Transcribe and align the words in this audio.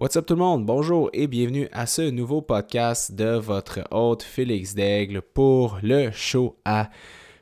What's 0.00 0.16
up 0.16 0.24
tout 0.24 0.32
le 0.32 0.40
monde? 0.40 0.64
Bonjour 0.64 1.10
et 1.12 1.26
bienvenue 1.26 1.68
à 1.72 1.84
ce 1.84 2.00
nouveau 2.00 2.40
podcast 2.40 3.14
de 3.14 3.36
votre 3.36 3.80
hôte 3.90 4.22
Félix 4.22 4.74
Daigle 4.74 5.20
pour 5.20 5.78
le 5.82 6.10
show 6.10 6.56
à 6.64 6.88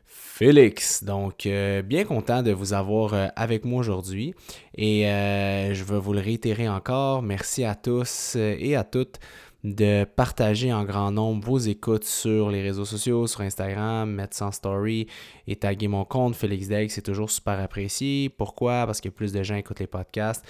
Félix. 0.06 1.04
Donc, 1.04 1.46
euh, 1.46 1.82
bien 1.82 2.02
content 2.02 2.42
de 2.42 2.50
vous 2.50 2.72
avoir 2.72 3.14
euh, 3.14 3.28
avec 3.36 3.64
moi 3.64 3.78
aujourd'hui 3.78 4.34
et 4.74 5.06
euh, 5.06 5.72
je 5.72 5.84
veux 5.84 5.98
vous 5.98 6.12
le 6.12 6.18
réitérer 6.18 6.68
encore. 6.68 7.22
Merci 7.22 7.62
à 7.62 7.76
tous 7.76 8.34
et 8.34 8.74
à 8.74 8.82
toutes 8.82 9.20
de 9.62 10.02
partager 10.02 10.72
en 10.72 10.82
grand 10.82 11.12
nombre 11.12 11.46
vos 11.46 11.58
écoutes 11.58 12.04
sur 12.04 12.50
les 12.50 12.62
réseaux 12.62 12.84
sociaux, 12.84 13.28
sur 13.28 13.42
Instagram, 13.42 14.10
mettre 14.10 14.36
sans 14.36 14.50
story 14.50 15.06
et 15.46 15.54
taguer 15.54 15.86
mon 15.86 16.04
compte 16.04 16.34
Félix 16.34 16.66
Daigle. 16.66 16.90
C'est 16.90 17.02
toujours 17.02 17.30
super 17.30 17.60
apprécié. 17.60 18.28
Pourquoi? 18.30 18.84
Parce 18.84 19.00
que 19.00 19.10
plus 19.10 19.32
de 19.32 19.44
gens 19.44 19.54
écoutent 19.54 19.78
les 19.78 19.86
podcasts 19.86 20.44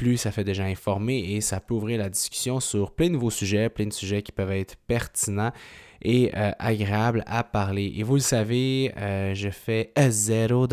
plus 0.00 0.16
ça 0.16 0.32
fait 0.32 0.44
déjà 0.44 0.64
informer 0.64 1.18
et 1.18 1.42
ça 1.42 1.60
peut 1.60 1.74
ouvrir 1.74 1.98
la 1.98 2.08
discussion 2.08 2.58
sur 2.58 2.90
plein 2.90 3.08
de 3.08 3.12
nouveaux 3.12 3.28
sujets, 3.28 3.68
plein 3.68 3.84
de 3.84 3.92
sujets 3.92 4.22
qui 4.22 4.32
peuvent 4.32 4.50
être 4.50 4.76
pertinents 4.86 5.52
et 6.00 6.30
euh, 6.34 6.52
agréables 6.58 7.22
à 7.26 7.44
parler. 7.44 7.92
Et 7.94 8.02
vous 8.02 8.14
le 8.14 8.20
savez, 8.20 8.94
euh, 8.96 9.34
je 9.34 9.50
fais 9.50 9.92
0 9.98 10.68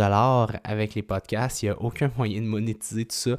avec 0.64 0.96
les 0.96 1.02
podcasts. 1.02 1.62
Il 1.62 1.66
n'y 1.66 1.72
a 1.72 1.82
aucun 1.82 2.10
moyen 2.18 2.40
de 2.40 2.48
monétiser 2.48 3.04
tout 3.04 3.18
ça, 3.18 3.32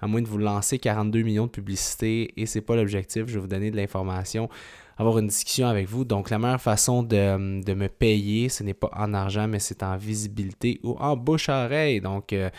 à 0.00 0.08
moins 0.08 0.20
de 0.20 0.26
vous 0.26 0.38
lancer 0.38 0.80
42 0.80 1.22
millions 1.22 1.46
de 1.46 1.52
publicités 1.52 2.32
et 2.36 2.44
c'est 2.44 2.60
pas 2.60 2.74
l'objectif. 2.74 3.26
Je 3.28 3.34
vais 3.34 3.40
vous 3.40 3.46
donner 3.46 3.70
de 3.70 3.76
l'information 3.76 4.48
avoir 4.96 5.18
une 5.18 5.28
discussion 5.28 5.68
avec 5.68 5.86
vous. 5.86 6.04
Donc, 6.04 6.30
la 6.30 6.40
meilleure 6.40 6.60
façon 6.60 7.04
de, 7.04 7.36
me 7.36 7.86
payer, 7.86 8.48
ce 8.48 8.64
n'est 8.64 8.74
pas 8.74 8.90
en 8.96 9.14
argent, 9.14 9.46
mais 9.46 9.60
c'est 9.60 9.84
en 9.84 9.96
visibilité 9.96 10.80
ou 10.82 10.96
en 10.98 11.16
bouche-oreille. 11.16 12.00
Donc, 12.00 12.32
euh, 12.32 12.50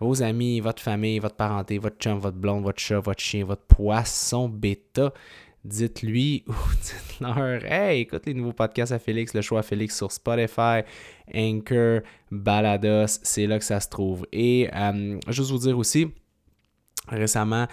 vos 0.00 0.22
amis, 0.22 0.60
votre 0.60 0.82
famille, 0.82 1.18
votre 1.18 1.36
parenté, 1.36 1.78
votre 1.78 1.98
chum, 1.98 2.18
votre 2.18 2.36
blonde, 2.36 2.64
votre 2.64 2.80
chat, 2.80 3.00
votre 3.00 3.20
chien, 3.20 3.44
votre 3.44 3.62
poisson 3.62 4.48
bêta, 4.48 5.12
dites-lui 5.64 6.44
ou 6.48 6.52
dites-leur 6.82 7.64
Hey, 7.64 8.00
écoute 8.00 8.22
les 8.26 8.34
nouveaux 8.34 8.54
podcasts 8.54 8.92
à 8.92 8.98
Félix, 8.98 9.34
le 9.34 9.42
choix 9.42 9.60
à 9.60 9.62
Félix 9.62 9.96
sur 9.96 10.10
Spotify, 10.10 10.82
Anchor, 11.34 12.00
Balados, 12.30 13.18
c'est 13.22 13.46
là 13.46 13.58
que 13.58 13.64
ça 13.64 13.78
se 13.78 13.88
trouve. 13.88 14.26
Et 14.32 14.70
euh, 14.74 15.18
juste 15.28 15.50
vous 15.50 15.58
dire 15.58 15.76
aussi, 15.76 16.10
récemment, 17.08 17.66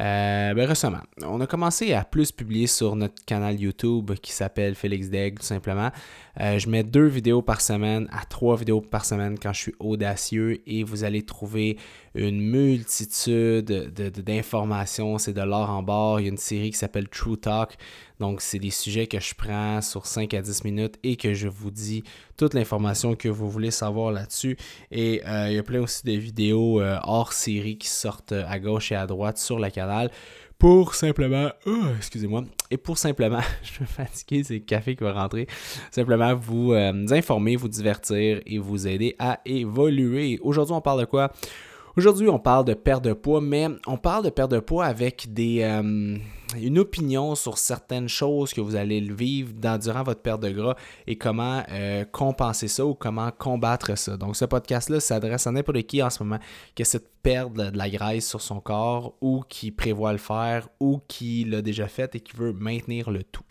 euh, 0.00 0.54
ben 0.54 0.66
récemment, 0.66 1.02
on 1.22 1.40
a 1.40 1.46
commencé 1.46 1.92
à 1.92 2.04
plus 2.04 2.32
publier 2.32 2.66
sur 2.66 2.96
notre 2.96 3.22
canal 3.26 3.60
YouTube 3.60 4.12
qui 4.22 4.32
s'appelle 4.32 4.74
Félix 4.74 5.10
Deg, 5.10 5.38
tout 5.38 5.44
simplement. 5.44 5.90
Euh, 6.40 6.58
je 6.58 6.68
mets 6.70 6.82
deux 6.82 7.06
vidéos 7.06 7.42
par 7.42 7.60
semaine 7.60 8.08
à 8.10 8.24
trois 8.24 8.56
vidéos 8.56 8.80
par 8.80 9.04
semaine 9.04 9.38
quand 9.38 9.52
je 9.52 9.60
suis 9.60 9.74
audacieux 9.78 10.62
et 10.66 10.82
vous 10.82 11.04
allez 11.04 11.22
trouver 11.22 11.76
une 12.14 12.40
multitude 12.40 13.66
d'informations. 13.66 15.18
C'est 15.18 15.34
de 15.34 15.42
l'or 15.42 15.68
en 15.68 15.82
bord. 15.82 16.20
Il 16.20 16.22
y 16.24 16.26
a 16.26 16.30
une 16.30 16.38
série 16.38 16.70
qui 16.70 16.78
s'appelle 16.78 17.08
True 17.08 17.36
Talk. 17.36 17.76
Donc, 18.22 18.40
c'est 18.40 18.60
des 18.60 18.70
sujets 18.70 19.08
que 19.08 19.18
je 19.18 19.34
prends 19.34 19.82
sur 19.82 20.06
5 20.06 20.32
à 20.34 20.42
10 20.42 20.62
minutes 20.62 20.94
et 21.02 21.16
que 21.16 21.34
je 21.34 21.48
vous 21.48 21.72
dis 21.72 22.04
toute 22.36 22.54
l'information 22.54 23.16
que 23.16 23.28
vous 23.28 23.50
voulez 23.50 23.72
savoir 23.72 24.12
là-dessus. 24.12 24.56
Et 24.92 25.20
euh, 25.26 25.48
il 25.50 25.56
y 25.56 25.58
a 25.58 25.64
plein 25.64 25.80
aussi 25.80 26.04
de 26.04 26.12
vidéos 26.12 26.80
euh, 26.80 27.00
hors 27.02 27.32
série 27.32 27.78
qui 27.78 27.88
sortent 27.88 28.30
à 28.30 28.60
gauche 28.60 28.92
et 28.92 28.94
à 28.94 29.08
droite 29.08 29.38
sur 29.38 29.58
le 29.58 29.68
canal 29.70 30.08
pour 30.56 30.94
simplement, 30.94 31.48
oh, 31.66 31.86
excusez-moi, 31.96 32.44
et 32.70 32.76
pour 32.76 32.96
simplement, 32.96 33.40
je 33.64 33.80
me 33.80 33.86
fatiguer, 33.86 34.44
c'est 34.44 34.54
le 34.54 34.60
café 34.60 34.94
qui 34.94 35.02
va 35.02 35.12
rentrer, 35.12 35.48
simplement 35.90 36.30
euh, 36.30 36.34
vous 36.36 36.72
informer, 37.12 37.56
vous 37.56 37.66
divertir 37.66 38.40
et 38.46 38.58
vous 38.58 38.86
aider 38.86 39.16
à 39.18 39.40
évoluer. 39.44 40.38
Aujourd'hui, 40.42 40.76
on 40.76 40.80
parle 40.80 41.00
de 41.00 41.06
quoi? 41.06 41.32
Aujourd'hui, 41.94 42.30
on 42.30 42.38
parle 42.38 42.64
de 42.64 42.72
perte 42.72 43.04
de 43.04 43.12
poids, 43.12 43.42
mais 43.42 43.68
on 43.86 43.98
parle 43.98 44.24
de 44.24 44.30
perte 44.30 44.50
de 44.50 44.60
poids 44.60 44.86
avec 44.86 45.30
des, 45.30 45.60
euh, 45.60 46.16
une 46.56 46.78
opinion 46.78 47.34
sur 47.34 47.58
certaines 47.58 48.08
choses 48.08 48.54
que 48.54 48.62
vous 48.62 48.76
allez 48.76 49.00
vivre 49.00 49.52
durant 49.78 50.02
votre 50.02 50.22
perte 50.22 50.40
de 50.40 50.48
gras 50.48 50.74
et 51.06 51.16
comment 51.16 51.62
euh, 51.70 52.06
compenser 52.06 52.66
ça 52.68 52.86
ou 52.86 52.94
comment 52.94 53.30
combattre 53.30 53.98
ça. 53.98 54.16
Donc, 54.16 54.36
ce 54.36 54.46
podcast-là 54.46 55.00
s'adresse 55.00 55.46
à 55.46 55.52
n'importe 55.52 55.82
qui 55.82 56.02
en 56.02 56.08
ce 56.08 56.22
moment 56.22 56.38
qui 56.74 56.80
essaie 56.80 56.98
de 56.98 57.08
perdre 57.22 57.70
de 57.70 57.76
la 57.76 57.90
graisse 57.90 58.26
sur 58.26 58.40
son 58.40 58.60
corps 58.60 59.14
ou 59.20 59.42
qui 59.46 59.70
prévoit 59.70 60.12
le 60.12 60.18
faire 60.18 60.68
ou 60.80 60.98
qui 61.08 61.44
l'a 61.44 61.60
déjà 61.60 61.88
fait 61.88 62.14
et 62.14 62.20
qui 62.20 62.34
veut 62.34 62.54
maintenir 62.54 63.10
le 63.10 63.22
tout. 63.22 63.44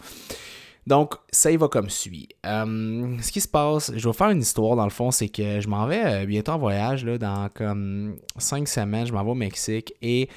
Donc, 0.87 1.13
ça 1.31 1.51
y 1.51 1.57
va 1.57 1.67
comme 1.67 1.89
suit. 1.89 2.29
Euh, 2.45 3.15
ce 3.21 3.31
qui 3.31 3.39
se 3.39 3.47
passe, 3.47 3.91
je 3.95 4.07
vais 4.07 4.13
faire 4.13 4.29
une 4.29 4.41
histoire 4.41 4.75
dans 4.75 4.83
le 4.83 4.89
fond, 4.89 5.11
c'est 5.11 5.29
que 5.29 5.59
je 5.59 5.67
m'en 5.67 5.85
vais 5.85 6.03
euh, 6.03 6.25
bientôt 6.25 6.53
en 6.53 6.57
voyage, 6.57 7.05
là, 7.05 7.17
dans 7.17 7.49
comme 7.53 8.15
cinq 8.37 8.67
semaines, 8.67 9.05
je 9.05 9.13
m'en 9.13 9.23
vais 9.23 9.31
au 9.31 9.35
Mexique 9.35 9.93
et 10.01 10.27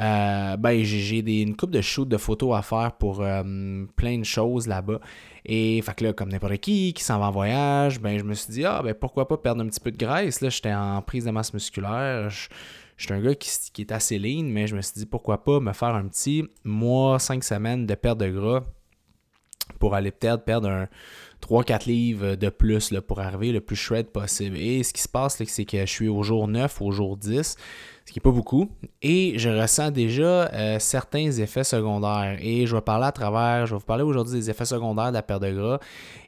euh, 0.00 0.56
ben, 0.56 0.84
j'ai 0.84 1.42
une 1.42 1.56
coupe 1.56 1.72
de 1.72 1.80
shoot 1.80 2.08
de 2.08 2.16
photos 2.16 2.56
à 2.56 2.62
faire 2.62 2.92
pour 2.92 3.24
plein 3.96 4.18
de 4.18 4.24
choses 4.24 4.68
là-bas. 4.68 5.00
Et 5.44 5.82
fait 5.82 5.94
que 5.94 6.04
là, 6.04 6.12
comme 6.12 6.28
n'importe 6.28 6.58
qui 6.58 6.92
qui 6.92 7.02
s'en 7.02 7.18
va 7.18 7.26
en 7.26 7.30
voyage, 7.32 8.00
ben, 8.00 8.18
je 8.18 8.22
me 8.22 8.34
suis 8.34 8.52
dit, 8.52 8.64
ah, 8.64 8.82
ben 8.84 8.94
pourquoi 8.94 9.26
pas 9.26 9.36
perdre 9.36 9.62
un 9.62 9.66
petit 9.66 9.80
peu 9.80 9.90
de 9.90 9.96
graisse? 9.96 10.40
Là, 10.40 10.50
j'étais 10.50 10.72
en 10.72 11.02
prise 11.02 11.24
de 11.24 11.30
masse 11.32 11.52
musculaire. 11.52 12.30
Je, 12.30 12.48
suis 12.98 13.12
un 13.12 13.20
gars 13.20 13.34
qui, 13.34 13.50
qui, 13.72 13.82
est 13.82 13.92
assez 13.92 14.18
lean, 14.18 14.44
mais 14.44 14.68
je 14.68 14.76
me 14.76 14.82
suis 14.82 14.94
dit, 14.94 15.06
pourquoi 15.06 15.42
pas 15.42 15.58
me 15.58 15.72
faire 15.72 15.94
un 15.94 16.06
petit 16.06 16.44
mois, 16.64 17.18
cinq 17.18 17.42
semaines 17.42 17.86
de 17.86 17.94
perte 17.94 18.18
de 18.18 18.28
gras 18.28 18.62
pour 19.78 19.94
aller 19.94 20.10
peut-être 20.10 20.44
perdre 20.44 20.68
un 20.68 20.88
3-4 21.42 21.86
livres 21.86 22.34
de 22.34 22.48
plus 22.48 22.92
pour 23.06 23.20
arriver 23.20 23.52
le 23.52 23.60
plus 23.60 23.76
shred 23.76 24.06
possible. 24.08 24.56
Et 24.56 24.82
ce 24.82 24.92
qui 24.92 25.02
se 25.02 25.08
passe, 25.08 25.42
c'est 25.44 25.64
que 25.64 25.80
je 25.80 25.86
suis 25.86 26.08
au 26.08 26.22
jour 26.22 26.48
9, 26.48 26.82
au 26.82 26.90
jour 26.90 27.16
10 27.16 27.56
ce 28.08 28.12
qui 28.12 28.20
n'est 28.20 28.22
pas 28.22 28.30
beaucoup. 28.30 28.70
Et 29.02 29.38
je 29.38 29.50
ressens 29.50 29.90
déjà 29.90 30.50
euh, 30.54 30.78
certains 30.78 31.30
effets 31.30 31.62
secondaires. 31.62 32.38
Et 32.40 32.66
je 32.66 32.74
vais 32.74 32.80
parler 32.80 33.04
à 33.04 33.12
travers, 33.12 33.66
je 33.66 33.74
vais 33.74 33.78
vous 33.78 33.84
parler 33.84 34.02
aujourd'hui 34.02 34.38
des 34.38 34.48
effets 34.48 34.64
secondaires 34.64 35.10
de 35.10 35.14
la 35.14 35.22
perte 35.22 35.42
de 35.42 35.50
gras. 35.50 35.78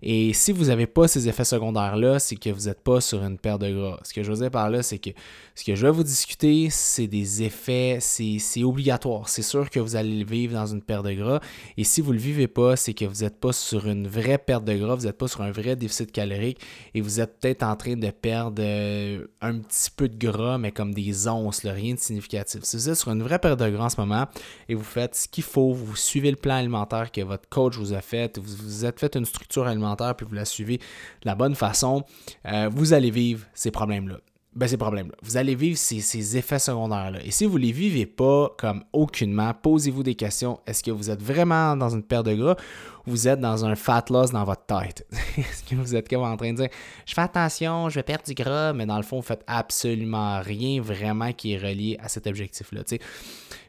Et 0.02 0.34
si 0.34 0.52
vous 0.52 0.66
n'avez 0.66 0.86
pas 0.86 1.08
ces 1.08 1.26
effets 1.26 1.44
secondaires-là, 1.44 2.18
c'est 2.18 2.36
que 2.36 2.50
vous 2.50 2.66
n'êtes 2.66 2.82
pas 2.82 3.00
sur 3.00 3.24
une 3.24 3.38
perte 3.38 3.62
de 3.62 3.72
gras. 3.72 3.98
Ce 4.02 4.12
que 4.12 4.22
je 4.22 4.30
veux 4.30 4.36
dire 4.36 4.50
par 4.50 4.68
là, 4.68 4.82
c'est 4.82 4.98
que 4.98 5.08
ce 5.54 5.64
que 5.64 5.74
je 5.74 5.86
vais 5.86 5.92
vous 5.92 6.04
discuter, 6.04 6.68
c'est 6.70 7.06
des 7.06 7.42
effets, 7.42 7.98
c'est 8.00 8.62
obligatoire. 8.62 9.30
C'est 9.30 9.42
sûr 9.42 9.70
que 9.70 9.80
vous 9.80 9.96
allez 9.96 10.18
le 10.20 10.26
vivre 10.26 10.54
dans 10.54 10.66
une 10.66 10.82
perte 10.82 11.06
de 11.06 11.12
gras. 11.12 11.40
Et 11.78 11.84
si 11.84 12.02
vous 12.02 12.10
ne 12.10 12.18
le 12.18 12.22
vivez 12.22 12.46
pas, 12.46 12.76
c'est 12.76 12.92
que 12.92 13.06
vous 13.06 13.22
n'êtes 13.22 13.40
pas 13.40 13.52
sur 13.52 13.86
une 13.86 14.06
vraie 14.06 14.38
perte 14.38 14.64
de 14.64 14.76
gras, 14.76 14.94
vous 14.96 15.06
n'êtes 15.06 15.18
pas 15.18 15.28
sur 15.28 15.40
un 15.42 15.50
vrai 15.50 15.76
déficit 15.76 16.12
calorique 16.12 16.60
et 16.94 17.00
vous 17.00 17.20
êtes 17.20 17.40
peut-être 17.40 17.62
en 17.62 17.76
train 17.76 17.96
de 17.96 18.10
perdre 18.10 18.62
euh, 18.64 19.26
un 19.40 19.58
petit 19.58 19.90
peu 19.94 20.08
de 20.08 20.16
gras, 20.18 20.58
mais 20.58 20.72
comme 20.72 20.92
des 20.92 21.26
onces 21.26 21.64
rien 21.70 21.94
de 21.94 21.98
significatif. 21.98 22.64
Si 22.64 22.76
vous 22.76 22.88
êtes 22.88 22.96
sur 22.96 23.10
une 23.10 23.22
vraie 23.22 23.38
période 23.38 23.58
de 23.58 23.70
gras 23.70 23.86
en 23.86 23.88
ce 23.88 24.00
moment 24.00 24.26
et 24.68 24.74
vous 24.74 24.84
faites 24.84 25.14
ce 25.14 25.28
qu'il 25.28 25.44
faut, 25.44 25.72
vous 25.72 25.96
suivez 25.96 26.30
le 26.30 26.36
plan 26.36 26.56
alimentaire 26.56 27.10
que 27.12 27.20
votre 27.20 27.48
coach 27.48 27.76
vous 27.76 27.92
a 27.92 28.00
fait, 28.00 28.38
vous 28.38 28.56
vous 28.62 28.84
êtes 28.84 29.00
fait 29.00 29.16
une 29.16 29.24
structure 29.24 29.66
alimentaire 29.66 30.14
puis 30.14 30.26
vous 30.26 30.34
la 30.34 30.44
suivez 30.44 30.78
de 30.78 30.82
la 31.24 31.34
bonne 31.34 31.54
façon, 31.54 32.04
euh, 32.46 32.68
vous 32.72 32.92
allez 32.92 33.10
vivre 33.10 33.46
ces 33.54 33.70
problèmes-là 33.70 34.18
ben, 34.52 34.66
ces 34.66 34.76
problèmes-là. 34.76 35.14
Vous 35.22 35.36
allez 35.36 35.54
vivre 35.54 35.78
ces, 35.78 36.36
effets 36.36 36.58
secondaires-là. 36.58 37.20
Et 37.24 37.30
si 37.30 37.46
vous 37.46 37.56
ne 37.56 37.62
les 37.62 37.72
vivez 37.72 38.04
pas 38.04 38.52
comme 38.58 38.82
aucunement, 38.92 39.54
posez-vous 39.54 40.02
des 40.02 40.16
questions. 40.16 40.58
Est-ce 40.66 40.82
que 40.82 40.90
vous 40.90 41.08
êtes 41.08 41.22
vraiment 41.22 41.76
dans 41.76 41.90
une 41.90 42.02
perte 42.02 42.26
de 42.26 42.34
gras 42.34 42.56
ou 43.06 43.12
vous 43.12 43.28
êtes 43.28 43.38
dans 43.38 43.64
un 43.64 43.76
fat 43.76 44.04
loss 44.10 44.32
dans 44.32 44.42
votre 44.42 44.66
tête? 44.66 45.06
Est-ce 45.38 45.62
que 45.62 45.76
vous 45.76 45.94
êtes 45.94 46.08
comme 46.08 46.22
en 46.22 46.36
train 46.36 46.52
de 46.52 46.56
dire 46.56 46.68
Je 47.06 47.14
fais 47.14 47.20
attention, 47.20 47.88
je 47.88 47.94
vais 47.94 48.02
perdre 48.02 48.24
du 48.24 48.34
gras, 48.34 48.72
mais 48.72 48.86
dans 48.86 48.96
le 48.96 49.04
fond, 49.04 49.16
vous 49.16 49.26
faites 49.26 49.44
absolument 49.46 50.40
rien 50.40 50.82
vraiment 50.82 51.32
qui 51.32 51.52
est 51.52 51.58
relié 51.58 51.96
à 52.02 52.08
cet 52.08 52.26
objectif-là. 52.26 52.82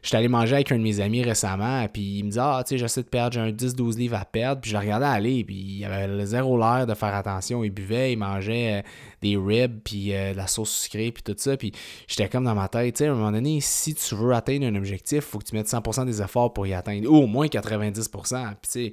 Je 0.02 0.08
suis 0.08 0.16
allé 0.16 0.26
manger 0.26 0.54
avec 0.56 0.72
un 0.72 0.78
de 0.78 0.82
mes 0.82 0.98
amis 0.98 1.22
récemment, 1.22 1.86
puis 1.86 2.18
il 2.18 2.24
me 2.24 2.30
dit 2.30 2.38
Ah, 2.40 2.60
tu 2.66 2.70
sais, 2.70 2.78
j'essaie 2.78 3.04
de 3.04 3.08
perdre, 3.08 3.34
j'ai 3.34 3.40
un 3.40 3.50
10-12 3.50 3.96
livres 3.96 4.16
à 4.16 4.24
perdre, 4.24 4.60
puis 4.60 4.70
je 4.70 4.76
le 4.76 4.80
regardais 4.80 5.06
aller, 5.06 5.44
puis 5.44 5.54
il 5.54 5.84
avait 5.84 6.26
zéro 6.26 6.58
l'air 6.58 6.86
de 6.88 6.94
faire 6.94 7.14
attention. 7.14 7.62
Il 7.62 7.70
buvait, 7.70 8.12
il 8.12 8.16
mangeait 8.16 8.80
euh, 8.80 8.82
des 9.22 9.36
ribs, 9.36 9.80
puis 9.84 10.12
euh, 10.12 10.32
de 10.32 10.36
la 10.36 10.48
sauce 10.48 10.72
sucrée, 10.72 11.12
puis 11.12 11.22
tout 11.22 11.36
ça. 11.38 11.56
Puis 11.56 11.72
j'étais 12.08 12.28
comme 12.28 12.44
dans 12.44 12.54
ma 12.54 12.68
tête, 12.68 12.96
tu 12.96 12.98
sais, 12.98 13.06
à 13.06 13.12
un 13.12 13.14
moment 13.14 13.30
donné, 13.30 13.60
si 13.60 13.94
tu 13.94 14.16
veux 14.16 14.32
atteindre 14.32 14.66
un 14.66 14.74
objectif, 14.74 15.20
faut 15.20 15.38
que 15.38 15.44
tu 15.44 15.54
mettes 15.54 15.68
100% 15.68 16.04
des 16.04 16.20
efforts 16.20 16.52
pour 16.52 16.66
y 16.66 16.74
atteindre, 16.74 17.08
ou 17.08 17.18
au 17.18 17.26
moins 17.28 17.46
90%. 17.46 18.02
Puis 18.02 18.10
tu 18.10 18.68
sais, 18.70 18.92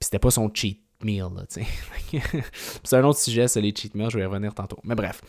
c'était 0.00 0.18
pas 0.18 0.30
son 0.30 0.50
cheat 0.52 0.80
meal, 1.02 1.28
tu 1.50 1.64
sais. 1.64 2.20
c'est 2.84 2.96
un 2.96 3.04
autre 3.04 3.18
sujet, 3.18 3.48
c'est 3.48 3.62
les 3.62 3.74
cheat 3.74 3.94
meals, 3.94 4.10
je 4.10 4.18
vais 4.18 4.24
y 4.24 4.26
revenir 4.26 4.54
tantôt. 4.54 4.78
Mais 4.84 4.94
bref. 4.94 5.22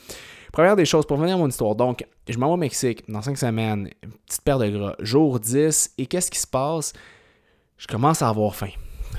Première 0.54 0.76
des 0.76 0.86
choses, 0.86 1.06
pour 1.06 1.18
venir 1.18 1.36
à 1.36 1.38
mon 1.40 1.50
histoire. 1.50 1.76
Donc, 1.76 2.06
je 2.30 2.38
m'en 2.38 2.54
au 2.54 2.58
Mexique 2.58 3.04
dans 3.10 3.22
5 3.22 3.38
semaines, 3.38 3.90
petite 4.28 4.42
paire 4.44 4.60
de 4.60 4.70
gras, 4.70 4.96
jour 5.00 5.40
10, 5.40 5.96
et 5.98 6.06
qu'est-ce 6.06 6.32
qui 6.32 6.40
se 6.40 6.48
passe? 6.48 6.94
Je 7.78 7.88
commence 7.88 8.22
à 8.22 8.30
avoir 8.30 8.56
faim 8.56 8.70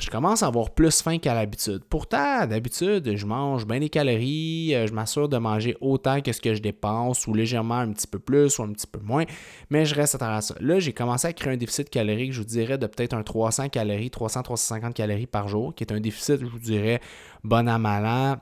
je 0.00 0.10
commence 0.10 0.42
à 0.42 0.46
avoir 0.46 0.70
plus 0.70 1.02
faim 1.02 1.18
qu'à 1.18 1.34
l'habitude. 1.34 1.82
Pourtant, 1.88 2.46
d'habitude, 2.46 3.16
je 3.16 3.26
mange 3.26 3.66
bien 3.66 3.80
des 3.80 3.88
calories, 3.88 4.74
euh, 4.74 4.86
je 4.86 4.92
m'assure 4.92 5.28
de 5.28 5.36
manger 5.36 5.76
autant 5.80 6.20
que 6.20 6.32
ce 6.32 6.40
que 6.40 6.54
je 6.54 6.60
dépense, 6.60 7.26
ou 7.26 7.34
légèrement 7.34 7.78
un 7.78 7.92
petit 7.92 8.06
peu 8.06 8.18
plus, 8.18 8.58
ou 8.58 8.62
un 8.62 8.72
petit 8.72 8.86
peu 8.86 9.00
moins, 9.00 9.24
mais 9.70 9.84
je 9.84 9.94
reste 9.94 10.20
à 10.20 10.40
ça. 10.40 10.54
Là, 10.60 10.78
j'ai 10.80 10.92
commencé 10.92 11.28
à 11.28 11.32
créer 11.32 11.52
un 11.52 11.56
déficit 11.56 11.90
calorique, 11.90 12.32
je 12.32 12.40
vous 12.40 12.46
dirais, 12.46 12.78
de 12.78 12.86
peut-être 12.86 13.14
un 13.14 13.22
300 13.22 13.68
calories, 13.68 14.08
300-350 14.08 14.92
calories 14.92 15.26
par 15.26 15.48
jour, 15.48 15.74
qui 15.74 15.84
est 15.84 15.92
un 15.92 16.00
déficit, 16.00 16.40
je 16.40 16.46
vous 16.46 16.58
dirais, 16.58 17.00
bon 17.42 17.68
à 17.68 17.78
mal 17.78 18.40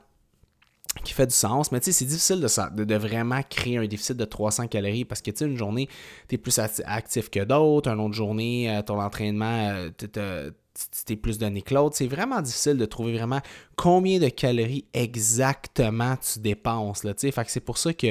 qui 1.03 1.13
fait 1.13 1.27
du 1.27 1.33
sens, 1.33 1.71
mais 1.71 1.79
tu 1.79 1.85
sais, 1.85 1.91
c'est 1.91 2.05
difficile 2.05 2.39
de, 2.39 2.83
de, 2.83 2.95
vraiment 2.95 3.41
créer 3.49 3.77
un 3.77 3.85
déficit 3.87 4.15
de 4.15 4.25
300 4.25 4.67
calories 4.67 5.05
parce 5.05 5.21
que 5.21 5.31
tu 5.31 5.37
sais, 5.37 5.45
une 5.45 5.57
journée, 5.57 5.89
tu 6.27 6.35
es 6.35 6.37
plus 6.37 6.59
actif 6.59 7.29
que 7.29 7.43
d'autres, 7.43 7.89
une 7.89 7.99
autre 7.99 8.13
journée, 8.13 8.69
euh, 8.69 8.81
ton 8.83 9.01
entraînement, 9.01 9.71
euh, 9.73 9.89
tu 9.97 11.13
es 11.13 11.15
plus 11.15 11.37
donné 11.37 11.61
que 11.61 11.73
l'autre. 11.73 11.95
C'est 11.95 12.07
vraiment 12.07 12.41
difficile 12.41 12.77
de 12.77 12.85
trouver 12.85 13.17
vraiment 13.17 13.41
combien 13.75 14.19
de 14.19 14.29
calories 14.29 14.85
exactement 14.93 16.15
tu 16.17 16.39
dépenses. 16.39 17.03
Là, 17.03 17.13
fait 17.17 17.31
que 17.31 17.51
c'est 17.51 17.59
pour 17.59 17.77
ça 17.77 17.93
que 17.93 18.07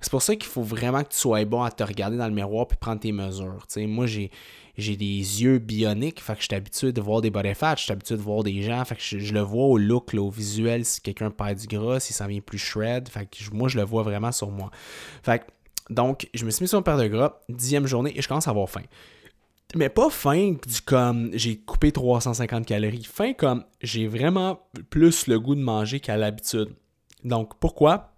c'est 0.00 0.10
pour 0.10 0.22
ça 0.22 0.34
qu'il 0.34 0.50
faut 0.50 0.62
vraiment 0.62 1.02
que 1.02 1.10
tu 1.10 1.18
sois 1.18 1.44
bon 1.44 1.62
à 1.62 1.70
te 1.70 1.82
regarder 1.82 2.16
dans 2.16 2.26
le 2.26 2.34
miroir 2.34 2.66
puis 2.66 2.78
prendre 2.80 3.00
tes 3.00 3.12
mesures. 3.12 3.66
moi, 3.76 4.06
j'ai 4.06 4.30
j'ai 4.76 4.96
des 4.96 5.04
yeux 5.42 5.58
bioniques, 5.58 6.20
fait 6.20 6.34
que 6.34 6.40
je 6.40 6.46
suis 6.46 6.54
habitué 6.54 6.92
de 6.92 7.00
voir 7.00 7.20
des 7.20 7.30
body 7.30 7.54
fat, 7.54 7.76
je 7.76 7.84
suis 7.84 7.92
habitué 7.92 8.16
de 8.16 8.22
voir 8.22 8.42
des 8.42 8.62
gens, 8.62 8.84
fait 8.84 8.96
que 8.96 9.02
je, 9.02 9.34
le 9.34 9.40
vois 9.40 9.64
au 9.64 9.78
look, 9.78 10.14
au 10.14 10.30
visuel, 10.30 10.84
si 10.84 11.00
quelqu'un 11.00 11.30
perd 11.30 11.58
du 11.58 11.66
gras, 11.66 12.00
si 12.00 12.12
ça 12.12 12.26
vient 12.26 12.40
plus 12.40 12.58
shred, 12.58 13.08
fait 13.08 13.26
que 13.26 13.54
moi 13.54 13.68
je 13.68 13.78
le 13.78 13.84
vois 13.84 14.02
vraiment 14.02 14.32
sur 14.32 14.50
moi. 14.50 14.70
Fait 15.22 15.42
donc, 15.90 16.28
je 16.34 16.44
me 16.44 16.50
suis 16.50 16.62
mis 16.62 16.68
sur 16.68 16.78
une 16.78 16.84
paire 16.84 16.98
de 16.98 17.08
gras, 17.08 17.40
dixième 17.48 17.86
journée, 17.86 18.12
et 18.16 18.22
je 18.22 18.28
commence 18.28 18.46
à 18.46 18.52
avoir 18.52 18.70
faim. 18.70 18.84
Mais 19.74 19.88
pas 19.88 20.08
faim 20.10 20.56
du 20.66 20.80
comme 20.80 21.30
j'ai 21.32 21.56
coupé 21.58 21.92
350 21.92 22.66
calories, 22.66 23.04
faim 23.04 23.32
comme 23.36 23.64
j'ai 23.82 24.06
vraiment 24.06 24.60
plus 24.88 25.26
le 25.26 25.38
goût 25.38 25.54
de 25.54 25.60
manger 25.60 26.00
qu'à 26.00 26.16
l'habitude. 26.16 26.70
Donc, 27.24 27.58
pourquoi? 27.58 28.09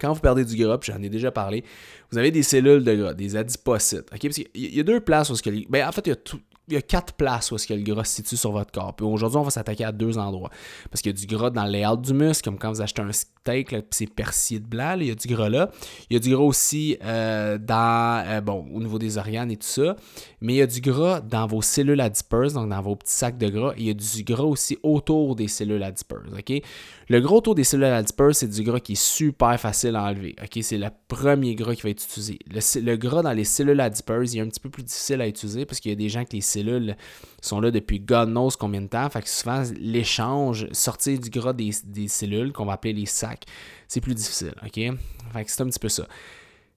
Quand 0.00 0.12
vous 0.12 0.20
perdez 0.20 0.44
du 0.44 0.56
gras, 0.56 0.78
j'en 0.82 1.02
ai 1.02 1.08
déjà 1.08 1.30
parlé, 1.30 1.64
vous 2.10 2.18
avez 2.18 2.30
des 2.30 2.42
cellules 2.42 2.84
de 2.84 2.94
gras, 2.94 3.14
des 3.14 3.36
adipocytes. 3.36 4.08
OK? 4.12 4.20
Parce 4.22 4.38
il 4.38 4.74
y 4.74 4.80
a 4.80 4.82
deux 4.82 5.00
places 5.00 5.30
où 5.30 5.36
ce 5.36 5.42
que. 5.42 5.50
Ben, 5.68 5.86
en 5.86 5.92
fait, 5.92 6.06
il 6.06 6.10
y 6.10 6.12
a 6.12 6.16
tout, 6.16 6.40
il 6.70 6.74
y 6.74 6.76
a 6.76 6.82
quatre 6.82 7.14
places 7.14 7.50
où 7.50 7.56
est-ce 7.56 7.66
que 7.66 7.74
le 7.74 7.82
gras 7.82 8.04
se 8.04 8.16
situe 8.16 8.36
sur 8.36 8.52
votre 8.52 8.70
corps. 8.70 8.94
Puis 8.94 9.04
aujourd'hui, 9.04 9.38
on 9.38 9.42
va 9.42 9.50
s'attaquer 9.50 9.84
à 9.84 9.92
deux 9.92 10.18
endroits. 10.18 10.50
Parce 10.90 11.02
qu'il 11.02 11.12
y 11.12 11.14
a 11.14 11.18
du 11.18 11.26
gras 11.26 11.50
dans 11.50 11.64
le 11.64 11.70
layout 11.70 11.96
du 11.96 12.14
muscle, 12.14 12.44
comme 12.44 12.58
quand 12.58 12.70
vous 12.70 12.80
achetez 12.80 13.02
un 13.02 13.12
steak, 13.12 13.68
puis 13.68 13.82
c'est 13.90 14.06
persillé 14.06 14.60
de 14.60 14.66
blanc, 14.66 14.96
il 14.98 15.06
y 15.06 15.10
a 15.10 15.14
du 15.14 15.28
gras 15.28 15.48
là. 15.48 15.70
Il 16.08 16.14
y 16.14 16.16
a 16.16 16.20
du 16.20 16.30
gras 16.30 16.44
aussi 16.44 16.96
euh, 17.04 17.58
dans, 17.58 18.24
euh, 18.26 18.40
bon, 18.40 18.66
au 18.72 18.78
niveau 18.80 18.98
des 18.98 19.18
organes 19.18 19.50
et 19.50 19.56
tout 19.56 19.66
ça. 19.66 19.96
Mais 20.40 20.54
il 20.54 20.56
y 20.56 20.62
a 20.62 20.66
du 20.66 20.80
gras 20.80 21.20
dans 21.20 21.46
vos 21.46 21.62
cellules 21.62 22.00
adipeuses, 22.00 22.54
donc 22.54 22.68
dans 22.68 22.82
vos 22.82 22.96
petits 22.96 23.12
sacs 23.12 23.38
de 23.38 23.48
gras. 23.48 23.72
Et 23.76 23.80
il 23.80 23.86
y 23.86 23.90
a 23.90 23.94
du 23.94 24.22
gras 24.22 24.44
aussi 24.44 24.78
autour 24.82 25.34
des 25.34 25.48
cellules 25.48 25.82
adipeuses. 25.82 26.32
OK? 26.38 26.62
Le 27.10 27.20
gras 27.20 27.38
autour 27.38 27.56
des 27.56 27.64
cellules 27.64 27.86
adipeuses, 27.86 28.36
c'est 28.36 28.46
du 28.46 28.62
gras 28.62 28.78
qui 28.78 28.92
est 28.92 29.02
super 29.02 29.58
facile 29.58 29.96
à 29.96 30.04
enlever. 30.04 30.36
C'est 30.62 30.78
le 30.78 30.86
premier 31.08 31.56
gras 31.56 31.74
qui 31.74 31.82
va 31.82 31.88
être 31.88 32.04
utilisé. 32.04 32.38
Le, 32.48 32.80
le, 32.82 32.96
gras 32.96 33.22
dans 33.22 33.32
les 33.32 33.42
cellules 33.42 33.80
adipeuses, 33.80 34.34
il 34.34 34.38
est 34.38 34.42
un 34.42 34.46
petit 34.46 34.60
peu 34.60 34.70
plus 34.70 34.84
difficile 34.84 35.20
à 35.20 35.26
utiliser 35.26 35.66
parce 35.66 35.80
qu'il 35.80 35.90
y 35.90 35.92
a 35.92 35.96
des 35.96 36.08
gens 36.08 36.24
qui 36.24 36.36
les 36.36 36.42
cellules 36.42 36.96
sont 37.42 37.60
là 37.60 37.72
depuis 37.72 37.98
God 37.98 38.28
knows 38.28 38.50
combien 38.56 38.80
de 38.80 38.86
temps. 38.86 39.10
Fait 39.10 39.22
que 39.22 39.28
souvent, 39.28 39.64
l'échange, 39.80 40.68
sortir 40.70 41.18
du 41.18 41.30
gras 41.30 41.52
des, 41.52 41.72
des 41.84 42.06
cellules, 42.06 42.52
qu'on 42.52 42.64
va 42.64 42.74
appeler 42.74 42.92
les 42.92 43.06
sacs, 43.06 43.44
c'est 43.88 44.00
plus 44.00 44.14
difficile. 44.14 44.54
OK? 44.64 44.74
Fait 44.74 45.44
que 45.44 45.50
c'est 45.50 45.62
un 45.62 45.66
petit 45.66 45.80
peu 45.80 45.88
ça. 45.88 46.06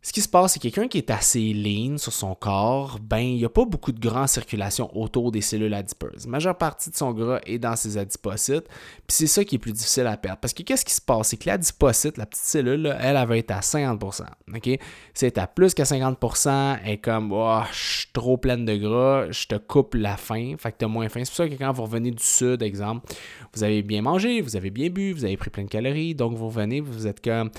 Ce 0.06 0.12
qui 0.12 0.20
se 0.20 0.28
passe, 0.28 0.52
c'est 0.54 0.60
quelqu'un 0.60 0.90
qui 0.90 0.98
est 0.98 1.10
assez 1.10 1.54
lean 1.54 1.98
sur 1.98 2.12
son 2.12 2.36
corps, 2.36 3.00
ben, 3.02 3.20
il 3.20 3.38
n'y 3.38 3.46
a 3.46 3.50
pas 3.50 3.64
beaucoup 3.64 3.94
de 3.94 4.02
gras 4.02 4.24
en 4.24 4.28
circulation 4.28 4.90
autour 4.98 5.32
des 5.32 5.40
cellules 5.40 5.74
adipeuses. 5.74 6.26
La 6.26 6.32
majeure 6.32 6.58
partie 6.58 6.90
de 6.90 6.96
son 6.96 7.14
gras 7.14 7.40
est 7.46 7.58
dans 7.58 7.78
ses 7.78 7.98
adipocytes, 7.98 8.68
puis 8.68 9.16
c'est 9.16 9.28
ça 9.28 9.46
qui 9.46 9.56
est 9.56 9.60
plus 9.60 9.72
difficile 9.72 10.06
à 10.08 10.18
perdre. 10.18 10.40
Parce 10.42 10.54
que 10.54 10.62
qu'est-ce 10.62 10.84
qui 10.84 10.94
se 10.94 11.00
passe? 11.00 11.30
C'est 11.30 11.38
que 11.38 11.48
l'adipocyte, 11.48 12.18
la 12.18 12.26
petite 12.26 12.44
cellule, 12.44 12.94
elle, 13.00 13.16
elle 13.16 13.26
va 13.26 13.38
être 13.38 13.52
à 13.52 13.62
50%. 13.62 14.24
OK? 14.54 14.64
Si 14.64 14.80
elle 15.22 15.28
est 15.28 15.38
à 15.38 15.48
plus 15.48 15.74
que 15.74 15.84
50%, 15.84 16.80
elle 16.84 16.92
est 16.92 16.98
comme, 16.98 17.32
oh, 17.32 17.62
je 17.72 18.00
suis 18.00 18.08
trop 18.12 18.36
pleine 18.36 18.66
de 18.66 18.76
gras, 18.76 19.32
je 19.32 19.48
te 19.48 19.56
coupe 19.56 19.96
la 19.96 20.18
faim, 20.18 20.56
fait 20.58 20.74
que 20.74 20.80
tu 20.80 20.86
as 20.86 20.90
moins 20.90 21.08
faim. 21.08 21.22
C'est 21.24 21.30
pour 21.32 21.38
ça 21.38 21.48
que 21.48 21.56
quand 21.56 21.72
vous 21.72 21.84
revenez 21.84 22.12
du 22.12 22.22
sud, 22.22 22.62
exemple, 22.62 23.08
vous 23.54 23.64
avez 23.64 23.82
bien 23.82 24.02
mangé, 24.02 24.42
vous 24.42 24.58
avez 24.58 24.70
bien 24.70 24.90
bu, 24.90 25.14
vous 25.14 25.24
avez 25.24 25.38
pris 25.38 25.50
plein 25.50 25.64
de 25.64 25.70
calories, 25.70 26.14
donc 26.14 26.36
vous 26.36 26.48
revenez, 26.48 26.82
vous 26.82 27.08
êtes 27.08 27.24
comme, 27.24 27.52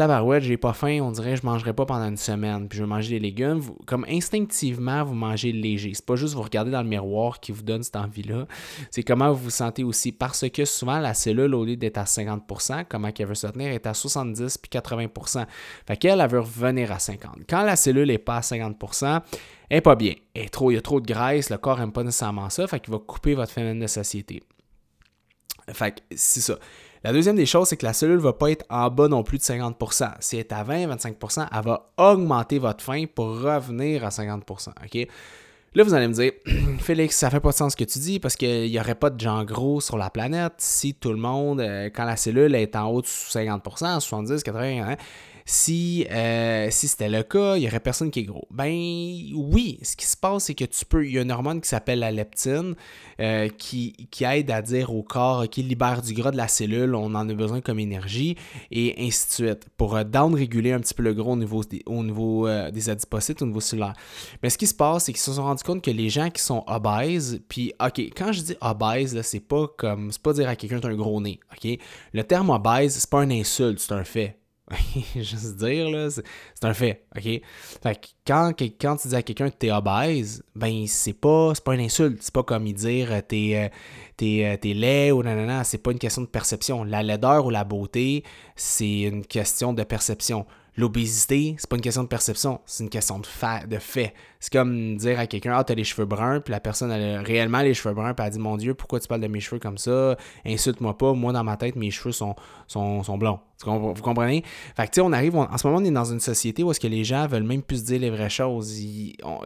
tabarouette, 0.00 0.42
j'ai 0.44 0.56
pas 0.56 0.72
faim, 0.72 1.00
on 1.02 1.10
dirait 1.12 1.36
je 1.36 1.44
mangerai 1.44 1.74
pas 1.74 1.84
pendant 1.84 2.08
une 2.08 2.16
semaine, 2.16 2.68
puis 2.68 2.78
je 2.78 2.84
vais 2.84 2.88
manger 2.88 3.10
des 3.10 3.20
légumes. 3.20 3.60
comme 3.84 4.06
instinctivement, 4.08 5.04
vous 5.04 5.12
mangez 5.12 5.52
léger. 5.52 5.92
C'est 5.92 6.06
pas 6.06 6.16
juste 6.16 6.32
vous 6.32 6.40
regarder 6.40 6.70
dans 6.70 6.80
le 6.80 6.88
miroir 6.88 7.38
qui 7.38 7.52
vous 7.52 7.60
donne 7.60 7.82
cette 7.82 7.96
envie-là. 7.96 8.46
C'est 8.90 9.02
comment 9.02 9.30
vous 9.30 9.44
vous 9.44 9.50
sentez 9.50 9.84
aussi. 9.84 10.10
Parce 10.10 10.48
que 10.48 10.64
souvent, 10.64 11.00
la 11.00 11.12
cellule, 11.12 11.54
au 11.54 11.66
lieu 11.66 11.76
d'être 11.76 11.98
à 11.98 12.04
50%, 12.04 12.86
comment 12.88 13.10
elle 13.14 13.26
veut 13.26 13.34
se 13.34 13.46
tenir, 13.48 13.72
est 13.72 13.86
à 13.86 13.92
70 13.92 14.56
puis 14.56 14.70
80%. 14.72 15.44
Fait 15.86 15.96
qu'elle, 15.98 16.20
elle 16.22 16.30
veut 16.30 16.40
revenir 16.40 16.90
à 16.92 16.98
50. 16.98 17.40
Quand 17.46 17.62
la 17.62 17.76
cellule 17.76 18.08
n'est 18.08 18.16
pas 18.16 18.38
à 18.38 18.40
50%, 18.40 19.20
elle 19.68 19.76
n'est 19.76 19.80
pas 19.82 19.96
bien. 19.96 20.14
trop, 20.50 20.70
il 20.70 20.76
y 20.76 20.78
a 20.78 20.80
trop 20.80 21.00
de 21.00 21.06
graisse, 21.06 21.50
le 21.50 21.58
corps 21.58 21.78
n'aime 21.78 21.92
pas 21.92 22.04
nécessairement 22.04 22.48
ça, 22.48 22.66
fait 22.66 22.80
qu'il 22.80 22.92
va 22.92 23.00
couper 23.00 23.34
votre 23.34 23.52
phénomène 23.52 23.80
de 23.80 23.86
satiété. 23.86 24.42
Fait 25.74 25.92
que 25.92 26.00
c'est 26.16 26.40
ça. 26.40 26.56
La 27.02 27.12
deuxième 27.12 27.36
des 27.36 27.46
choses, 27.46 27.68
c'est 27.68 27.78
que 27.78 27.86
la 27.86 27.94
cellule 27.94 28.16
ne 28.16 28.22
va 28.22 28.34
pas 28.34 28.50
être 28.50 28.64
en 28.68 28.90
bas 28.90 29.08
non 29.08 29.22
plus 29.22 29.38
de 29.38 29.42
50%. 29.42 30.12
Si 30.20 30.36
elle 30.36 30.40
est 30.40 30.52
à 30.52 30.62
20-25%, 30.62 31.48
elle 31.50 31.64
va 31.64 31.90
augmenter 31.96 32.58
votre 32.58 32.84
faim 32.84 33.04
pour 33.14 33.40
revenir 33.40 34.04
à 34.04 34.10
50%. 34.10 34.68
OK? 34.68 35.08
Là, 35.72 35.84
vous 35.84 35.94
allez 35.94 36.08
me 36.08 36.12
dire, 36.12 36.32
Félix, 36.80 37.16
ça 37.16 37.30
fait 37.30 37.40
pas 37.40 37.50
de 37.50 37.54
sens 37.54 37.72
ce 37.72 37.76
que 37.76 37.84
tu 37.84 38.00
dis 38.00 38.18
parce 38.18 38.36
qu'il 38.36 38.70
n'y 38.70 38.78
aurait 38.78 38.96
pas 38.96 39.08
de 39.08 39.18
gens 39.18 39.44
gros 39.44 39.80
sur 39.80 39.96
la 39.96 40.10
planète 40.10 40.54
si 40.58 40.94
tout 40.94 41.10
le 41.10 41.16
monde, 41.16 41.60
euh, 41.60 41.88
quand 41.94 42.04
la 42.04 42.16
cellule 42.16 42.54
est 42.56 42.74
en 42.74 42.88
haut 42.88 43.00
de 43.00 43.06
50%, 43.06 44.00
70, 44.00 44.42
80, 44.42 44.96
si, 45.50 46.06
euh, 46.12 46.68
si 46.70 46.86
c'était 46.86 47.08
le 47.08 47.24
cas, 47.24 47.56
il 47.56 47.62
n'y 47.62 47.66
aurait 47.66 47.80
personne 47.80 48.12
qui 48.12 48.20
est 48.20 48.24
gros. 48.24 48.46
Ben 48.52 48.70
oui, 49.34 49.80
ce 49.82 49.96
qui 49.96 50.06
se 50.06 50.16
passe, 50.16 50.44
c'est 50.44 50.54
que 50.54 50.64
tu 50.64 50.84
peux. 50.84 51.04
Il 51.04 51.12
y 51.12 51.18
a 51.18 51.22
une 51.22 51.32
hormone 51.32 51.60
qui 51.60 51.68
s'appelle 51.68 51.98
la 51.98 52.12
leptine 52.12 52.76
euh, 53.20 53.48
qui, 53.48 54.08
qui, 54.12 54.22
aide 54.22 54.48
à 54.52 54.62
dire 54.62 54.94
au 54.94 55.02
corps 55.02 55.48
qu'il 55.48 55.66
libère 55.66 56.02
du 56.02 56.14
gras 56.14 56.30
de 56.30 56.36
la 56.36 56.46
cellule, 56.46 56.94
on 56.94 57.16
en 57.16 57.28
a 57.28 57.34
besoin 57.34 57.60
comme 57.60 57.80
énergie, 57.80 58.36
et 58.70 58.94
ainsi 59.04 59.26
de 59.26 59.32
suite, 59.32 59.66
pour 59.76 59.96
euh, 59.96 60.04
down-réguler 60.04 60.70
un 60.70 60.78
petit 60.78 60.94
peu 60.94 61.02
le 61.02 61.14
gros 61.14 61.32
au 61.32 61.36
niveau, 61.36 61.64
des, 62.70 62.88
adipocytes, 62.88 63.42
au 63.42 63.46
niveau 63.46 63.60
cellulaire. 63.60 63.94
Mais 64.44 64.50
ce 64.50 64.58
qui 64.58 64.68
se 64.68 64.74
passe, 64.74 65.06
c'est 65.06 65.12
qu'ils 65.12 65.20
se 65.20 65.32
sont 65.32 65.42
rendus 65.42 65.64
compte 65.64 65.82
que 65.82 65.90
les 65.90 66.10
gens 66.10 66.30
qui 66.30 66.42
sont 66.42 66.62
obèses, 66.68 67.40
puis 67.48 67.72
OK, 67.84 67.98
quand 68.16 68.30
je 68.30 68.42
dis 68.42 68.56
obèse, 68.60 69.20
c'est 69.22 69.40
pas 69.40 69.66
comme. 69.76 70.12
C'est 70.12 70.22
pas 70.22 70.32
dire 70.32 70.48
à 70.48 70.54
quelqu'un 70.54 70.78
tu 70.78 70.86
as 70.86 70.90
un 70.90 70.94
gros 70.94 71.20
nez. 71.20 71.40
OK? 71.52 71.76
Le 72.12 72.22
terme 72.22 72.50
obèse, 72.50 72.98
c'est 72.98 73.10
pas 73.10 73.22
un 73.22 73.30
insulte, 73.32 73.80
c'est 73.80 73.94
un 73.94 74.04
fait. 74.04 74.39
juste 75.16 75.56
dire, 75.56 75.90
là, 75.90 76.10
c'est 76.10 76.64
un 76.64 76.74
fait, 76.74 77.04
OK? 77.16 77.22
Fait 77.22 77.42
que 77.94 78.06
quand, 78.26 78.52
tu 78.96 79.08
dis 79.08 79.16
à 79.16 79.22
quelqu'un 79.22 79.50
que 79.50 79.56
t'es 79.56 79.72
obèse, 79.72 80.42
ben 80.54 80.86
c'est 80.86 81.12
pas, 81.12 81.52
pas 81.64 81.74
une 81.74 81.80
insulte. 81.80 82.22
C'est 82.22 82.32
pas 82.32 82.42
comme 82.42 82.70
dire 82.72 83.12
euh, 83.12 83.20
t'es 83.26 83.52
euh, 83.56 83.68
euh, 84.22 84.56
t'es 84.56 84.74
laid 84.74 85.12
ou 85.12 85.22
nanana. 85.22 85.64
C'est 85.64 85.78
pas 85.78 85.90
une 85.92 85.98
question 85.98 86.22
de 86.22 86.28
perception. 86.28 86.84
La 86.84 87.02
laideur 87.02 87.46
ou 87.46 87.50
la 87.50 87.64
beauté, 87.64 88.22
c'est 88.54 89.00
une 89.02 89.24
question 89.24 89.72
de 89.72 89.82
perception. 89.82 90.46
L'obésité, 90.76 91.56
c'est 91.58 91.68
pas 91.68 91.76
une 91.76 91.82
question 91.82 92.04
de 92.04 92.08
perception, 92.08 92.60
c'est 92.64 92.84
une 92.84 92.90
question. 92.90 93.20
De 93.68 93.78
fait. 93.78 94.14
C'est 94.40 94.52
comme 94.52 94.96
dire 94.96 95.18
à 95.20 95.26
quelqu'un 95.26 95.54
Ah, 95.56 95.64
t'as 95.64 95.74
les 95.74 95.84
cheveux 95.84 96.06
bruns, 96.06 96.40
puis 96.40 96.52
la 96.52 96.60
personne 96.60 96.90
a 96.90 97.22
réellement 97.22 97.60
les 97.60 97.74
cheveux 97.74 97.94
bruns, 97.94 98.14
puis 98.14 98.26
elle 98.26 98.32
dit 98.32 98.38
Mon 98.38 98.56
Dieu, 98.56 98.74
pourquoi 98.74 98.98
tu 98.98 99.06
parles 99.06 99.20
de 99.20 99.28
mes 99.28 99.40
cheveux 99.40 99.60
comme 99.60 99.78
ça? 99.78 100.16
Insulte-moi 100.46 100.96
pas, 100.96 101.12
moi 101.12 101.32
dans 101.32 101.44
ma 101.44 101.56
tête, 101.56 101.76
mes 101.76 101.90
cheveux 101.90 102.12
sont, 102.12 102.34
sont, 102.66 103.02
sont 103.02 103.18
blonds. 103.18 103.40
Vous 103.66 103.94
comprenez? 104.02 104.42
Fait 104.74 104.86
que, 104.86 104.90
tu 104.90 104.94
sais, 104.96 105.00
on 105.02 105.12
arrive, 105.12 105.36
en 105.36 105.58
ce 105.58 105.66
moment, 105.66 105.80
on 105.80 105.84
est 105.84 105.90
dans 105.90 106.10
une 106.10 106.20
société 106.20 106.62
où 106.62 106.70
est-ce 106.70 106.80
que 106.80 106.86
les 106.86 107.04
gens 107.04 107.26
veulent 107.26 107.42
même 107.42 107.62
plus 107.62 107.80
se 107.80 107.84
dire 107.84 108.00
les 108.00 108.08
vraies 108.08 108.30
choses. 108.30 108.74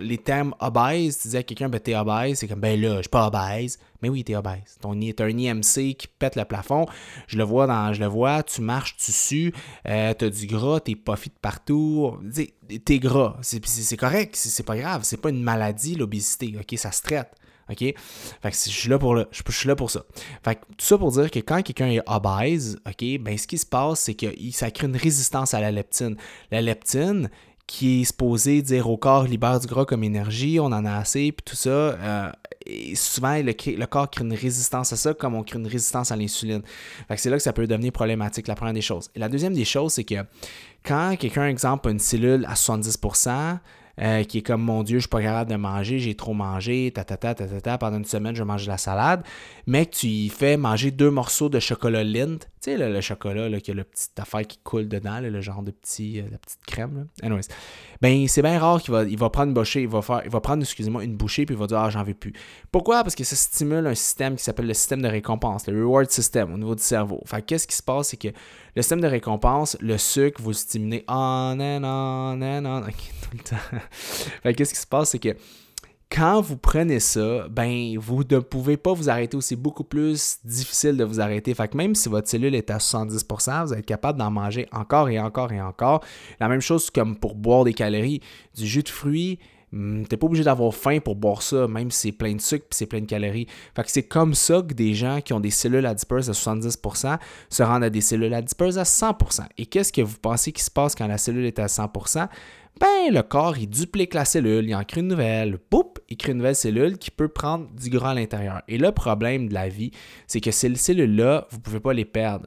les 0.00 0.18
termes 0.18 0.54
obèse, 0.60 1.18
tu 1.20 1.28
dis 1.28 1.36
à 1.36 1.42
quelqu'un, 1.42 1.68
ben, 1.68 1.80
t'es 1.80 1.96
obèse, 1.96 2.38
c'est 2.38 2.46
comme, 2.46 2.60
ben 2.60 2.80
là, 2.80 2.96
je 2.96 3.02
suis 3.02 3.08
pas 3.08 3.26
obèse. 3.26 3.78
Mais 4.02 4.08
oui, 4.08 4.22
t'es 4.22 4.36
obèse. 4.36 4.78
Ton, 4.80 4.98
t'as 5.16 5.24
un 5.24 5.38
IMC 5.38 5.96
qui 5.96 6.06
pète 6.18 6.36
le 6.36 6.44
plafond. 6.44 6.86
Je 7.26 7.38
le 7.38 7.44
vois 7.44 7.66
dans, 7.66 7.92
je 7.92 8.00
le 8.00 8.06
vois, 8.06 8.42
tu 8.42 8.60
marches, 8.60 8.96
tu 8.96 9.10
sues, 9.10 9.52
euh, 9.88 10.12
t'as 10.14 10.28
du 10.28 10.46
gras, 10.46 10.78
t'es 10.80 10.94
pas 10.94 11.16
fit 11.16 11.32
partout. 11.40 12.12
T'es 12.84 12.98
gras. 12.98 13.36
C'est, 13.42 13.96
correct, 13.96 14.36
c'est, 14.36 14.62
pas 14.62 14.76
grave. 14.76 15.02
C'est 15.04 15.16
pas 15.16 15.30
une 15.30 15.42
maladie, 15.42 15.94
l'obésité. 15.94 16.54
OK, 16.58 16.78
ça 16.78 16.92
se 16.92 17.02
traite. 17.02 17.30
OK? 17.70 17.78
Fait 17.78 17.94
que 18.42 18.54
je 18.54 18.70
suis 18.70 18.88
là 18.88 18.98
pour, 18.98 19.16
je, 19.16 19.52
suis 19.52 19.68
là 19.68 19.76
pour 19.76 19.90
ça. 19.90 20.04
Fait 20.44 20.56
que 20.56 20.60
tout 20.60 20.84
ça 20.84 20.98
pour 20.98 21.10
dire 21.12 21.30
que 21.30 21.38
quand 21.38 21.62
quelqu'un 21.62 21.88
est 21.88 22.02
obèse, 22.06 22.78
OK, 22.86 23.04
ben 23.20 23.38
ce 23.38 23.46
qui 23.46 23.58
se 23.58 23.66
passe, 23.66 24.00
c'est 24.00 24.14
que 24.14 24.26
ça 24.52 24.70
crée 24.70 24.86
une 24.86 24.96
résistance 24.96 25.54
à 25.54 25.60
la 25.60 25.72
leptine. 25.72 26.16
La 26.50 26.60
leptine, 26.60 27.30
qui 27.66 28.02
est 28.02 28.04
supposée 28.04 28.62
dire 28.62 28.88
au 28.88 28.96
corps 28.96 29.24
libère 29.24 29.58
du 29.60 29.66
gras 29.66 29.84
comme 29.84 30.04
énergie, 30.04 30.60
on 30.60 30.66
en 30.66 30.84
a 30.84 30.96
assez, 30.96 31.32
puis 31.32 31.44
tout 31.44 31.56
ça. 31.56 31.70
Euh, 31.70 32.30
souvent, 32.94 33.36
le, 33.36 33.86
corps 33.86 34.10
crée 34.10 34.24
une 34.24 34.34
résistance 34.34 34.92
à 34.92 34.96
ça, 34.96 35.14
comme 35.14 35.34
on 35.34 35.42
crée 35.42 35.58
une 35.58 35.66
résistance 35.66 36.12
à 36.12 36.16
l'insuline. 36.16 36.62
C'est 37.16 37.30
là 37.30 37.36
que 37.36 37.42
ça 37.42 37.52
peut 37.52 37.66
devenir 37.66 37.92
problématique, 37.92 38.48
la 38.48 38.54
première 38.54 38.74
des 38.74 38.82
choses. 38.82 39.10
Et 39.14 39.18
la 39.18 39.28
deuxième 39.28 39.54
des 39.54 39.64
choses, 39.64 39.94
c'est 39.94 40.04
que 40.04 40.24
quand 40.84 41.16
quelqu'un, 41.18 41.48
exemple, 41.48 41.88
a 41.88 41.90
une 41.90 41.98
cellule 41.98 42.44
à 42.46 42.54
70%, 42.54 43.58
euh, 44.00 44.24
qui 44.24 44.38
est 44.38 44.42
comme 44.42 44.62
mon 44.62 44.82
Dieu, 44.82 44.98
je 44.98 45.02
suis 45.02 45.08
pas 45.08 45.22
capable 45.22 45.50
de 45.50 45.56
manger, 45.56 46.00
j'ai 46.00 46.16
trop 46.16 46.34
mangé, 46.34 46.90
ta 46.92 47.04
ta 47.04 47.16
ta 47.16 47.34
ta 47.34 47.46
ta, 47.46 47.78
pendant 47.78 47.98
une 47.98 48.04
semaine, 48.04 48.34
je 48.34 48.42
mange 48.42 48.64
de 48.64 48.68
la 48.68 48.78
salade, 48.78 49.22
mais 49.66 49.86
tu 49.86 50.08
y 50.08 50.28
fais 50.30 50.56
manger 50.56 50.90
deux 50.90 51.10
morceaux 51.10 51.48
de 51.48 51.60
chocolat 51.60 52.02
Lindt, 52.02 52.48
tu 52.64 52.70
sais, 52.70 52.76
le, 52.78 53.00
chocolat, 53.02 53.50
là, 53.50 53.60
qui 53.60 53.72
a 53.72 53.74
le 53.74 53.84
petit 53.84 54.08
affaire 54.16 54.46
qui 54.46 54.58
coule 54.64 54.88
dedans, 54.88 55.20
le 55.20 55.40
genre 55.42 55.62
de 55.62 55.70
petit, 55.70 56.20
euh, 56.20 56.24
la 56.30 56.38
petite 56.38 56.64
crème. 56.66 56.96
Là. 56.96 57.26
Anyways. 57.26 57.48
Ben, 58.00 58.26
c'est 58.26 58.40
bien 58.40 58.58
rare 58.58 58.80
qu'il 58.80 58.92
va, 58.92 59.04
il 59.04 59.18
va 59.18 59.28
prendre 59.28 59.48
une 59.48 59.54
bouchée, 59.54 59.82
il 59.82 59.88
va 59.88 60.00
faire, 60.00 60.22
il 60.24 60.30
va 60.30 60.40
prendre, 60.40 60.62
excusez-moi, 60.62 61.04
une 61.04 61.14
bouchée, 61.14 61.44
puis 61.44 61.54
il 61.54 61.58
va 61.58 61.66
dire, 61.66 61.76
ah, 61.76 61.90
j'en 61.90 62.02
veux 62.02 62.14
plus. 62.14 62.32
Pourquoi? 62.72 63.02
Parce 63.02 63.14
que 63.14 63.22
ça 63.22 63.36
stimule 63.36 63.86
un 63.86 63.94
système 63.94 64.36
qui 64.36 64.44
s'appelle 64.44 64.66
le 64.66 64.72
système 64.72 65.02
de 65.02 65.08
récompense, 65.08 65.66
le 65.66 65.78
reward 65.84 66.10
system 66.10 66.54
au 66.54 66.56
niveau 66.56 66.74
du 66.74 66.82
cerveau. 66.82 67.20
Fait 67.26 67.42
qu'est-ce 67.42 67.66
qui 67.66 67.76
se 67.76 67.82
passe? 67.82 68.08
C'est 68.08 68.16
que 68.16 68.28
le 68.28 68.80
système 68.80 69.02
de 69.02 69.08
récompense, 69.08 69.76
le 69.80 69.98
sucre, 69.98 70.40
vous 70.40 70.54
stimulez, 70.54 71.04
ah, 71.06 71.52
non, 71.54 71.80
non, 71.80 72.34
non, 72.34 72.60
non, 72.62 72.80
tout 72.80 72.90
le 73.36 73.40
temps. 73.40 73.78
fait 74.42 74.54
qu'est-ce 74.54 74.72
qui 74.72 74.80
se 74.80 74.86
passe? 74.86 75.10
C'est 75.10 75.18
que 75.18 75.36
quand 76.14 76.40
vous 76.40 76.56
prenez 76.56 77.00
ça, 77.00 77.48
ben 77.50 77.98
vous 77.98 78.22
ne 78.22 78.38
pouvez 78.38 78.76
pas 78.76 78.92
vous 78.92 79.10
arrêter 79.10 79.36
ou 79.36 79.40
c'est 79.40 79.56
beaucoup 79.56 79.82
plus 79.82 80.38
difficile 80.44 80.96
de 80.96 81.02
vous 81.02 81.20
arrêter. 81.20 81.52
Fait 81.54 81.66
que 81.66 81.76
même 81.76 81.96
si 81.96 82.08
votre 82.08 82.28
cellule 82.28 82.54
est 82.54 82.70
à 82.70 82.78
70%, 82.78 83.66
vous 83.66 83.74
êtes 83.74 83.84
capable 83.84 84.20
d'en 84.20 84.30
manger 84.30 84.68
encore 84.70 85.08
et 85.08 85.18
encore 85.18 85.50
et 85.50 85.60
encore. 85.60 86.04
La 86.38 86.48
même 86.48 86.60
chose 86.60 86.88
comme 86.88 87.16
pour 87.16 87.34
boire 87.34 87.64
des 87.64 87.74
calories. 87.74 88.20
Du 88.56 88.64
jus 88.64 88.84
de 88.84 88.88
fruits, 88.88 89.40
hmm, 89.72 90.04
T'es 90.04 90.16
pas 90.16 90.26
obligé 90.26 90.44
d'avoir 90.44 90.72
faim 90.72 91.00
pour 91.00 91.16
boire 91.16 91.42
ça, 91.42 91.66
même 91.66 91.90
si 91.90 92.02
c'est 92.02 92.12
plein 92.12 92.34
de 92.36 92.40
sucre 92.40 92.66
et 92.70 92.74
c'est 92.74 92.86
plein 92.86 93.00
de 93.00 93.06
calories. 93.06 93.48
Fait 93.74 93.82
que 93.82 93.90
c'est 93.90 94.04
comme 94.04 94.34
ça 94.34 94.62
que 94.62 94.72
des 94.72 94.94
gens 94.94 95.20
qui 95.20 95.32
ont 95.32 95.40
des 95.40 95.50
cellules 95.50 95.86
adipeuses 95.86 96.30
à 96.30 96.32
70% 96.32 97.18
se 97.50 97.62
rendent 97.64 97.82
à 97.82 97.90
des 97.90 98.00
cellules 98.00 98.34
adipeuses 98.34 98.78
à 98.78 98.84
100%. 98.84 99.46
Et 99.58 99.66
qu'est-ce 99.66 99.92
que 99.92 100.02
vous 100.02 100.18
pensez 100.22 100.52
qui 100.52 100.62
se 100.62 100.70
passe 100.70 100.94
quand 100.94 101.08
la 101.08 101.18
cellule 101.18 101.46
est 101.46 101.58
à 101.58 101.66
100%? 101.66 102.28
Ben 102.80 103.12
le 103.12 103.22
corps, 103.22 103.56
il 103.56 103.68
duplique 103.68 104.14
la 104.14 104.24
cellule, 104.24 104.68
il 104.68 104.74
en 104.74 104.82
crée 104.84 105.00
une 105.00 105.08
nouvelle, 105.08 105.58
boum, 105.70 105.84
il 106.08 106.16
crée 106.16 106.32
une 106.32 106.38
nouvelle 106.38 106.56
cellule 106.56 106.98
qui 106.98 107.10
peut 107.10 107.28
prendre 107.28 107.68
du 107.70 107.88
gras 107.88 108.10
à 108.10 108.14
l'intérieur. 108.14 108.62
Et 108.68 108.78
le 108.78 108.90
problème 108.90 109.48
de 109.48 109.54
la 109.54 109.68
vie, 109.68 109.92
c'est 110.26 110.40
que 110.40 110.50
ces 110.50 110.74
cellules-là, 110.74 111.46
vous 111.50 111.58
ne 111.58 111.62
pouvez 111.62 111.80
pas 111.80 111.92
les 111.92 112.04
perdre. 112.04 112.46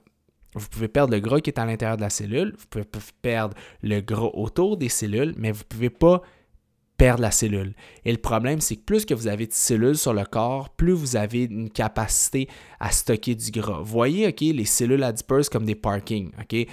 Vous 0.53 0.67
pouvez 0.69 0.88
perdre 0.88 1.13
le 1.13 1.19
gras 1.19 1.39
qui 1.39 1.50
est 1.50 1.60
à 1.60 1.65
l'intérieur 1.65 1.98
de 1.98 2.01
la 2.01 2.10
cellule, 2.10 2.55
vous 2.57 2.65
pouvez 2.69 2.86
perdre 3.22 3.55
le 3.81 4.01
gras 4.01 4.31
autour 4.34 4.77
des 4.77 4.89
cellules, 4.89 5.34
mais 5.38 5.51
vous 5.51 5.62
ne 5.62 5.75
pouvez 5.75 5.89
pas 5.89 6.22
perdre 6.98 7.22
la 7.22 7.31
cellule. 7.31 7.74
Et 8.05 8.12
le 8.12 8.17
problème, 8.17 8.60
c'est 8.60 8.75
que 8.75 8.81
plus 8.81 9.05
que 9.05 9.13
vous 9.13 9.27
avez 9.27 9.46
de 9.46 9.53
cellules 9.53 9.98
sur 9.98 10.13
le 10.13 10.25
corps, 10.25 10.69
plus 10.72 10.93
vous 10.93 11.15
avez 11.15 11.43
une 11.43 11.69
capacité 11.69 12.50
à 12.79 12.91
stocker 12.91 13.36
du 13.36 13.51
gras. 13.51 13.81
Voyez, 13.81 14.27
OK, 14.27 14.41
les 14.41 14.65
cellules 14.65 15.03
adipeuses 15.03 15.48
comme 15.48 15.65
des 15.65 15.75
parkings, 15.75 16.31
OK? 16.39 16.67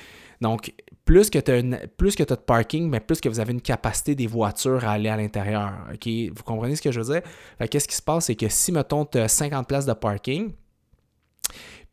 Donc, 0.44 0.74
plus 1.06 1.30
que 1.30 1.38
tu 1.38 1.50
as, 1.50 1.62
que 1.62 2.22
de 2.22 2.34
parking, 2.34 2.86
mais 2.90 3.00
plus 3.00 3.18
que 3.18 3.30
vous 3.30 3.40
avez 3.40 3.52
une 3.52 3.62
capacité 3.62 4.14
des 4.14 4.26
voitures 4.26 4.84
à 4.84 4.92
aller 4.92 5.08
à 5.08 5.16
l'intérieur. 5.16 5.72
Vous 6.04 6.42
comprenez 6.44 6.76
ce 6.76 6.82
que 6.82 6.92
je 6.92 7.00
veux 7.00 7.14
dire? 7.14 7.22
Qu'est-ce 7.70 7.88
qui 7.88 7.96
se 7.96 8.02
passe? 8.02 8.26
C'est 8.26 8.34
que 8.34 8.50
si, 8.50 8.70
mettons, 8.70 9.06
tu 9.06 9.16
as 9.16 9.28
50 9.28 9.66
places 9.66 9.86
de 9.86 9.94
parking, 9.94 10.52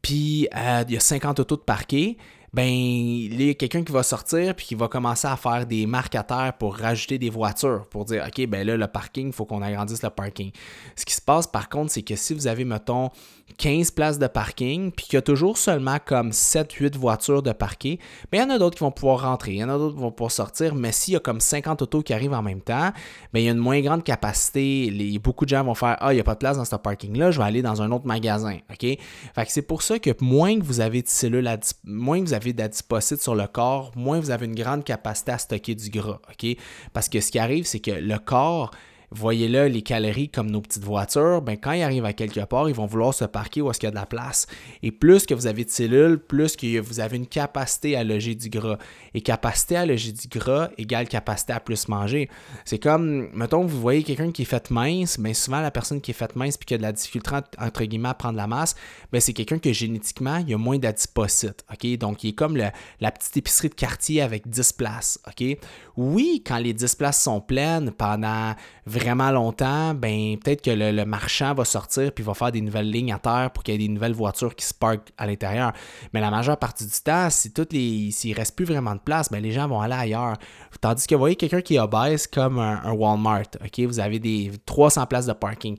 puis 0.01 0.49
euh, 0.53 0.83
il 0.85 0.95
y 0.95 0.97
a 0.97 0.99
50 0.99 1.39
autos 1.39 1.55
de 1.55 1.61
parquet, 1.61 2.17
ben 2.53 2.67
il 2.67 3.41
y 3.41 3.49
a 3.51 3.53
quelqu'un 3.53 3.83
qui 3.83 3.93
va 3.93 4.03
sortir 4.03 4.53
puis 4.55 4.65
qui 4.65 4.75
va 4.75 4.89
commencer 4.89 5.25
à 5.25 5.37
faire 5.37 5.65
des 5.65 5.87
terre 6.09 6.53
pour 6.59 6.75
rajouter 6.75 7.17
des 7.17 7.29
voitures 7.29 7.87
pour 7.89 8.03
dire 8.03 8.27
OK 8.27 8.45
ben 8.47 8.67
là 8.67 8.75
le 8.75 8.87
parking, 8.87 9.27
il 9.27 9.33
faut 9.33 9.45
qu'on 9.45 9.61
agrandisse 9.61 10.03
le 10.03 10.09
parking. 10.09 10.51
Ce 10.97 11.05
qui 11.05 11.13
se 11.13 11.21
passe 11.21 11.47
par 11.47 11.69
contre, 11.69 11.91
c'est 11.91 12.01
que 12.01 12.17
si 12.17 12.33
vous 12.33 12.47
avez 12.47 12.65
mettons 12.65 13.09
15 13.57 13.91
places 13.91 14.19
de 14.19 14.27
parking 14.27 14.91
puis 14.91 15.05
qu'il 15.05 15.15
y 15.15 15.17
a 15.17 15.21
toujours 15.21 15.57
seulement 15.57 15.97
comme 16.03 16.33
7 16.33 16.73
8 16.73 16.97
voitures 16.97 17.41
de 17.41 17.53
parquet, 17.53 17.99
ben 18.31 18.39
il 18.39 18.41
y 18.41 18.43
en 18.43 18.49
a 18.49 18.59
d'autres 18.59 18.75
qui 18.75 18.83
vont 18.83 18.91
pouvoir 18.91 19.21
rentrer, 19.21 19.53
il 19.53 19.57
y 19.57 19.63
en 19.63 19.69
a 19.69 19.77
d'autres 19.77 19.95
qui 19.95 20.01
vont 20.01 20.11
pouvoir 20.11 20.31
sortir, 20.31 20.75
mais 20.75 20.91
s'il 20.91 21.13
y 21.13 21.17
a 21.17 21.19
comme 21.19 21.39
50 21.39 21.81
autos 21.81 22.01
qui 22.01 22.13
arrivent 22.13 22.33
en 22.33 22.43
même 22.43 22.61
temps, 22.61 22.91
ben 23.33 23.39
il 23.39 23.45
y 23.45 23.47
a 23.47 23.51
une 23.51 23.57
moins 23.57 23.79
grande 23.79 24.03
capacité, 24.03 24.89
les, 24.89 25.17
beaucoup 25.19 25.45
de 25.45 25.49
gens 25.49 25.63
vont 25.63 25.75
faire 25.75 25.95
ah, 26.01 26.11
il 26.11 26.15
n'y 26.15 26.21
a 26.21 26.25
pas 26.25 26.33
de 26.33 26.39
place 26.39 26.57
dans 26.57 26.65
ce 26.65 26.75
parking 26.75 27.17
là, 27.17 27.31
je 27.31 27.39
vais 27.39 27.45
aller 27.45 27.61
dans 27.61 27.81
un 27.81 27.91
autre 27.91 28.05
magasin, 28.05 28.57
OK 28.69 28.81
Fait 28.81 28.99
que 29.45 29.51
c'est 29.51 29.61
pour 29.61 29.81
ça 29.83 29.99
que 29.99 30.11
moins 30.21 30.59
que 30.59 30.63
vous 30.63 30.81
avez 30.81 31.01
de 31.01 31.07
cellules 31.07 31.49
moins 31.85 32.19
que 32.19 32.25
vous 32.25 32.33
avez 32.33 32.41
avez 32.41 32.53
d'adipocytes 32.53 33.21
sur 33.21 33.35
le 33.35 33.47
corps, 33.47 33.91
moins 33.95 34.19
vous 34.19 34.31
avez 34.31 34.45
une 34.45 34.55
grande 34.55 34.83
capacité 34.83 35.31
à 35.31 35.37
stocker 35.37 35.75
du 35.75 35.89
gras. 35.89 36.19
OK? 36.29 36.57
Parce 36.93 37.07
que 37.07 37.21
ce 37.21 37.31
qui 37.31 37.39
arrive, 37.39 37.65
c'est 37.65 37.79
que 37.79 37.91
le 37.91 38.17
corps, 38.17 38.71
voyez 39.11 39.47
là 39.47 39.67
les 39.67 39.81
calories 39.81 40.29
comme 40.29 40.49
nos 40.49 40.61
petites 40.61 40.83
voitures, 40.83 41.41
ben 41.41 41.57
quand 41.57 41.73
ils 41.73 41.83
arrivent 41.83 42.05
à 42.05 42.13
quelque 42.13 42.39
part, 42.41 42.69
ils 42.69 42.75
vont 42.75 42.85
vouloir 42.85 43.13
se 43.13 43.25
parquer 43.25 43.61
où 43.61 43.69
est-ce 43.69 43.79
qu'il 43.79 43.87
y 43.87 43.89
a 43.89 43.91
de 43.91 43.95
la 43.95 44.05
place. 44.05 44.47
Et 44.83 44.91
plus 44.91 45.25
que 45.25 45.33
vous 45.33 45.47
avez 45.47 45.65
de 45.65 45.69
cellules, 45.69 46.17
plus 46.17 46.55
que 46.55 46.79
vous 46.79 46.99
avez 46.99 47.17
une 47.17 47.27
capacité 47.27 47.95
à 47.95 48.03
loger 48.03 48.35
du 48.35 48.49
gras. 48.49 48.77
Et 49.13 49.21
capacité 49.21 49.75
à 49.75 49.85
loger 49.85 50.11
du 50.11 50.27
gras 50.27 50.69
égale 50.77 51.07
capacité 51.07 51.53
à 51.53 51.59
plus 51.59 51.87
manger. 51.87 52.29
C'est 52.65 52.79
comme, 52.79 53.29
mettons, 53.33 53.65
vous 53.65 53.79
voyez 53.79 54.03
quelqu'un 54.03 54.31
qui 54.31 54.43
est 54.43 54.45
fait 54.45 54.69
mince, 54.71 55.17
mais 55.17 55.29
ben, 55.29 55.35
souvent 55.35 55.61
la 55.61 55.71
personne 55.71 56.01
qui 56.01 56.11
est 56.11 56.15
faite 56.15 56.35
mince 56.35 56.57
puis 56.57 56.65
qui 56.65 56.73
a 56.73 56.77
de 56.77 56.83
la 56.83 56.91
difficulté 56.91 57.35
entre 57.59 57.83
guillemets 57.83 58.09
à 58.09 58.13
prendre 58.13 58.37
la 58.37 58.47
masse, 58.47 58.75
ben 59.11 59.19
c'est 59.19 59.33
quelqu'un 59.33 59.59
que 59.59 59.71
génétiquement, 59.73 60.37
il 60.37 60.49
y 60.49 60.53
a 60.53 60.57
moins 60.57 60.77
d'adipocytes. 60.77 61.65
Donc, 61.99 62.23
il 62.23 62.29
est 62.29 62.33
comme 62.33 62.57
la 62.57 63.11
petite 63.11 63.37
épicerie 63.37 63.69
de 63.69 63.73
quartier 63.73 64.21
avec 64.21 64.47
10 64.47 64.73
places. 64.73 65.19
OK? 65.27 65.57
Oui, 65.97 66.43
quand 66.45 66.57
les 66.57 66.73
10 66.73 66.95
places 66.95 67.21
sont 67.21 67.41
pleines 67.41 67.91
pendant 67.91 68.53
vraiment 68.85 69.31
longtemps, 69.31 69.93
ben 69.93 70.37
peut-être 70.37 70.61
que 70.61 70.71
le, 70.71 71.05
marchand 71.05 71.53
va 71.53 71.65
sortir 71.65 72.11
puis 72.13 72.23
va 72.23 72.33
faire 72.33 72.51
des 72.51 72.61
nouvelles 72.61 72.89
lignes 72.89 73.13
à 73.13 73.19
terre 73.19 73.51
pour 73.53 73.63
qu'il 73.63 73.73
y 73.73 73.75
ait 73.75 73.87
des 73.87 73.93
nouvelles 73.93 74.13
voitures 74.13 74.55
qui 74.55 74.65
se 74.65 74.73
parquent 74.73 75.11
à 75.17 75.27
l'intérieur. 75.27 75.73
Mais 76.13 76.21
la 76.21 76.31
majeure 76.31 76.57
partie 76.57 76.85
du 76.85 77.01
temps, 77.03 77.29
si 77.29 77.51
toutes 77.51 77.73
les 77.73 78.11
s'il 78.11 78.35
reste 78.35 78.55
plus 78.55 78.65
vraiment 78.65 78.95
de 78.95 78.99
place, 78.99 79.29
ben 79.29 79.41
les 79.41 79.51
gens 79.51 79.67
vont 79.67 79.81
aller 79.81 79.93
ailleurs. 79.93 80.37
Tandis 80.79 81.05
que 81.05 81.15
vous 81.15 81.19
voyez 81.19 81.35
quelqu'un 81.35 81.61
qui 81.61 81.75
est 81.75 81.79
obèse 81.79 82.27
comme 82.27 82.59
un, 82.59 82.91
Walmart, 82.91 83.45
OK, 83.63 83.79
vous 83.81 83.99
avez 83.99 84.19
des 84.19 84.51
300 84.65 85.05
places 85.07 85.25
de 85.25 85.33
parking. 85.33 85.77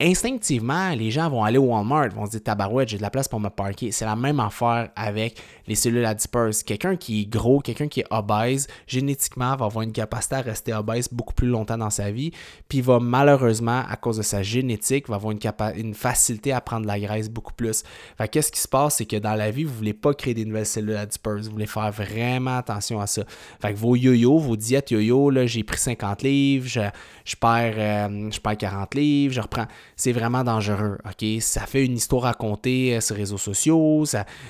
Instinctivement, 0.00 0.90
les 0.90 1.10
gens 1.10 1.28
vont 1.28 1.44
aller 1.44 1.58
au 1.58 1.66
Walmart, 1.66 2.08
vont 2.10 2.26
se 2.26 2.32
dire 2.32 2.42
tabarouette, 2.42 2.88
j'ai 2.88 2.96
de 2.96 3.02
la 3.02 3.10
place 3.10 3.28
pour 3.28 3.40
me 3.40 3.48
parker. 3.48 3.92
C'est 3.92 4.04
la 4.04 4.16
même 4.16 4.40
affaire 4.40 4.88
avec 4.96 5.40
les 5.66 5.74
cellules 5.74 6.04
adipeuses. 6.04 6.62
Quelqu'un 6.62 6.96
qui 6.96 7.22
est 7.22 7.26
gros, 7.26 7.60
quelqu'un 7.60 7.88
qui 7.88 8.00
est 8.00 8.06
obèse, 8.10 8.66
génétiquement 8.86 9.25
va 9.36 9.66
avoir 9.66 9.82
une 9.82 9.92
capacité 9.92 10.36
à 10.36 10.40
rester 10.40 10.72
obèse 10.74 11.08
beaucoup 11.10 11.34
plus 11.34 11.48
longtemps 11.48 11.78
dans 11.78 11.90
sa 11.90 12.10
vie, 12.10 12.32
puis 12.68 12.80
va 12.80 13.00
malheureusement, 13.00 13.82
à 13.88 13.96
cause 13.96 14.18
de 14.18 14.22
sa 14.22 14.42
génétique, 14.42 15.08
va 15.08 15.16
avoir 15.16 15.32
une, 15.32 15.40
une 15.76 15.94
facilité 15.94 16.52
à 16.52 16.60
prendre 16.60 16.82
de 16.82 16.88
la 16.88 17.00
graisse 17.00 17.28
beaucoup 17.28 17.52
plus. 17.52 17.82
Fait 18.18 18.28
qu'est-ce 18.28 18.52
qui 18.52 18.60
se 18.60 18.68
passe, 18.68 18.96
c'est 18.96 19.06
que 19.06 19.16
dans 19.16 19.34
la 19.34 19.50
vie, 19.50 19.64
vous 19.64 19.74
voulez 19.74 19.94
pas 19.94 20.14
créer 20.14 20.34
des 20.34 20.44
nouvelles 20.44 20.66
cellules 20.66 20.96
adipeuses, 20.96 21.46
vous 21.46 21.52
voulez 21.52 21.66
faire 21.66 21.90
vraiment 21.90 22.58
attention 22.58 23.00
à 23.00 23.06
ça. 23.06 23.24
Fait 23.60 23.72
que 23.72 23.78
vos 23.78 23.96
yo-yo, 23.96 24.38
vos 24.38 24.56
diètes 24.56 24.90
yo-yo, 24.90 25.30
là, 25.30 25.46
j'ai 25.46 25.62
pris 25.62 25.78
50 25.78 26.22
livres, 26.22 26.66
je, 26.68 26.80
je 27.24 27.36
perds, 27.36 27.74
euh, 27.76 28.30
je 28.30 28.40
perds 28.40 28.58
40 28.58 28.94
livres, 28.94 29.34
je 29.34 29.40
reprends. 29.40 29.66
C'est 29.96 30.12
vraiment 30.12 30.44
dangereux, 30.44 30.98
OK? 31.04 31.26
Ça 31.40 31.66
fait 31.66 31.84
une 31.84 31.96
histoire 31.96 32.26
à 32.26 32.34
compter 32.34 32.96
euh, 32.96 33.00
sur 33.00 33.14
les 33.14 33.22
réseaux 33.22 33.38
sociaux, 33.38 34.04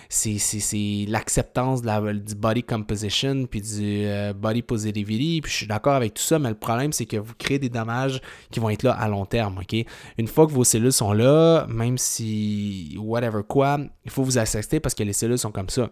c'est, 0.08 1.06
l'acceptance 1.08 1.84
la, 1.84 2.00
du 2.12 2.34
body 2.34 2.62
composition 2.62 3.46
puis 3.46 3.60
du 3.60 4.04
euh, 4.04 4.32
body 4.32 4.62
positivity. 4.66 5.40
Puis 5.40 5.52
je 5.52 5.56
suis 5.56 5.66
d'accord 5.66 5.94
avec 5.94 6.14
tout 6.14 6.22
ça, 6.22 6.38
mais 6.38 6.48
le 6.48 6.56
problème, 6.56 6.92
c'est 6.92 7.06
que 7.06 7.16
vous 7.16 7.34
créez 7.38 7.58
des 7.58 7.68
dommages 7.68 8.20
qui 8.50 8.60
vont 8.60 8.70
être 8.70 8.82
là 8.82 8.92
à 8.92 9.08
long 9.08 9.26
terme. 9.26 9.58
OK? 9.58 9.84
Une 10.18 10.28
fois 10.28 10.46
que 10.46 10.52
vos 10.52 10.64
cellules 10.64 10.92
sont 10.92 11.12
là, 11.12 11.66
même 11.68 11.98
si 11.98 12.96
whatever 12.98 13.42
quoi, 13.46 13.78
il 14.04 14.10
faut 14.10 14.22
vous 14.22 14.38
accepter 14.38 14.80
parce 14.80 14.94
que 14.94 15.02
les 15.02 15.12
cellules 15.12 15.38
sont 15.38 15.52
comme 15.52 15.68
ça. 15.68 15.90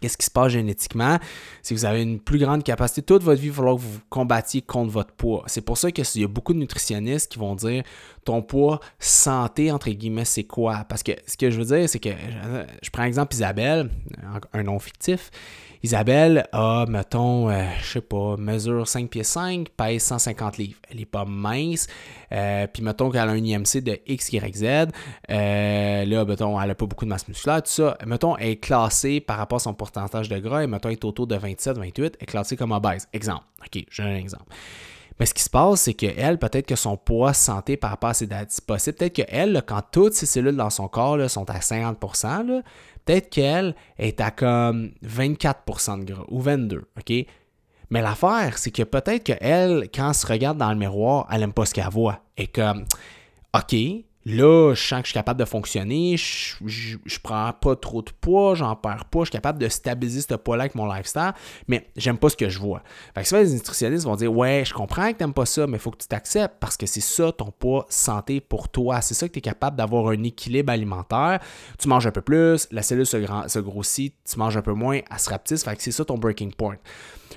Qu'est-ce 0.00 0.16
qui 0.16 0.24
se 0.24 0.30
passe 0.30 0.52
génétiquement? 0.52 1.18
Que 1.68 1.74
vous 1.74 1.84
avez 1.84 2.02
une 2.02 2.18
plus 2.18 2.38
grande 2.38 2.64
capacité. 2.64 3.02
Toute 3.02 3.22
votre 3.22 3.40
vie, 3.40 3.48
il 3.48 3.50
va 3.50 3.56
falloir 3.56 3.76
que 3.76 3.82
vous 3.82 4.00
combattiez 4.08 4.62
contre 4.62 4.90
votre 4.90 5.12
poids. 5.12 5.44
C'est 5.48 5.60
pour 5.60 5.76
ça 5.76 5.90
qu'il 5.90 6.04
y 6.20 6.24
a 6.24 6.28
beaucoup 6.28 6.54
de 6.54 6.58
nutritionnistes 6.58 7.30
qui 7.30 7.38
vont 7.38 7.54
dire 7.54 7.82
ton 8.24 8.42
poids 8.42 8.80
santé, 8.98 9.70
entre 9.70 9.90
guillemets, 9.90 10.24
c'est 10.24 10.44
quoi? 10.44 10.86
Parce 10.88 11.02
que 11.02 11.12
ce 11.26 11.36
que 11.36 11.50
je 11.50 11.58
veux 11.60 11.76
dire, 11.76 11.88
c'est 11.88 11.98
que 11.98 12.10
je 12.80 12.90
prends 12.90 13.04
exemple 13.04 13.34
Isabelle, 13.34 13.90
un 14.52 14.62
nom 14.62 14.78
fictif. 14.78 15.30
Isabelle 15.84 16.46
a, 16.52 16.86
mettons, 16.88 17.50
euh, 17.50 17.64
je 17.80 17.84
sais 17.84 18.00
pas, 18.00 18.36
mesure 18.36 18.86
5 18.86 19.10
pieds 19.10 19.24
5, 19.24 19.68
pèse 19.70 20.02
150 20.04 20.58
livres. 20.58 20.78
Elle 20.88 21.00
est 21.00 21.06
pas 21.06 21.24
mince. 21.24 21.88
Euh, 22.30 22.68
puis 22.72 22.84
mettons 22.84 23.10
qu'elle 23.10 23.28
a 23.28 23.32
un 23.32 23.44
IMC 23.44 23.80
de 23.82 23.98
X, 24.06 24.32
Y, 24.32 24.56
Z. 24.56 24.64
Euh, 24.64 26.04
là, 26.04 26.24
mettons, 26.24 26.60
elle 26.60 26.70
a 26.70 26.74
pas 26.76 26.86
beaucoup 26.86 27.04
de 27.04 27.10
masse 27.10 27.26
musculaire, 27.26 27.64
tout 27.64 27.70
ça. 27.70 27.98
Mettons, 28.06 28.36
elle 28.36 28.50
est 28.50 28.56
classée 28.58 29.20
par 29.20 29.38
rapport 29.38 29.56
à 29.56 29.60
son 29.60 29.74
pourcentage 29.74 30.28
de 30.28 30.38
gras. 30.38 30.62
Et 30.62 30.68
mettons, 30.68 30.88
elle 30.88 30.94
est 30.94 31.04
autour 31.04 31.26
de 31.26 31.34
27, 31.34 31.76
28. 31.76 32.04
Elle 32.04 32.22
est 32.22 32.26
classée 32.26 32.56
comme 32.56 32.70
obèse. 32.70 33.08
Exemple. 33.12 33.44
OK, 33.60 33.84
j'ai 33.90 34.02
un 34.04 34.14
exemple. 34.14 34.44
Mais 35.18 35.26
ce 35.26 35.34
qui 35.34 35.42
se 35.42 35.50
passe, 35.50 35.82
c'est 35.82 35.94
qu'elle, 35.94 36.38
peut-être 36.38 36.66
que 36.66 36.76
son 36.76 36.96
poids 36.96 37.32
santé 37.32 37.76
par 37.76 37.90
rapport 37.90 38.10
à 38.10 38.14
ses 38.14 38.28
possible, 38.66 38.96
peut-être 38.96 39.12
qu'elle, 39.12 39.62
quand 39.66 39.82
toutes 39.90 40.14
ses 40.14 40.26
cellules 40.26 40.56
dans 40.56 40.70
son 40.70 40.88
corps 40.88 41.30
sont 41.30 41.48
à 41.50 41.58
50% 41.58 42.62
peut-être 43.04 43.30
qu'elle 43.30 43.74
est 43.98 44.20
à 44.20 44.30
comme 44.30 44.92
24% 45.04 46.04
de 46.04 46.12
gras 46.12 46.24
ou 46.28 46.40
22, 46.40 46.84
OK? 46.98 47.26
Mais 47.90 48.00
l'affaire, 48.00 48.56
c'est 48.56 48.70
que 48.70 48.84
peut-être 48.84 49.22
qu'elle, 49.24 49.88
quand 49.94 50.08
elle 50.08 50.14
se 50.14 50.26
regarde 50.26 50.56
dans 50.56 50.70
le 50.70 50.78
miroir, 50.78 51.26
elle 51.30 51.40
n'aime 51.40 51.52
pas 51.52 51.66
ce 51.66 51.74
qu'elle 51.74 51.90
voit. 51.90 52.20
Et 52.38 52.46
comme, 52.46 52.86
OK, 53.54 53.76
Là, 54.24 54.72
je 54.74 54.80
sens 54.80 55.00
que 55.00 55.06
je 55.06 55.10
suis 55.10 55.14
capable 55.14 55.40
de 55.40 55.44
fonctionner, 55.44 56.16
je, 56.16 56.54
je, 56.64 57.18
prends 57.20 57.52
pas 57.52 57.74
trop 57.74 58.02
de 58.02 58.10
poids, 58.20 58.54
j'en 58.54 58.76
perds 58.76 59.06
pas, 59.06 59.20
je 59.20 59.24
suis 59.24 59.32
capable 59.32 59.58
de 59.58 59.68
stabiliser 59.68 60.20
ce 60.20 60.34
poids-là 60.34 60.64
avec 60.64 60.76
mon 60.76 60.86
lifestyle, 60.86 61.32
mais 61.66 61.88
j'aime 61.96 62.18
pas 62.18 62.28
ce 62.28 62.36
que 62.36 62.48
je 62.48 62.60
vois. 62.60 62.82
Fait 63.14 63.22
que 63.22 63.28
souvent, 63.28 63.42
les 63.42 63.52
nutritionnistes 63.52 64.04
vont 64.04 64.14
dire 64.14 64.32
Ouais, 64.32 64.62
je 64.64 64.72
comprends 64.72 65.12
que 65.12 65.18
t'aimes 65.18 65.34
pas 65.34 65.46
ça, 65.46 65.66
mais 65.66 65.78
il 65.78 65.80
faut 65.80 65.90
que 65.90 65.98
tu 65.98 66.06
t'acceptes 66.06 66.56
parce 66.60 66.76
que 66.76 66.86
c'est 66.86 67.00
ça 67.00 67.32
ton 67.32 67.50
poids 67.50 67.86
santé 67.88 68.40
pour 68.40 68.68
toi. 68.68 69.00
C'est 69.00 69.14
ça 69.14 69.26
que 69.26 69.32
tu 69.32 69.40
es 69.40 69.42
capable 69.42 69.76
d'avoir 69.76 70.08
un 70.08 70.22
équilibre 70.22 70.72
alimentaire. 70.72 71.40
Tu 71.78 71.88
manges 71.88 72.06
un 72.06 72.12
peu 72.12 72.22
plus, 72.22 72.68
la 72.70 72.82
cellule 72.82 73.06
se, 73.06 73.18
se 73.48 73.58
grossit, 73.58 74.14
tu 74.24 74.38
manges 74.38 74.56
un 74.56 74.62
peu 74.62 74.74
moins, 74.74 75.00
elle 75.10 75.18
se 75.18 75.30
rapetisse. 75.30 75.64
Fait 75.64 75.74
que 75.74 75.82
c'est 75.82 75.90
ça 75.90 76.04
ton 76.04 76.16
breaking 76.16 76.52
point. 76.52 76.76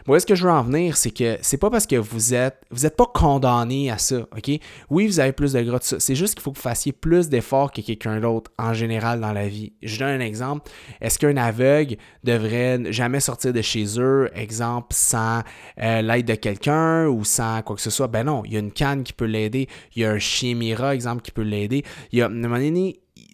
Moi, 0.08 0.20
ce 0.20 0.25
que 0.25 0.36
je 0.36 0.44
veux 0.44 0.52
en 0.52 0.64
venir, 0.64 0.98
c'est 0.98 1.12
que 1.12 1.38
c'est 1.42 1.58
pas 1.58 1.70
parce 1.70 1.86
que 1.86 1.96
vous 1.96 2.34
êtes 2.34 2.58
vous 2.72 2.84
n'êtes 2.84 2.96
pas 2.96 3.06
condamné 3.06 3.90
à 3.90 3.98
ça, 3.98 4.28
OK? 4.36 4.52
Oui, 4.90 5.08
vous 5.08 5.20
avez 5.20 5.32
plus 5.32 5.54
de 5.54 5.62
gras 5.62 5.80
de 5.80 5.84
ça. 5.84 6.00
C'est 6.00 6.16
juste 6.16 6.36
qu'il 6.36 6.44
faut 6.44 6.52
que 6.52 6.58
vous 6.58 6.62
fassiez 6.62 6.92
plus 6.92 7.30
d'efforts 7.30 7.72
que 7.72 7.82
quelqu'un 7.82 8.20
d'autre 8.20 8.52
en 8.58 8.74
général 8.74 9.22
dans 9.22 9.34
la 9.34 9.48
vie. 9.48 9.74
Je 9.82 9.98
donne 10.00 10.10
un 10.10 10.20
exemple. 10.20 10.70
Est-ce 11.02 11.20
qu'un 11.20 11.38
aveugle 11.38 11.98
devrait 12.24 12.92
jamais 12.92 13.20
sortir 13.20 13.54
de 13.54 13.62
chez 13.62 13.86
eux, 14.00 14.30
exemple, 14.34 14.88
sans 14.92 15.42
euh, 15.82 16.02
l'aide 16.02 16.25
de 16.25 16.36
quelqu'un 16.36 17.08
ou 17.08 17.24
sans 17.24 17.62
quoi 17.62 17.75
que 17.75 17.82
ce 17.82 17.90
soit? 17.90 18.08
Ben 18.08 18.24
non, 18.24 18.44
il 18.46 18.54
y 18.54 18.56
a 18.58 18.60
une 18.60 18.72
canne 18.72 19.04
qui 19.04 19.14
peut 19.14 19.25
l'aider. 19.25 19.68
Il 19.96 20.02
y 20.02 20.06
a 20.06 20.12
un 20.12 20.20
chien 20.20 20.56
Mira, 20.56 20.94
exemple, 20.94 21.22
qui 21.22 21.32
peut 21.32 21.42
l'aider. 21.42 21.84
Il 22.12 22.20
y 22.20 22.22
a, 22.22 22.25
à 22.25 22.30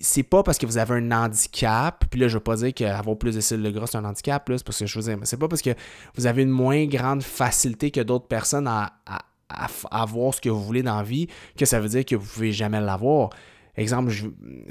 c'est 0.02 0.24
pas 0.24 0.44
parce 0.44 0.58
que 0.58 0.66
vous 0.66 0.78
avez 0.78 0.96
un 0.96 1.12
handicap, 1.12 2.06
puis 2.10 2.20
là, 2.20 2.28
je 2.28 2.36
veux 2.36 2.44
pas 2.44 2.56
dire 2.56 2.74
qu'avoir 2.74 3.18
plus 3.18 3.36
de 3.36 3.42
cellules 3.42 3.66
de 3.66 3.72
gras, 3.72 3.88
c'est 3.88 3.98
un 3.98 4.06
handicap, 4.06 4.48
là, 4.50 4.58
c'est 4.58 4.66
parce 4.66 4.80
que 4.80 4.86
je 4.86 5.00
veux 5.00 5.06
dire, 5.06 5.18
mais 5.18 5.26
c'est 5.26 5.38
pas 5.38 5.48
parce 5.48 5.62
que 5.62 5.76
vous 6.16 6.26
avez 6.26 6.44
une 6.44 6.50
moins 6.50 6.86
grande 6.86 7.24
facilité 7.24 7.92
que 7.92 8.02
d'autres 8.02 8.28
personnes 8.28 8.68
à, 8.68 8.94
à, 9.06 9.20
avoir 9.92 10.34
ce 10.34 10.42
que 10.42 10.50
vous 10.50 10.64
voulez 10.64 10.84
dans 10.84 10.98
la 10.98 11.04
vie 11.04 11.28
que 11.58 11.66
ça 11.66 11.80
veut 11.80 11.90
dire 11.90 12.06
que 12.06 12.16
vous 12.16 12.26
pouvez 12.26 12.52
jamais 12.52 12.80
l'avoir. 12.80 13.30
Exemple, 13.78 14.10
je, 14.10 14.28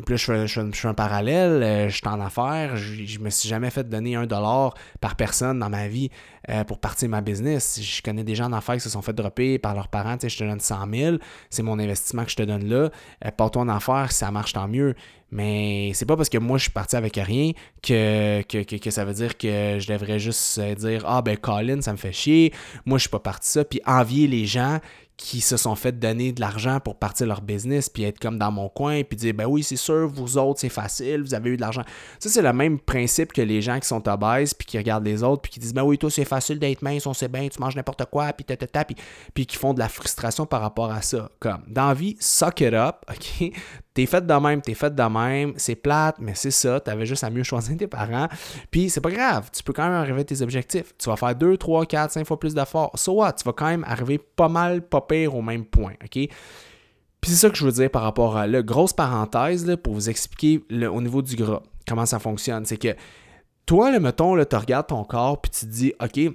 je, 0.08 0.68
fais, 0.72 0.88
un 0.88 0.94
parallèle, 0.94 1.62
euh, 1.62 1.88
je 1.88 1.96
suis 1.96 2.06
en 2.06 2.20
affaires, 2.20 2.76
je, 2.76 3.04
je, 3.04 3.18
me 3.18 3.30
suis 3.30 3.48
jamais 3.48 3.70
fait 3.70 3.88
donner 3.88 4.14
un 4.14 4.26
dollar 4.26 4.74
par 5.00 5.16
personne 5.16 5.58
dans 5.58 5.70
ma 5.70 5.88
vie 5.88 6.10
euh, 6.50 6.64
pour 6.64 6.78
partir 6.80 7.08
ma 7.08 7.20
business. 7.20 7.80
Je 7.82 8.02
connais 8.02 8.24
des 8.24 8.34
gens 8.34 8.46
en 8.46 8.52
affaires 8.52 8.74
qui 8.74 8.82
se 8.82 8.90
sont 8.90 9.02
fait 9.02 9.12
dropper 9.12 9.58
par 9.58 9.74
leurs 9.74 9.88
parents, 9.88 10.16
tu 10.16 10.22
sais, 10.22 10.28
je 10.28 10.38
te 10.38 10.44
donne 10.44 10.60
100 10.60 10.86
000, 10.92 11.16
c'est 11.48 11.62
mon 11.62 11.78
investissement 11.78 12.24
que 12.24 12.30
je 12.30 12.36
te 12.36 12.42
donne 12.42 12.68
là. 12.68 12.90
Euh, 13.24 13.30
toi 13.36 13.62
en 13.62 13.68
affaires, 13.68 14.12
si 14.12 14.18
ça 14.18 14.30
marche, 14.30 14.52
tant 14.52 14.68
mieux. 14.68 14.94
Mais 15.30 15.92
c'est 15.94 16.06
pas 16.06 16.16
parce 16.16 16.28
que 16.28 16.38
moi 16.38 16.58
je 16.58 16.64
suis 16.64 16.72
parti 16.72 16.96
avec 16.96 17.14
rien 17.16 17.52
que, 17.82 18.42
que, 18.42 18.76
que, 18.76 18.90
ça 18.90 19.04
veut 19.04 19.12
dire 19.12 19.38
que 19.38 19.78
je 19.78 19.86
devrais 19.86 20.18
juste 20.18 20.58
euh, 20.58 20.74
dire 20.74 21.04
Ah 21.06 21.22
ben 21.22 21.36
Colin, 21.36 21.80
ça 21.80 21.92
me 21.92 21.96
fait 21.96 22.12
chier, 22.12 22.52
moi 22.84 22.98
je 22.98 23.02
suis 23.02 23.10
pas 23.10 23.20
parti 23.20 23.48
ça, 23.48 23.64
puis 23.64 23.80
envier 23.86 24.26
les 24.26 24.44
gens 24.46 24.80
qui 25.20 25.42
se 25.42 25.58
sont 25.58 25.74
fait 25.74 25.92
donner 25.92 26.32
de 26.32 26.40
l'argent 26.40 26.80
pour 26.80 26.96
partir 26.96 27.26
leur 27.26 27.42
business, 27.42 27.90
puis 27.90 28.04
être 28.04 28.18
comme 28.18 28.38
dans 28.38 28.50
mon 28.50 28.70
coin, 28.70 29.02
puis 29.02 29.18
dire, 29.18 29.34
ben 29.34 29.44
oui, 29.44 29.62
c'est 29.62 29.76
sûr, 29.76 30.08
vous 30.08 30.38
autres, 30.38 30.60
c'est 30.60 30.70
facile, 30.70 31.20
vous 31.20 31.34
avez 31.34 31.50
eu 31.50 31.56
de 31.56 31.60
l'argent. 31.60 31.82
Ça, 32.18 32.30
c'est 32.30 32.40
le 32.40 32.54
même 32.54 32.78
principe 32.80 33.34
que 33.34 33.42
les 33.42 33.60
gens 33.60 33.78
qui 33.78 33.86
sont 33.86 34.08
obèses, 34.08 34.54
puis 34.54 34.66
qui 34.66 34.78
regardent 34.78 35.04
les 35.04 35.22
autres, 35.22 35.42
puis 35.42 35.52
qui 35.52 35.60
disent, 35.60 35.74
ben 35.74 35.82
oui, 35.82 35.98
toi, 35.98 36.10
c'est 36.10 36.24
facile 36.24 36.58
d'être 36.58 36.80
mince, 36.80 37.06
on 37.06 37.12
sait 37.12 37.28
bien, 37.28 37.46
tu 37.48 37.60
manges 37.60 37.76
n'importe 37.76 38.06
quoi, 38.06 38.32
puis 38.32 38.46
tata, 38.46 38.82
puis, 38.82 38.96
puis 39.34 39.44
qui 39.44 39.58
font 39.58 39.74
de 39.74 39.78
la 39.78 39.90
frustration 39.90 40.46
par 40.46 40.62
rapport 40.62 40.90
à 40.90 41.02
ça. 41.02 41.30
Comme, 41.38 41.64
dans 41.68 41.88
la 41.88 41.94
vie, 41.94 42.16
suck 42.18 42.62
it 42.62 42.72
up, 42.72 43.04
OK? 43.10 43.52
T'es 43.92 44.06
fait 44.06 44.24
de 44.24 44.34
même, 44.34 44.62
t'es 44.62 44.74
fait 44.74 44.94
de 44.94 45.02
même, 45.02 45.52
c'est 45.56 45.74
plate, 45.74 46.16
mais 46.20 46.34
c'est 46.36 46.52
ça, 46.52 46.78
t'avais 46.78 47.06
juste 47.06 47.24
à 47.24 47.30
mieux 47.30 47.42
choisir 47.42 47.76
tes 47.76 47.88
parents. 47.88 48.28
Puis 48.70 48.88
c'est 48.88 49.00
pas 49.00 49.10
grave, 49.10 49.50
tu 49.52 49.64
peux 49.64 49.72
quand 49.72 49.82
même 49.82 49.94
arriver 49.94 50.20
à 50.20 50.24
tes 50.24 50.42
objectifs. 50.42 50.94
Tu 50.96 51.08
vas 51.08 51.16
faire 51.16 51.34
2, 51.34 51.56
3, 51.56 51.86
4, 51.86 52.12
5 52.12 52.26
fois 52.26 52.38
plus 52.38 52.54
d'efforts. 52.54 52.92
So 52.94 53.14
what? 53.14 53.32
Tu 53.32 53.44
vas 53.44 53.52
quand 53.52 53.66
même 53.66 53.84
arriver 53.84 54.18
pas 54.18 54.48
mal, 54.48 54.82
pas 54.82 55.00
pire 55.00 55.34
au 55.34 55.42
même 55.42 55.64
point, 55.64 55.94
OK? 56.04 56.28
Puis 57.20 57.30
c'est 57.30 57.36
ça 57.36 57.50
que 57.50 57.56
je 57.56 57.64
veux 57.64 57.72
dire 57.72 57.90
par 57.90 58.02
rapport 58.02 58.36
à 58.36 58.46
là. 58.46 58.62
Grosse 58.62 58.92
parenthèse 58.92 59.66
là, 59.66 59.76
pour 59.76 59.94
vous 59.94 60.08
expliquer 60.08 60.64
au 60.70 61.02
niveau 61.02 61.20
du 61.20 61.34
gras, 61.36 61.62
comment 61.86 62.06
ça 62.06 62.18
fonctionne. 62.18 62.64
C'est 62.64 62.78
que 62.78 62.94
toi, 63.66 63.90
le 63.90 64.00
mettons, 64.00 64.42
tu 64.44 64.56
regardes 64.56 64.86
ton 64.86 65.04
corps 65.04 65.40
puis 65.40 65.50
tu 65.50 65.66
te 65.66 65.70
dis, 65.70 65.92
OK, 66.00 66.32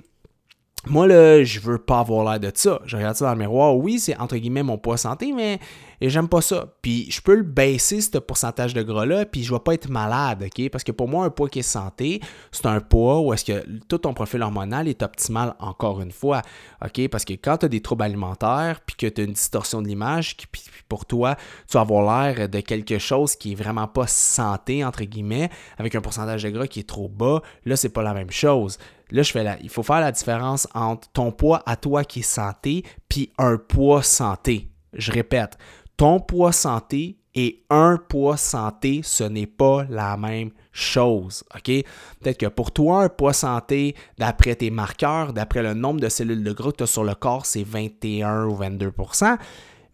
moi, 0.87 1.07
là, 1.07 1.43
je 1.43 1.59
veux 1.59 1.79
pas 1.79 1.99
avoir 1.99 2.29
l'air 2.29 2.39
de 2.39 2.55
ça. 2.55 2.79
Je 2.85 2.95
regarde 2.95 3.15
ça 3.15 3.25
dans 3.25 3.31
le 3.31 3.39
miroir. 3.39 3.75
Oui, 3.75 3.97
c'est 3.97 4.15
entre 4.17 4.37
guillemets 4.37 4.61
mon 4.61 4.77
poids 4.77 4.97
santé, 4.97 5.33
mais 5.33 5.59
j'aime 6.01 6.27
pas 6.27 6.41
ça. 6.41 6.73
Puis 6.81 7.09
je 7.09 7.21
peux 7.21 7.35
le 7.35 7.43
baisser, 7.43 8.01
ce 8.01 8.17
pourcentage 8.17 8.73
de 8.73 8.81
gras-là, 8.81 9.25
puis 9.25 9.43
je 9.43 9.53
vais 9.53 9.59
pas 9.59 9.73
être 9.73 9.89
malade, 9.89 10.43
OK? 10.43 10.69
Parce 10.69 10.83
que 10.83 10.91
pour 10.91 11.07
moi, 11.07 11.25
un 11.25 11.29
poids 11.29 11.49
qui 11.49 11.59
est 11.59 11.63
santé, 11.63 12.21
c'est 12.51 12.65
un 12.65 12.79
poids 12.79 13.21
où 13.21 13.33
est-ce 13.33 13.45
que 13.45 13.65
tout 13.87 13.97
ton 13.99 14.13
profil 14.13 14.41
hormonal 14.41 14.87
est 14.87 15.03
optimal 15.03 15.55
encore 15.59 16.01
une 16.01 16.11
fois, 16.11 16.41
OK? 16.83 17.07
Parce 17.09 17.25
que 17.25 17.33
quand 17.33 17.57
tu 17.57 17.65
as 17.65 17.69
des 17.69 17.81
troubles 17.81 18.03
alimentaires, 18.03 18.81
puis 18.85 18.95
que 18.95 19.07
tu 19.07 19.21
as 19.21 19.23
une 19.23 19.33
distorsion 19.33 19.81
de 19.81 19.87
l'image, 19.87 20.37
puis 20.51 20.63
pour 20.87 21.05
toi, 21.05 21.35
tu 21.69 21.73
vas 21.73 21.81
avoir 21.81 22.25
l'air 22.25 22.49
de 22.49 22.59
quelque 22.59 22.97
chose 22.97 23.35
qui 23.35 23.53
est 23.53 23.55
vraiment 23.55 23.87
pas 23.87 24.07
santé, 24.07 24.83
entre 24.83 25.03
guillemets, 25.03 25.49
avec 25.77 25.95
un 25.95 26.01
pourcentage 26.01 26.43
de 26.43 26.49
gras 26.49 26.67
qui 26.67 26.79
est 26.79 26.89
trop 26.89 27.09
bas, 27.09 27.41
là, 27.65 27.75
c'est 27.75 27.89
pas 27.89 28.03
la 28.03 28.13
même 28.13 28.31
chose. 28.31 28.77
Là, 29.11 29.21
je 29.21 29.31
fais 29.31 29.45
il 29.61 29.69
faut 29.69 29.83
faire 29.83 29.99
la 29.99 30.11
différence 30.11 30.67
entre 30.73 31.07
ton 31.11 31.31
poids 31.31 31.61
à 31.65 31.75
toi 31.75 32.03
qui 32.03 32.19
est 32.19 32.23
santé 32.23 32.83
puis 33.07 33.31
un 33.37 33.57
poids 33.57 34.01
santé. 34.01 34.69
Je 34.93 35.11
répète, 35.11 35.57
ton 35.97 36.19
poids 36.19 36.51
santé 36.51 37.17
et 37.33 37.63
un 37.69 37.97
poids 37.97 38.37
santé, 38.37 39.01
ce 39.03 39.23
n'est 39.23 39.47
pas 39.47 39.85
la 39.89 40.15
même 40.15 40.51
chose. 40.71 41.43
OK? 41.53 41.83
Peut-être 42.21 42.37
que 42.37 42.45
pour 42.45 42.71
toi, 42.71 43.03
un 43.03 43.09
poids 43.09 43.33
santé, 43.33 43.95
d'après 44.17 44.55
tes 44.55 44.69
marqueurs, 44.69 45.33
d'après 45.33 45.61
le 45.61 45.73
nombre 45.73 45.99
de 45.99 46.09
cellules 46.09 46.43
de 46.43 46.53
gras 46.53 46.71
que 46.71 46.77
tu 46.77 46.83
as 46.83 46.87
sur 46.87 47.03
le 47.03 47.15
corps, 47.15 47.45
c'est 47.45 47.63
21 47.63 48.45
ou 48.45 48.55
22% 48.55 49.37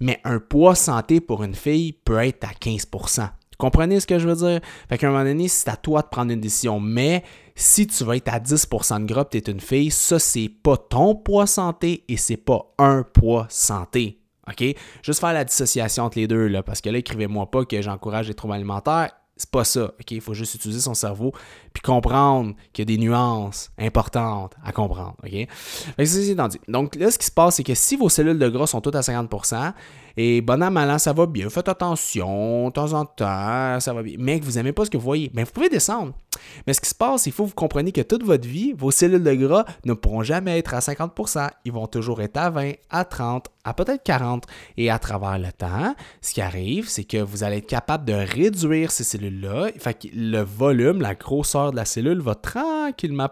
mais 0.04 0.20
un 0.24 0.40
poids 0.40 0.74
santé 0.74 1.22
pour 1.22 1.44
une 1.44 1.54
fille 1.54 1.94
peut 1.94 2.18
être 2.18 2.44
à 2.44 2.54
15% 2.54 3.30
comprenez 3.62 4.00
ce 4.00 4.08
que 4.08 4.18
je 4.18 4.28
veux 4.28 4.36
dire? 4.36 4.60
Fait 4.90 4.98
qu'à 4.98 5.08
un 5.08 5.12
moment 5.12 5.24
donné, 5.24 5.48
c'est 5.48 5.70
à 5.70 5.76
toi 5.76 6.02
de 6.02 6.08
prendre 6.08 6.32
une 6.32 6.42
décision. 6.42 6.80
Mais 6.80 7.24
si 7.56 7.86
tu 7.86 8.04
vas 8.04 8.16
être 8.18 8.34
à 8.34 8.40
10% 8.40 9.02
de 9.02 9.06
gras 9.06 9.26
tu 9.26 9.38
es 9.38 9.42
une 9.42 9.60
fille, 9.60 9.92
ça, 9.92 10.18
c'est 10.18 10.50
pas 10.50 10.78
ton 10.78 11.16
poids 11.16 11.46
santé 11.46 12.04
et 12.10 12.18
c'est 12.18 12.38
pas 12.38 12.74
un 12.80 13.04
poids 13.04 13.46
santé. 13.50 14.21
OK? 14.48 14.64
Juste 15.04 15.20
faire 15.20 15.34
la 15.34 15.44
dissociation 15.44 16.06
entre 16.06 16.18
les 16.18 16.28
deux, 16.28 16.48
là, 16.48 16.64
parce 16.64 16.82
que 16.82 16.90
là, 16.90 16.98
écrivez-moi 16.98 17.50
pas 17.50 17.66
que 17.66 17.82
j'encourage 17.82 18.28
les 18.28 18.34
troubles 18.34 18.54
alimentaires. 18.54 19.12
C'est 19.38 19.50
pas 19.50 19.64
ça. 19.64 19.86
OK? 19.86 20.12
Il 20.12 20.22
faut 20.22 20.34
juste 20.34 20.54
utiliser 20.56 20.82
son 20.82 20.94
cerveau 20.94 21.34
puis 21.74 21.82
comprendre 21.82 22.54
qu'il 22.74 22.84
y 22.84 22.94
a 22.94 22.96
des 22.96 23.02
nuances 23.02 23.72
importantes 23.80 24.54
à 24.64 24.72
comprendre. 24.72 25.16
OK? 25.24 25.48
c'est 26.06 26.36
Donc 26.68 26.96
là, 26.96 27.10
ce 27.10 27.18
qui 27.18 27.26
se 27.26 27.32
passe, 27.32 27.56
c'est 27.56 27.64
que 27.64 27.74
si 27.74 27.96
vos 27.96 28.10
cellules 28.10 28.38
de 28.38 28.50
gras 28.50 28.68
sont 28.68 28.82
toutes 28.82 28.96
à 28.96 29.02
50%, 29.02 29.74
et 30.18 30.42
bon 30.42 30.62
an, 30.62 30.72
mal 30.72 31.00
ça 31.00 31.14
va 31.14 31.26
bien. 31.26 31.50
Faites 31.50 31.70
attention, 31.70 32.68
de 32.68 32.74
temps 32.74 32.94
en 32.94 33.06
temps, 33.06 33.80
ça 33.80 33.94
va 33.94 34.04
bien. 34.04 34.16
Mais 34.20 34.40
vous 34.40 34.54
n'aimez 34.54 34.74
pas 34.74 34.86
ce 34.86 34.90
que 34.90 34.98
vous 34.98 35.04
voyez, 35.04 35.30
bien, 35.30 35.44
vous 35.44 35.52
pouvez 35.52 35.70
descendre. 35.70 36.14
Mais 36.66 36.74
ce 36.74 36.82
qui 36.82 36.90
se 36.90 36.96
passe, 36.96 37.26
il 37.26 37.32
faut 37.32 37.44
que 37.44 37.50
vous 37.50 37.56
compreniez 37.56 37.92
que 37.92 38.02
toute 38.02 38.24
votre 38.24 38.48
vie, 38.48 38.74
vos 38.74 38.92
cellules 38.92 39.24
de 39.24 39.34
gras 39.34 39.66
ne 39.86 39.94
pourront 39.94 40.24
jamais 40.24 40.58
être 40.58 40.74
à 40.74 40.80
50%. 40.80 41.50
Ils 41.66 41.72
vont 41.72 41.88
toujours 41.88 42.22
être 42.22 42.38
à 42.38 42.50
20, 42.50 42.74
à 42.90 43.06
30, 43.06 43.48
à 43.64 43.74
peut-être 43.74 44.04
40. 44.04 44.46
Et 44.78 44.90
à 44.90 45.00
travers 45.00 45.40
le 45.40 45.52
temps, 45.52 45.96
ce 46.22 46.34
qui 46.34 46.42
arrive, 46.42 46.90
c'est 46.90 47.04
que 47.04 47.18
vous 47.18 47.44
allez 47.44 47.58
être 47.58 47.68
capable 47.68 48.06
de 48.06 48.14
réduire 48.14 48.92
ces 48.92 49.04
cellules-là. 49.04 49.70
Fait 49.78 49.94
que 49.94 50.08
le 50.14 50.42
volume, 50.42 51.02
la 51.02 51.16
grosseur 51.16 51.72
de 51.72 51.76
la 51.76 51.86
cellule 51.86 52.22
va 52.22 52.36
tranquillement 52.36 53.30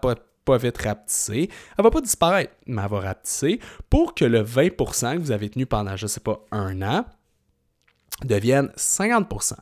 pas 0.50 0.58
vite 0.58 0.78
rapetisser. 0.78 1.50
Elle 1.78 1.84
va 1.84 1.92
pas 1.92 2.02
disparaître, 2.02 2.54
mais 2.66 2.82
elle 2.82 2.90
va 2.90 3.00
rapetisser 3.00 3.60
pour 3.90 4.16
que 4.16 4.26
le 4.26 4.44
20% 4.44 5.16
que 5.16 5.20
vous 5.20 5.32
avez 5.32 5.50
tenu 5.50 5.66
pendant, 5.66 5.96
je 5.96 6.08
sais 6.08 6.20
pas, 6.20 6.40
un 6.52 6.82
an, 6.82 7.06
deviennent 8.26 8.70
50% 8.78 9.54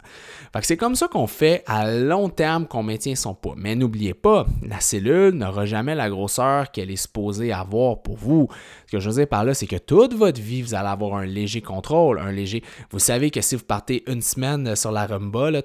C'est 0.61 0.77
comme 0.77 0.95
ça 0.95 1.07
qu'on 1.07 1.27
fait 1.27 1.63
à 1.67 1.91
long 1.91 2.29
terme 2.29 2.67
qu'on 2.67 2.83
maintient 2.83 3.15
son 3.15 3.33
poids. 3.33 3.55
Mais 3.57 3.75
n'oubliez 3.75 4.13
pas, 4.13 4.45
la 4.67 4.79
cellule 4.79 5.33
n'aura 5.33 5.65
jamais 5.65 5.95
la 5.95 6.09
grosseur 6.09 6.71
qu'elle 6.71 6.91
est 6.91 6.95
supposée 6.95 7.51
avoir 7.51 8.01
pour 8.01 8.17
vous. 8.17 8.47
Ce 8.87 8.91
que 8.91 8.99
je 8.99 9.09
veux 9.09 9.15
dire 9.15 9.27
par 9.27 9.43
là, 9.43 9.53
c'est 9.53 9.67
que 9.67 9.75
toute 9.77 10.13
votre 10.13 10.41
vie, 10.41 10.61
vous 10.61 10.73
allez 10.73 10.87
avoir 10.89 11.15
un 11.15 11.25
léger 11.25 11.61
contrôle, 11.61 12.19
un 12.19 12.31
léger... 12.31 12.63
Vous 12.91 12.99
savez 12.99 13.31
que 13.31 13.41
si 13.41 13.55
vous 13.55 13.63
partez 13.63 14.03
une 14.07 14.21
semaine 14.21 14.75
sur 14.75 14.91
la 14.91 15.05
rumba, 15.05 15.51
là, 15.51 15.61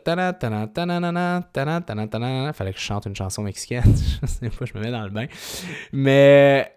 fallait 2.52 2.72
que 2.72 2.78
je 2.78 2.85
chante 2.85 3.07
une 3.07 3.16
chanson 3.16 3.42
mexicaine, 3.42 3.94
je 4.22 4.26
sais 4.26 4.50
pas, 4.50 4.64
je 4.64 4.74
me 4.74 4.81
mets 4.85 4.90
dans 4.90 5.05
le 5.05 5.11
bain. 5.11 5.26
Mais 5.92 6.72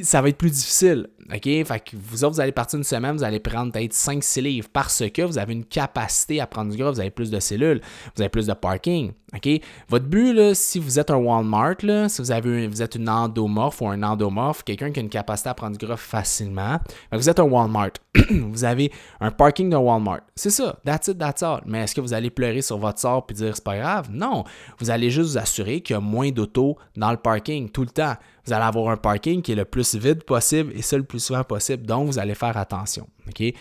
ça 0.00 0.22
va 0.22 0.28
être 0.30 0.38
plus 0.38 0.50
difficile. 0.50 1.08
OK? 1.32 1.44
Fait 1.44 1.84
que 1.84 1.96
vous 1.96 2.24
autres, 2.24 2.34
vous 2.34 2.40
allez 2.40 2.52
partir 2.52 2.78
une 2.78 2.84
semaine, 2.84 3.16
vous 3.16 3.24
allez 3.24 3.40
prendre 3.40 3.72
peut-être 3.72 3.92
5-6 3.92 4.40
livres 4.40 4.68
parce 4.72 5.02
que 5.12 5.22
vous 5.22 5.38
avez 5.38 5.52
une 5.52 5.64
capacité 5.64 6.40
à 6.40 6.46
prendre 6.46 6.70
du 6.70 6.78
gras, 6.78 6.90
vous 6.90 7.00
avez 7.00 7.10
plus 7.10 7.30
de 7.30 7.38
cellules, 7.40 7.80
vous 8.16 8.22
avez 8.22 8.30
plus 8.30 8.46
de 8.46 8.54
parking. 8.54 9.12
OK? 9.34 9.48
Votre 9.88 10.06
but, 10.06 10.32
là, 10.32 10.54
si 10.54 10.78
vous 10.78 10.98
êtes 10.98 11.10
un 11.10 11.16
Walmart, 11.16 11.76
là, 11.82 12.08
si 12.08 12.22
vous, 12.22 12.30
avez 12.30 12.66
vous 12.66 12.82
êtes 12.82 12.94
une 12.94 13.08
endomorphe 13.08 13.80
ou 13.82 13.88
un 13.88 14.02
endomorphe, 14.02 14.64
quelqu'un 14.64 14.90
qui 14.90 15.00
a 15.00 15.02
une 15.02 15.08
capacité 15.08 15.50
à 15.50 15.54
prendre 15.54 15.76
du 15.76 15.84
gras 15.84 15.96
facilement, 15.96 16.78
vous 17.12 17.28
êtes 17.28 17.38
un 17.38 17.44
Walmart. 17.44 17.92
vous 18.30 18.64
avez 18.64 18.92
un 19.20 19.30
parking 19.30 19.70
de 19.70 19.76
Walmart. 19.76 20.20
C'est 20.36 20.50
ça. 20.50 20.78
That's 20.84 21.08
it, 21.08 21.18
that's 21.18 21.42
all. 21.42 21.62
Mais 21.66 21.84
est-ce 21.84 21.94
que 21.94 22.00
vous 22.00 22.12
allez 22.12 22.30
pleurer 22.30 22.60
sur 22.60 22.76
votre 22.78 22.98
sort 22.98 23.26
et 23.30 23.32
dire 23.32 23.54
c'est 23.54 23.64
pas 23.64 23.78
grave? 23.78 24.08
Non. 24.10 24.44
Vous 24.78 24.90
allez 24.90 25.10
juste 25.10 25.30
vous 25.30 25.38
assurer 25.38 25.80
qu'il 25.80 25.94
y 25.94 25.96
a 25.96 26.00
moins 26.00 26.30
d'autos 26.30 26.76
dans 26.96 27.10
le 27.10 27.16
parking 27.16 27.70
tout 27.70 27.82
le 27.82 27.88
temps. 27.88 28.14
Vous 28.44 28.52
allez 28.52 28.64
avoir 28.64 28.90
un 28.90 28.96
parking 28.96 29.40
qui 29.40 29.52
est 29.52 29.56
le 29.56 29.64
plus 29.64 29.94
vide 29.94 30.24
possible 30.24 30.72
et 30.76 30.82
ça 30.82 30.96
le 30.96 31.04
plus 31.04 31.20
souvent 31.20 31.44
possible. 31.44 31.86
Donc, 31.86 32.06
vous 32.06 32.18
allez 32.18 32.34
faire 32.34 32.56
attention. 32.56 33.06
OK? 33.28 33.54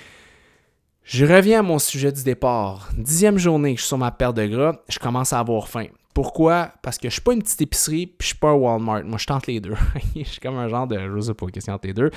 Je 1.04 1.26
reviens 1.26 1.60
à 1.60 1.64
mon 1.64 1.80
sujet 1.80 2.12
du 2.12 2.24
départ. 2.24 2.90
Dixième 2.98 3.38
journée 3.38 3.76
je 3.76 3.82
suis 3.82 3.88
sur 3.88 3.98
ma 3.98 4.12
perte 4.12 4.36
de 4.36 4.46
gras, 4.46 4.76
je 4.88 5.00
commence 5.00 5.34
à 5.34 5.40
avoir 5.40 5.68
faim. 5.68 5.88
Pourquoi? 6.14 6.72
Parce 6.82 6.98
que 6.98 7.08
je 7.08 7.14
suis 7.14 7.22
pas 7.22 7.34
une 7.34 7.42
petite 7.42 7.62
épicerie, 7.62 8.06
puis 8.06 8.26
je 8.26 8.28
suis 8.28 8.38
pas 8.38 8.50
un 8.50 8.54
Walmart. 8.54 9.04
Moi, 9.04 9.18
je 9.18 9.26
tente 9.26 9.48
les 9.48 9.60
deux. 9.60 9.76
je 10.16 10.24
suis 10.24 10.42
comme 10.42 10.58
un 10.58 10.68
genre 10.68 10.88
de, 10.88 10.98
je 10.98 11.22
sais 11.22 11.34
pas, 11.34 11.46
entre 11.46 11.88
les 11.88 11.94
deux, 11.94 12.12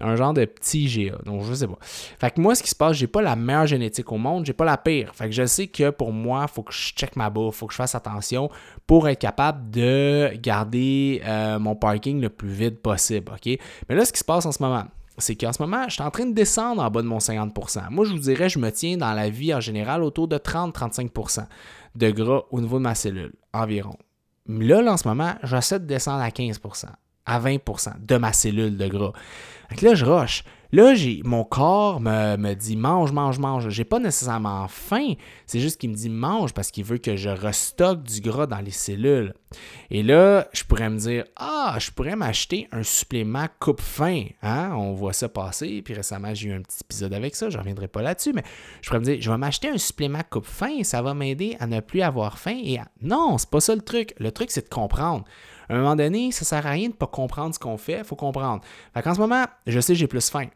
un 0.00 0.16
genre 0.16 0.32
de 0.32 0.44
petit 0.44 0.86
GA. 0.86 1.18
Donc, 1.24 1.44
je 1.44 1.54
sais 1.54 1.66
pas. 1.66 1.78
Fait 1.80 2.30
que 2.30 2.40
moi, 2.40 2.54
ce 2.54 2.62
qui 2.62 2.70
se 2.70 2.74
passe, 2.74 2.96
j'ai 2.96 3.06
pas 3.06 3.22
la 3.22 3.36
meilleure 3.36 3.66
génétique 3.66 4.10
au 4.10 4.16
monde, 4.16 4.46
j'ai 4.46 4.52
pas 4.52 4.64
la 4.64 4.78
pire. 4.78 5.14
Fait 5.14 5.26
que 5.26 5.32
je 5.32 5.44
sais 5.44 5.66
que 5.66 5.90
pour 5.90 6.12
moi, 6.12 6.46
faut 6.48 6.62
que 6.62 6.72
je 6.72 6.94
check 6.94 7.16
ma 7.16 7.28
bouffe, 7.28 7.56
faut 7.56 7.66
que 7.66 7.72
je 7.72 7.78
fasse 7.78 7.94
attention 7.94 8.50
pour 8.86 9.08
être 9.08 9.18
capable 9.18 9.70
de 9.70 10.30
garder 10.36 11.20
euh, 11.24 11.58
mon 11.58 11.76
parking 11.76 12.20
le 12.20 12.30
plus 12.30 12.48
vite 12.48 12.80
possible, 12.80 13.32
OK? 13.32 13.58
Mais 13.88 13.94
là, 13.94 14.04
ce 14.04 14.12
qui 14.12 14.20
se 14.20 14.24
passe 14.24 14.46
en 14.46 14.52
ce 14.52 14.62
moment, 14.62 14.84
c'est 15.18 15.34
qu'en 15.34 15.52
ce 15.52 15.62
moment, 15.62 15.84
je 15.88 15.94
suis 15.94 16.02
en 16.02 16.10
train 16.10 16.26
de 16.26 16.34
descendre 16.34 16.82
en 16.82 16.90
bas 16.90 17.02
de 17.02 17.06
mon 17.06 17.18
50%. 17.18 17.90
Moi, 17.90 18.04
je 18.04 18.12
vous 18.12 18.18
dirais, 18.18 18.48
je 18.48 18.58
me 18.58 18.70
tiens 18.70 18.96
dans 18.96 19.12
la 19.12 19.30
vie 19.30 19.54
en 19.54 19.60
général 19.60 20.02
autour 20.02 20.28
de 20.28 20.36
30-35% 20.36 21.46
de 21.94 22.10
gras 22.10 22.42
au 22.50 22.60
niveau 22.60 22.78
de 22.78 22.82
ma 22.82 22.94
cellule, 22.94 23.32
environ. 23.52 23.96
Là, 24.48 24.82
là 24.82 24.92
en 24.92 24.96
ce 24.96 25.08
moment, 25.08 25.34
j'essaie 25.42 25.80
de 25.80 25.86
descendre 25.86 26.22
à 26.22 26.28
15%, 26.28 26.86
à 27.24 27.40
20% 27.40 28.04
de 28.04 28.16
ma 28.16 28.32
cellule 28.32 28.76
de 28.76 28.86
gras. 28.86 29.12
Donc 29.70 29.82
là, 29.82 29.94
je 29.94 30.04
rush. 30.04 30.44
Là, 30.76 30.92
mon 31.24 31.42
corps 31.42 32.02
me, 32.02 32.52
dit 32.52 32.76
mange, 32.76 33.10
mange, 33.10 33.38
mange. 33.38 33.70
J'ai 33.70 33.86
pas 33.86 33.98
nécessairement 33.98 34.68
faim, 34.68 35.14
c'est 35.46 35.58
juste 35.58 35.80
qu'il 35.80 35.88
me 35.88 35.94
dit 35.94 36.10
mange 36.10 36.52
parce 36.52 36.70
qu'il 36.70 36.84
veut 36.84 36.98
que 36.98 37.16
je 37.16 37.30
restocke 37.30 38.02
du 38.02 38.20
gras 38.20 38.46
dans 38.46 38.60
les 38.60 38.72
cellules. 38.72 39.32
Et 39.88 40.02
là, 40.02 40.48
je 40.52 40.64
pourrais 40.64 40.90
me 40.90 40.98
dire 40.98 41.24
ah, 41.36 41.76
je 41.78 41.90
pourrais 41.90 42.14
m'acheter 42.14 42.68
un 42.72 42.82
supplément 42.82 43.46
coupe 43.58 43.80
faim. 43.80 44.24
Hein? 44.42 44.72
On 44.74 44.92
voit 44.92 45.14
ça 45.14 45.30
passer. 45.30 45.80
Puis 45.80 45.94
récemment, 45.94 46.34
j'ai 46.34 46.48
eu 46.48 46.52
un 46.52 46.60
petit 46.60 46.80
épisode 46.84 47.14
avec 47.14 47.36
ça. 47.36 47.48
Je 47.48 47.56
reviendrai 47.56 47.88
pas 47.88 48.02
là-dessus, 48.02 48.34
mais 48.34 48.44
je 48.82 48.90
pourrais 48.90 49.00
me 49.00 49.04
dire 49.06 49.16
je 49.18 49.30
vais 49.30 49.38
m'acheter 49.38 49.70
un 49.70 49.78
supplément 49.78 50.20
coupe 50.28 50.44
faim 50.44 50.74
et 50.80 50.84
ça 50.84 51.00
va 51.00 51.14
m'aider 51.14 51.56
à 51.58 51.66
ne 51.66 51.80
plus 51.80 52.02
avoir 52.02 52.38
faim. 52.38 52.60
Et 52.62 52.78
à... 52.78 52.86
non, 53.00 53.38
c'est 53.38 53.48
pas 53.48 53.60
ça 53.60 53.74
le 53.74 53.80
truc. 53.80 54.12
Le 54.18 54.30
truc, 54.30 54.50
c'est 54.50 54.68
de 54.68 54.74
comprendre. 54.74 55.24
À 55.70 55.74
un 55.74 55.78
moment 55.78 55.96
donné, 55.96 56.32
ça 56.32 56.44
sert 56.44 56.66
à 56.66 56.70
rien 56.70 56.90
de 56.90 56.94
pas 56.94 57.06
comprendre 57.06 57.54
ce 57.54 57.58
qu'on 57.58 57.78
fait, 57.78 58.00
il 58.00 58.04
faut 58.04 58.14
comprendre. 58.14 58.62
Fait 58.92 59.00
qu'en 59.00 59.14
ce 59.14 59.20
moment, 59.20 59.46
je 59.66 59.80
sais 59.80 59.94
j'ai 59.94 60.06
plus 60.06 60.28
faim. 60.28 60.48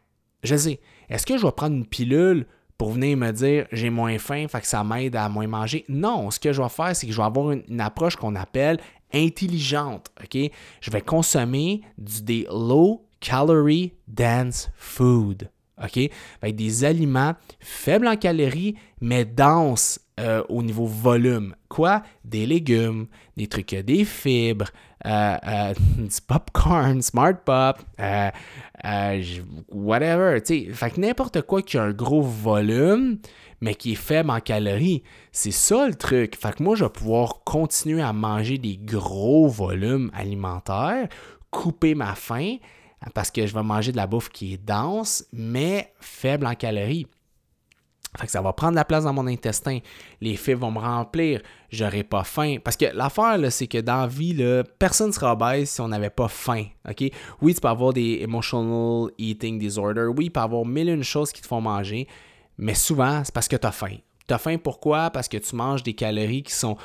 Je 0.43 0.55
sais. 0.55 0.79
Est-ce 1.09 1.25
que 1.25 1.37
je 1.37 1.45
vais 1.45 1.51
prendre 1.51 1.75
une 1.75 1.85
pilule 1.85 2.45
pour 2.77 2.91
venir 2.91 3.17
me 3.17 3.31
dire 3.31 3.67
j'ai 3.71 3.89
moins 3.89 4.17
faim, 4.17 4.47
que 4.47 4.67
ça 4.67 4.83
m'aide 4.83 5.15
à 5.15 5.29
moins 5.29 5.47
manger? 5.47 5.85
Non, 5.87 6.31
ce 6.31 6.39
que 6.39 6.51
je 6.53 6.61
vais 6.61 6.69
faire, 6.69 6.95
c'est 6.95 7.05
que 7.05 7.13
je 7.13 7.17
vais 7.17 7.23
avoir 7.23 7.51
une, 7.51 7.81
approche 7.81 8.15
qu'on 8.15 8.35
appelle 8.35 8.79
intelligente. 9.13 10.11
Je 10.33 10.91
vais 10.91 11.01
consommer 11.01 11.81
du, 11.97 12.21
des 12.21 12.47
low 12.49 13.05
calorie 13.19 13.93
dense 14.07 14.71
food. 14.75 15.49
OK? 15.83 16.09
Avec 16.41 16.55
des 16.55 16.83
aliments 16.83 17.33
faibles 17.59 18.07
en 18.07 18.15
calories, 18.15 18.75
mais 18.99 19.25
denses 19.25 19.99
euh, 20.19 20.43
au 20.49 20.61
niveau 20.61 20.85
volume. 20.85 21.55
Quoi? 21.67 22.03
Des 22.23 22.45
légumes, 22.45 23.07
des 23.37 23.47
trucs, 23.47 23.73
des 23.73 24.05
fibres, 24.05 24.69
euh, 25.05 25.37
euh, 25.47 25.73
du 25.97 26.21
popcorn, 26.27 27.01
smart 27.01 27.33
pop, 27.43 27.79
whatever. 29.71 30.39
Fait 30.73 30.91
que 30.91 30.99
n'importe 30.99 31.41
quoi 31.41 31.61
qui 31.63 31.77
a 31.77 31.83
un 31.83 31.91
gros 31.91 32.21
volume, 32.21 33.17
mais 33.61 33.73
qui 33.73 33.93
est 33.93 33.95
faible 33.95 34.29
en 34.29 34.41
calories. 34.41 35.01
C'est 35.31 35.51
ça 35.51 35.87
le 35.87 35.95
truc. 35.95 36.35
Fait 36.35 36.55
que 36.55 36.61
moi, 36.61 36.75
je 36.75 36.83
vais 36.83 36.91
pouvoir 36.91 37.43
continuer 37.43 38.03
à 38.03 38.13
manger 38.13 38.59
des 38.59 38.77
gros 38.77 39.47
volumes 39.47 40.11
alimentaires, 40.13 41.07
couper 41.49 41.95
ma 41.95 42.13
faim, 42.13 42.57
parce 43.13 43.31
que 43.31 43.45
je 43.47 43.53
vais 43.53 43.63
manger 43.63 43.91
de 43.91 43.97
la 43.97 44.07
bouffe 44.07 44.29
qui 44.29 44.53
est 44.53 44.57
dense, 44.57 45.25
mais 45.33 45.93
faible 45.99 46.45
en 46.45 46.55
calories. 46.55 47.07
Fait 48.17 48.25
que 48.25 48.31
ça 48.31 48.41
va 48.41 48.51
prendre 48.51 48.75
la 48.75 48.83
place 48.83 49.05
dans 49.05 49.13
mon 49.13 49.25
intestin. 49.25 49.79
Les 50.19 50.35
fibres 50.35 50.61
vont 50.61 50.71
me 50.71 50.79
remplir. 50.79 51.41
J'aurai 51.69 52.03
pas 52.03 52.25
faim. 52.25 52.57
Parce 52.61 52.75
que 52.75 52.85
l'affaire, 52.93 53.39
c'est 53.51 53.67
que 53.67 53.77
dans 53.77 54.01
la 54.01 54.07
vie, 54.07 54.35
personne 54.77 55.07
ne 55.07 55.13
sera 55.13 55.31
obèse 55.31 55.69
si 55.69 55.79
on 55.79 55.87
n'avait 55.87 56.09
pas 56.09 56.27
faim. 56.27 56.65
Oui, 57.41 57.55
tu 57.55 57.61
peux 57.61 57.69
avoir 57.69 57.93
des 57.93 58.19
emotional 58.21 59.11
eating 59.17 59.57
disorder. 59.57 60.07
Oui, 60.15 60.29
peut 60.29 60.41
y 60.41 60.43
avoir 60.43 60.65
mille 60.65 60.89
et 60.89 60.93
une 60.93 61.05
choses 61.05 61.31
qui 61.31 61.41
te 61.41 61.47
font 61.47 61.61
manger. 61.61 62.05
Mais 62.57 62.73
souvent, 62.73 63.23
c'est 63.23 63.33
parce 63.33 63.47
que 63.47 63.55
tu 63.55 63.65
as 63.65 63.71
faim. 63.71 63.95
Tu 64.27 64.33
as 64.33 64.37
faim 64.37 64.57
pourquoi? 64.57 65.09
Parce 65.09 65.29
que 65.29 65.37
tu 65.37 65.55
manges 65.55 65.81
des 65.81 65.93
calories 65.93 66.43
qui 66.43 66.53
sont 66.53 66.75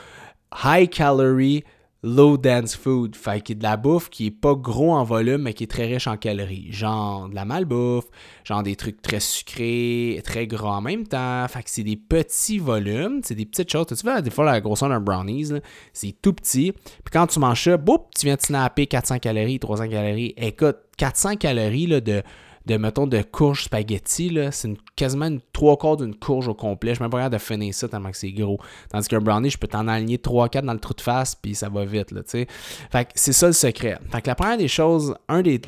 high 0.64 0.88
calorie, 0.88 1.64
low 2.02 2.36
dense 2.36 2.76
food, 2.76 3.16
fait 3.16 3.40
qu'il 3.40 3.56
y 3.56 3.58
a 3.58 3.60
de 3.60 3.62
la 3.64 3.76
bouffe 3.76 4.10
qui 4.10 4.26
est 4.26 4.30
pas 4.30 4.54
gros 4.54 4.92
en 4.92 5.02
volume 5.02 5.42
mais 5.42 5.54
qui 5.54 5.64
est 5.64 5.66
très 5.66 5.86
riche 5.86 6.06
en 6.06 6.16
calories, 6.16 6.70
genre 6.70 7.28
de 7.28 7.34
la 7.34 7.44
malbouffe, 7.44 8.06
genre 8.44 8.62
des 8.62 8.76
trucs 8.76 9.02
très 9.02 9.20
sucrés, 9.20 10.20
très 10.24 10.46
gros 10.46 10.68
en 10.68 10.80
même 10.80 11.06
temps, 11.06 11.46
fait 11.48 11.62
que 11.62 11.70
c'est 11.70 11.82
des 11.82 11.96
petits 11.96 12.58
volumes, 12.58 13.20
c'est 13.24 13.34
des 13.34 13.46
petites 13.46 13.70
choses, 13.70 13.86
tu 13.86 13.94
vois 14.04 14.20
des 14.20 14.30
fois 14.30 14.44
la 14.44 14.60
grosseur 14.60 14.88
d'un 14.88 15.00
brownies, 15.00 15.52
c'est 15.92 16.14
tout 16.20 16.32
petit, 16.32 16.72
puis 16.72 17.12
quand 17.12 17.26
tu 17.26 17.38
manges 17.38 17.64
ça, 17.64 17.76
boum, 17.76 17.98
tu 18.16 18.26
viens 18.26 18.36
de 18.36 18.42
snapper 18.42 18.86
400 18.86 19.18
calories, 19.18 19.58
300 19.58 19.88
calories, 19.88 20.34
écoute, 20.36 20.76
400 20.98 21.36
calories 21.36 21.86
là, 21.86 22.00
de 22.00 22.22
de, 22.66 22.76
mettons, 22.76 23.06
de 23.06 23.22
courge 23.22 23.64
spaghetti, 23.64 24.28
là, 24.30 24.50
c'est 24.50 24.70
quasiment 24.96 25.26
une, 25.26 25.40
trois 25.52 25.76
quarts 25.76 25.96
d'une 25.96 26.14
courge 26.14 26.48
au 26.48 26.54
complet. 26.54 26.94
Je 26.94 27.02
même 27.02 27.10
pas 27.10 27.28
de 27.28 27.38
finir 27.38 27.72
ça 27.72 27.88
tellement 27.88 28.10
que 28.10 28.16
c'est 28.16 28.32
gros. 28.32 28.58
Tandis 28.90 29.08
qu'un 29.08 29.20
brownie, 29.20 29.50
je 29.50 29.58
peux 29.58 29.68
t'en 29.68 29.86
aligner 29.86 30.16
3-4 30.16 30.62
dans 30.62 30.72
le 30.72 30.80
trou 30.80 30.94
de 30.94 31.00
face, 31.00 31.34
puis 31.34 31.54
ça 31.54 31.68
va 31.68 31.84
vite, 31.84 32.10
là, 32.10 32.22
tu 32.22 32.30
sais. 32.30 32.46
Fait 32.90 33.04
que 33.04 33.12
c'est 33.14 33.32
ça 33.32 33.46
le 33.46 33.52
secret. 33.52 33.98
Fait 34.10 34.20
que 34.20 34.28
la 34.28 34.34
première 34.34 34.58
des 34.58 34.68
choses, 34.68 35.14
un 35.28 35.42
des, 35.42 35.58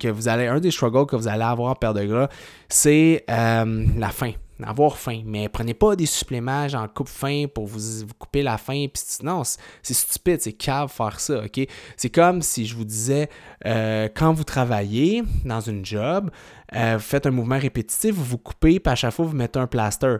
que 0.00 0.08
vous 0.08 0.28
allez, 0.28 0.46
un 0.46 0.60
des 0.60 0.70
struggles 0.70 1.06
que 1.06 1.16
vous 1.16 1.28
allez 1.28 1.42
avoir 1.42 1.72
en 1.72 1.74
perte 1.74 1.96
de 1.96 2.04
gras, 2.04 2.28
c'est 2.68 3.24
euh, 3.30 3.86
la 3.96 4.08
faim 4.08 4.32
avoir 4.64 4.96
faim. 4.96 5.22
Mais 5.24 5.48
prenez 5.48 5.74
pas 5.74 5.96
des 5.96 6.06
suppléments 6.06 6.68
genre 6.68 6.92
coupe 6.92 7.08
faim 7.08 7.46
pour 7.52 7.66
vous, 7.66 8.06
couper 8.18 8.42
la 8.42 8.58
faim. 8.58 8.86
Puis 8.92 9.02
non, 9.22 9.42
c'est 9.44 9.94
stupide, 9.94 10.40
c'est 10.40 10.52
cave 10.52 10.90
faire 10.90 11.20
ça, 11.20 11.44
OK? 11.44 11.60
C'est 11.96 12.10
comme 12.10 12.42
si 12.42 12.66
je 12.66 12.74
vous 12.76 12.84
disais, 12.84 13.28
euh, 13.64 14.08
quand 14.14 14.32
vous 14.32 14.44
travaillez 14.44 15.22
dans 15.44 15.60
une 15.60 15.84
job, 15.84 16.30
euh, 16.74 16.94
vous 16.94 17.02
faites 17.02 17.26
un 17.26 17.30
mouvement 17.30 17.58
répétitif, 17.58 18.14
vous 18.14 18.24
vous 18.24 18.38
coupez, 18.38 18.80
puis 18.80 18.92
à 18.92 18.96
chaque 18.96 19.12
fois, 19.12 19.26
vous 19.26 19.36
mettez 19.36 19.58
un 19.58 19.66
plaster. 19.66 20.16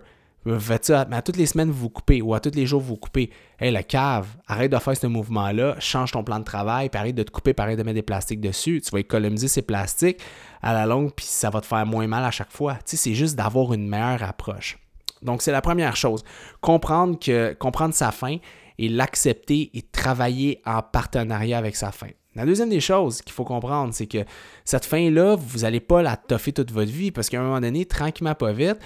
Vous 0.46 0.61
faites 0.61 0.85
ça, 0.85 1.04
mais 1.11 1.16
à 1.16 1.22
toutes 1.22 1.38
les 1.38 1.46
semaines, 1.46 1.72
vous 1.72 1.90
coupez, 1.90 2.22
ou 2.22 2.32
à 2.32 2.38
tous 2.38 2.54
les 2.54 2.66
jours, 2.66 2.80
vous 2.80 2.94
coupez. 2.94 3.30
Hé, 3.61 3.72
la 3.72 3.82
cave, 3.82 4.28
arrête 4.46 4.70
de 4.70 4.78
faire 4.78 4.96
ce 4.96 5.09
mouvement-là, 5.09 5.74
change 5.80 6.12
ton 6.12 6.22
plan 6.22 6.38
de 6.38 6.44
travail, 6.44 6.88
puis 6.88 7.00
arrête 7.00 7.16
de 7.16 7.24
te 7.24 7.32
couper, 7.32 7.52
arrête 7.59 7.76
de 7.76 7.82
mettre 7.82 7.96
des 7.96 8.02
plastiques 8.02 8.40
dessus. 8.40 8.80
Tu 8.80 8.90
vas 8.92 9.00
économiser 9.00 9.48
ces 9.48 9.62
plastiques 9.62 10.20
à 10.62 10.72
la 10.72 10.87
longue, 10.87 11.12
puis 11.12 11.26
ça 11.26 11.50
va 11.50 11.61
te 11.61 11.66
faire 11.66 11.85
moins 11.85 12.06
mal 12.06 12.24
à 12.24 12.30
chaque 12.30 12.52
fois. 12.52 12.74
Tu 12.74 12.80
sais, 12.85 12.96
c'est 12.96 13.14
juste 13.14 13.35
d'avoir 13.35 13.72
une 13.72 13.88
meilleure 13.88 14.22
approche. 14.22 14.78
Donc, 15.20 15.42
c'est 15.42 15.50
la 15.50 15.62
première 15.62 15.96
chose. 15.96 16.22
Comprendre, 16.61 17.18
que, 17.18 17.52
comprendre 17.54 17.92
sa 17.94 18.12
faim 18.12 18.37
et 18.78 18.88
l'accepter 18.88 19.70
et 19.74 19.82
travailler 19.82 20.62
en 20.64 20.80
partenariat 20.80 21.59
avec 21.59 21.74
sa 21.74 21.90
faim. 21.90 22.11
La 22.37 22.46
deuxième 22.46 22.68
des 22.68 22.80
choses 22.80 23.20
qu'il 23.20 23.32
faut 23.32 23.44
comprendre, 23.44 23.92
c'est 23.94 24.06
que 24.06 24.24
cette 24.64 24.85
faim-là, 24.85 25.35
vous 25.35 25.61
n'allez 25.61 25.80
pas 25.80 26.02
la 26.02 26.16
toffer 26.16 26.52
toute 26.52 26.70
votre 26.70 26.92
vie 26.92 27.11
parce 27.11 27.30
qu'à 27.30 27.40
un 27.40 27.42
moment 27.42 27.61
donné, 27.61 27.85
tranquillement, 27.85 28.35
pas 28.35 28.52
vite, 28.52 28.78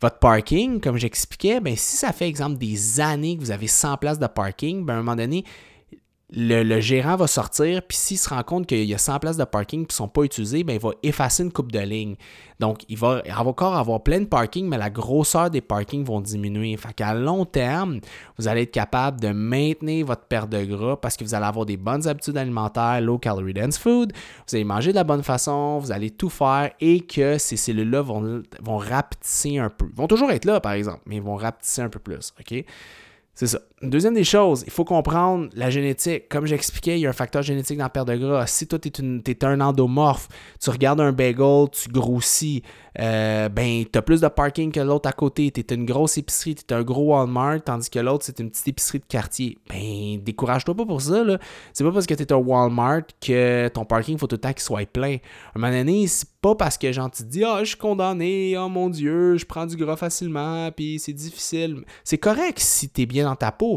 votre 0.00 0.18
parking, 0.18 0.80
comme 0.80 0.96
j'expliquais, 0.96 1.60
ben, 1.60 1.76
si 1.76 1.96
ça 1.96 2.12
fait 2.12 2.28
exemple 2.28 2.58
des 2.58 3.00
années 3.00 3.36
que 3.36 3.40
vous 3.40 3.50
avez 3.50 3.66
100 3.66 3.96
places 3.96 4.18
de 4.18 4.26
parking, 4.26 4.84
ben, 4.84 4.94
à 4.94 4.96
un 4.96 5.02
moment 5.02 5.16
donné, 5.16 5.44
le, 6.30 6.80
gérant 6.80 7.16
va 7.16 7.26
sortir, 7.26 7.80
puis 7.82 7.96
s'il 7.96 8.18
se 8.18 8.28
rend 8.28 8.42
compte 8.42 8.66
qu'il 8.66 8.84
y 8.84 8.94
a 8.94 8.98
100 8.98 9.18
places 9.18 9.36
de 9.38 9.44
parking 9.44 9.86
qui 9.86 9.94
ne 9.94 9.96
sont 9.96 10.08
pas 10.08 10.24
utilisées, 10.24 10.62
bien, 10.62 10.74
il 10.74 10.80
va 10.80 10.90
effacer 11.02 11.42
une 11.42 11.50
coupe 11.50 11.72
de 11.72 11.78
lignes. 11.78 12.16
Donc, 12.60 12.82
il 12.90 12.98
va, 12.98 13.22
encore 13.38 13.74
avoir 13.74 14.02
plein 14.02 14.20
de 14.20 14.26
parking, 14.26 14.68
mais 14.68 14.76
la 14.76 14.90
grosseur 14.90 15.48
des 15.48 15.62
parkings 15.62 16.04
vont 16.04 16.20
diminuer. 16.20 16.76
Fait 16.76 16.92
qu'à 16.92 17.14
long 17.14 17.46
terme, 17.46 18.00
vous 18.36 18.46
allez 18.46 18.62
être 18.62 18.72
capable 18.72 19.20
de 19.20 19.28
maintenir 19.28 20.04
votre 20.04 20.24
perte 20.24 20.50
de 20.50 20.64
gras 20.64 20.96
parce 20.96 21.16
que 21.16 21.24
vous 21.24 21.34
allez 21.34 21.46
avoir 21.46 21.64
des 21.64 21.78
bonnes 21.78 22.06
habitudes 22.06 22.36
alimentaires, 22.36 23.00
low 23.00 23.16
calorie 23.16 23.54
dense 23.54 23.78
food, 23.78 24.12
vous 24.46 24.54
allez 24.54 24.64
manger 24.64 24.90
de 24.90 24.96
la 24.96 25.04
bonne 25.04 25.22
façon, 25.22 25.78
vous 25.78 25.92
allez 25.92 26.10
tout 26.10 26.30
faire 26.30 26.72
et 26.80 27.00
que 27.00 27.38
ces 27.38 27.56
cellules-là 27.56 28.02
vont, 28.02 28.42
vont 28.60 28.76
rapetisser 28.76 29.58
un 29.58 29.70
peu. 29.70 29.86
Ils 29.88 29.96
vont 29.96 30.08
toujours 30.08 30.30
être 30.30 30.44
là, 30.44 30.60
par 30.60 30.72
exemple, 30.72 31.00
mais 31.06 31.16
ils 31.16 31.22
vont 31.22 31.36
rapetisser 31.36 31.80
un 31.80 31.88
peu 31.88 32.00
plus. 32.00 32.34
OK? 32.38 32.64
C'est 33.38 33.46
ça. 33.46 33.60
Deuxième 33.80 34.14
des 34.14 34.24
choses, 34.24 34.64
il 34.66 34.72
faut 34.72 34.84
comprendre 34.84 35.48
la 35.54 35.70
génétique. 35.70 36.28
Comme 36.28 36.46
j'expliquais, 36.46 36.98
il 36.98 37.02
y 37.02 37.06
a 37.06 37.10
un 37.10 37.12
facteur 37.12 37.42
génétique 37.42 37.78
dans 37.78 37.84
la 37.84 37.90
perte 37.90 38.08
de 38.08 38.16
gras. 38.16 38.44
Si 38.48 38.66
toi, 38.66 38.76
tu 38.76 38.88
es, 38.88 39.44
un 39.44 39.60
endomorphe, 39.60 40.28
tu 40.60 40.70
regardes 40.70 41.00
un 41.00 41.12
bagel, 41.12 41.66
tu 41.70 41.88
grossis, 41.88 42.64
euh, 42.98 43.48
ben, 43.48 43.84
tu 43.90 43.96
as 43.96 44.02
plus 44.02 44.20
de 44.20 44.26
parking 44.26 44.72
que 44.72 44.80
l'autre 44.80 45.08
à 45.08 45.12
côté. 45.12 45.52
Tu 45.52 45.60
es 45.60 45.74
une 45.74 45.84
grosse 45.84 46.18
épicerie, 46.18 46.56
tu 46.56 46.64
es 46.68 46.76
un 46.76 46.82
gros 46.82 47.14
Walmart, 47.14 47.62
tandis 47.64 47.88
que 47.88 48.00
l'autre, 48.00 48.24
c'est 48.24 48.40
une 48.40 48.50
petite 48.50 48.66
épicerie 48.66 48.98
de 48.98 49.04
quartier. 49.04 49.58
Ben, 49.70 50.20
décourage-toi 50.24 50.74
pas 50.74 50.84
pour 50.84 51.00
ça. 51.00 51.22
C'est 51.72 51.84
pas 51.84 51.92
parce 51.92 52.06
que 52.06 52.14
tu 52.14 52.22
es 52.24 52.32
un 52.32 52.36
Walmart 52.36 53.02
que 53.20 53.68
ton 53.68 53.84
parking, 53.84 54.18
faut 54.18 54.26
tout 54.26 54.34
le 54.34 54.40
temps 54.40 54.52
qu'il 54.52 54.62
soit 54.62 54.86
plein. 54.86 55.18
À 55.54 55.58
un 55.58 55.60
moment 55.60 55.72
donné, 55.72 56.08
c'est 56.08 56.28
pas 56.40 56.56
parce 56.56 56.78
que 56.78 56.90
genre, 56.90 57.10
tu 57.12 57.22
te 57.22 57.28
dis, 57.28 57.44
ah, 57.44 57.60
je 57.60 57.68
suis 57.68 57.76
condamné, 57.76 58.56
oh 58.58 58.68
mon 58.68 58.90
Dieu, 58.90 59.36
je 59.36 59.46
prends 59.46 59.66
du 59.66 59.76
gras 59.76 59.96
facilement, 59.96 60.68
puis 60.72 60.98
c'est 60.98 61.12
difficile. 61.12 61.84
C'est 62.02 62.18
correct 62.18 62.58
si 62.58 62.88
tu 62.88 63.02
es 63.02 63.06
bien 63.06 63.24
dans 63.24 63.36
ta 63.36 63.52
peau. 63.52 63.67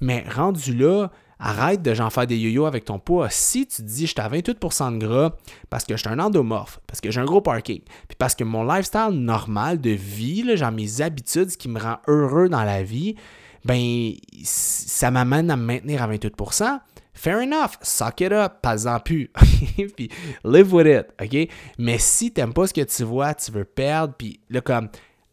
Mais 0.00 0.24
rendu 0.28 0.74
là, 0.74 1.10
Arrête 1.44 1.82
de 1.82 1.92
j'en 1.92 2.08
faire 2.08 2.28
des 2.28 2.36
yo-yo 2.36 2.66
avec 2.66 2.84
ton 2.84 3.00
poids. 3.00 3.28
Si 3.28 3.66
tu 3.66 3.82
dis 3.82 4.06
je 4.06 4.12
suis 4.12 4.20
à 4.20 4.28
28% 4.28 4.96
de 4.96 5.04
gras 5.04 5.32
parce 5.70 5.82
que 5.84 5.96
je 5.96 6.00
suis 6.00 6.08
un 6.08 6.20
endomorphe, 6.20 6.78
parce 6.86 7.00
que 7.00 7.10
j'ai 7.10 7.20
un 7.20 7.24
gros 7.24 7.40
parking, 7.40 7.80
puis 8.06 8.16
parce 8.16 8.36
que 8.36 8.44
mon 8.44 8.62
lifestyle 8.62 9.10
normal 9.10 9.80
de 9.80 9.90
vie, 9.90 10.56
genre 10.56 10.70
mes 10.70 11.00
habitudes, 11.00 11.50
ce 11.50 11.58
qui 11.58 11.68
me 11.68 11.80
rend 11.80 11.96
heureux 12.06 12.48
dans 12.48 12.62
la 12.62 12.84
vie, 12.84 13.16
ben 13.64 14.12
ça 14.44 15.10
m'amène 15.10 15.50
à 15.50 15.56
me 15.56 15.64
maintenir 15.64 16.00
à 16.00 16.08
28%. 16.08 16.78
Fair 17.12 17.38
enough, 17.38 17.72
suck 17.82 18.20
it 18.20 18.30
up, 18.30 18.60
pas-en 18.62 19.00
plus. 19.00 19.28
puis 19.96 20.10
live 20.44 20.72
with 20.72 20.86
it, 20.86 21.06
OK? 21.20 21.48
Mais 21.76 21.98
si 21.98 22.30
t'aimes 22.30 22.52
pas 22.52 22.68
ce 22.68 22.72
que 22.72 22.82
tu 22.82 23.02
vois, 23.02 23.34
tu 23.34 23.50
veux 23.50 23.64
perdre, 23.64 24.14
puis 24.16 24.38
là, 24.48 24.60
comme, 24.60 24.90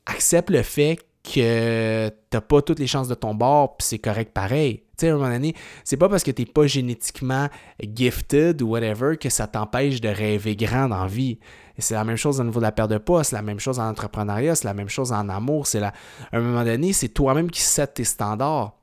accepte 0.08 0.50
le 0.50 0.64
fait 0.64 0.98
que 1.24 2.10
t'as 2.30 2.42
pas 2.42 2.62
toutes 2.62 2.80
les 2.80 2.88
chances 2.88 3.08
de 3.08 3.16
ton 3.16 3.34
bord, 3.36 3.78
puis 3.78 3.88
c'est 3.88 4.00
correct 4.00 4.34
pareil. 4.34 4.84
Tu 4.98 5.06
sais, 5.06 5.10
à 5.10 5.14
un 5.14 5.18
moment 5.18 5.30
donné, 5.30 5.56
c'est 5.84 5.98
pas 5.98 6.10
parce 6.10 6.24
que 6.24 6.32
t'es 6.32 6.46
pas 6.46 6.68
génétiquement 6.68 7.50
gifted 7.82 8.62
ou 8.62 8.70
whatever 8.70 9.18
que 9.18 9.30
ça 9.30 9.48
t'empêche 9.48 10.02
de 10.02 10.10
rêver 10.10 10.56
grand 10.56 10.90
dans 10.90 11.06
vie. 11.08 11.40
c'est 11.78 11.94
la 11.94 12.04
même 12.04 12.16
chose 12.16 12.40
au 12.40 12.44
niveau 12.44 12.60
de 12.60 12.66
la 12.66 12.72
perte 12.72 12.92
de 12.92 12.98
poids, 12.98 13.24
c'est 13.24 13.36
la 13.36 13.42
même 13.42 13.60
chose 13.60 13.80
en 13.80 13.90
entrepreneuriat, 13.90 14.56
c'est 14.56 14.68
la 14.68 14.74
même 14.74 14.90
chose 14.90 15.12
en 15.12 15.30
amour. 15.30 15.68
C'est 15.68 15.80
la... 15.80 15.94
À 16.32 16.38
un 16.38 16.42
moment 16.42 16.64
donné, 16.64 16.94
c'est 16.94 17.10
toi-même 17.10 17.52
qui 17.52 17.62
set 17.62 17.96
tes 17.96 18.04
standards. 18.04 18.76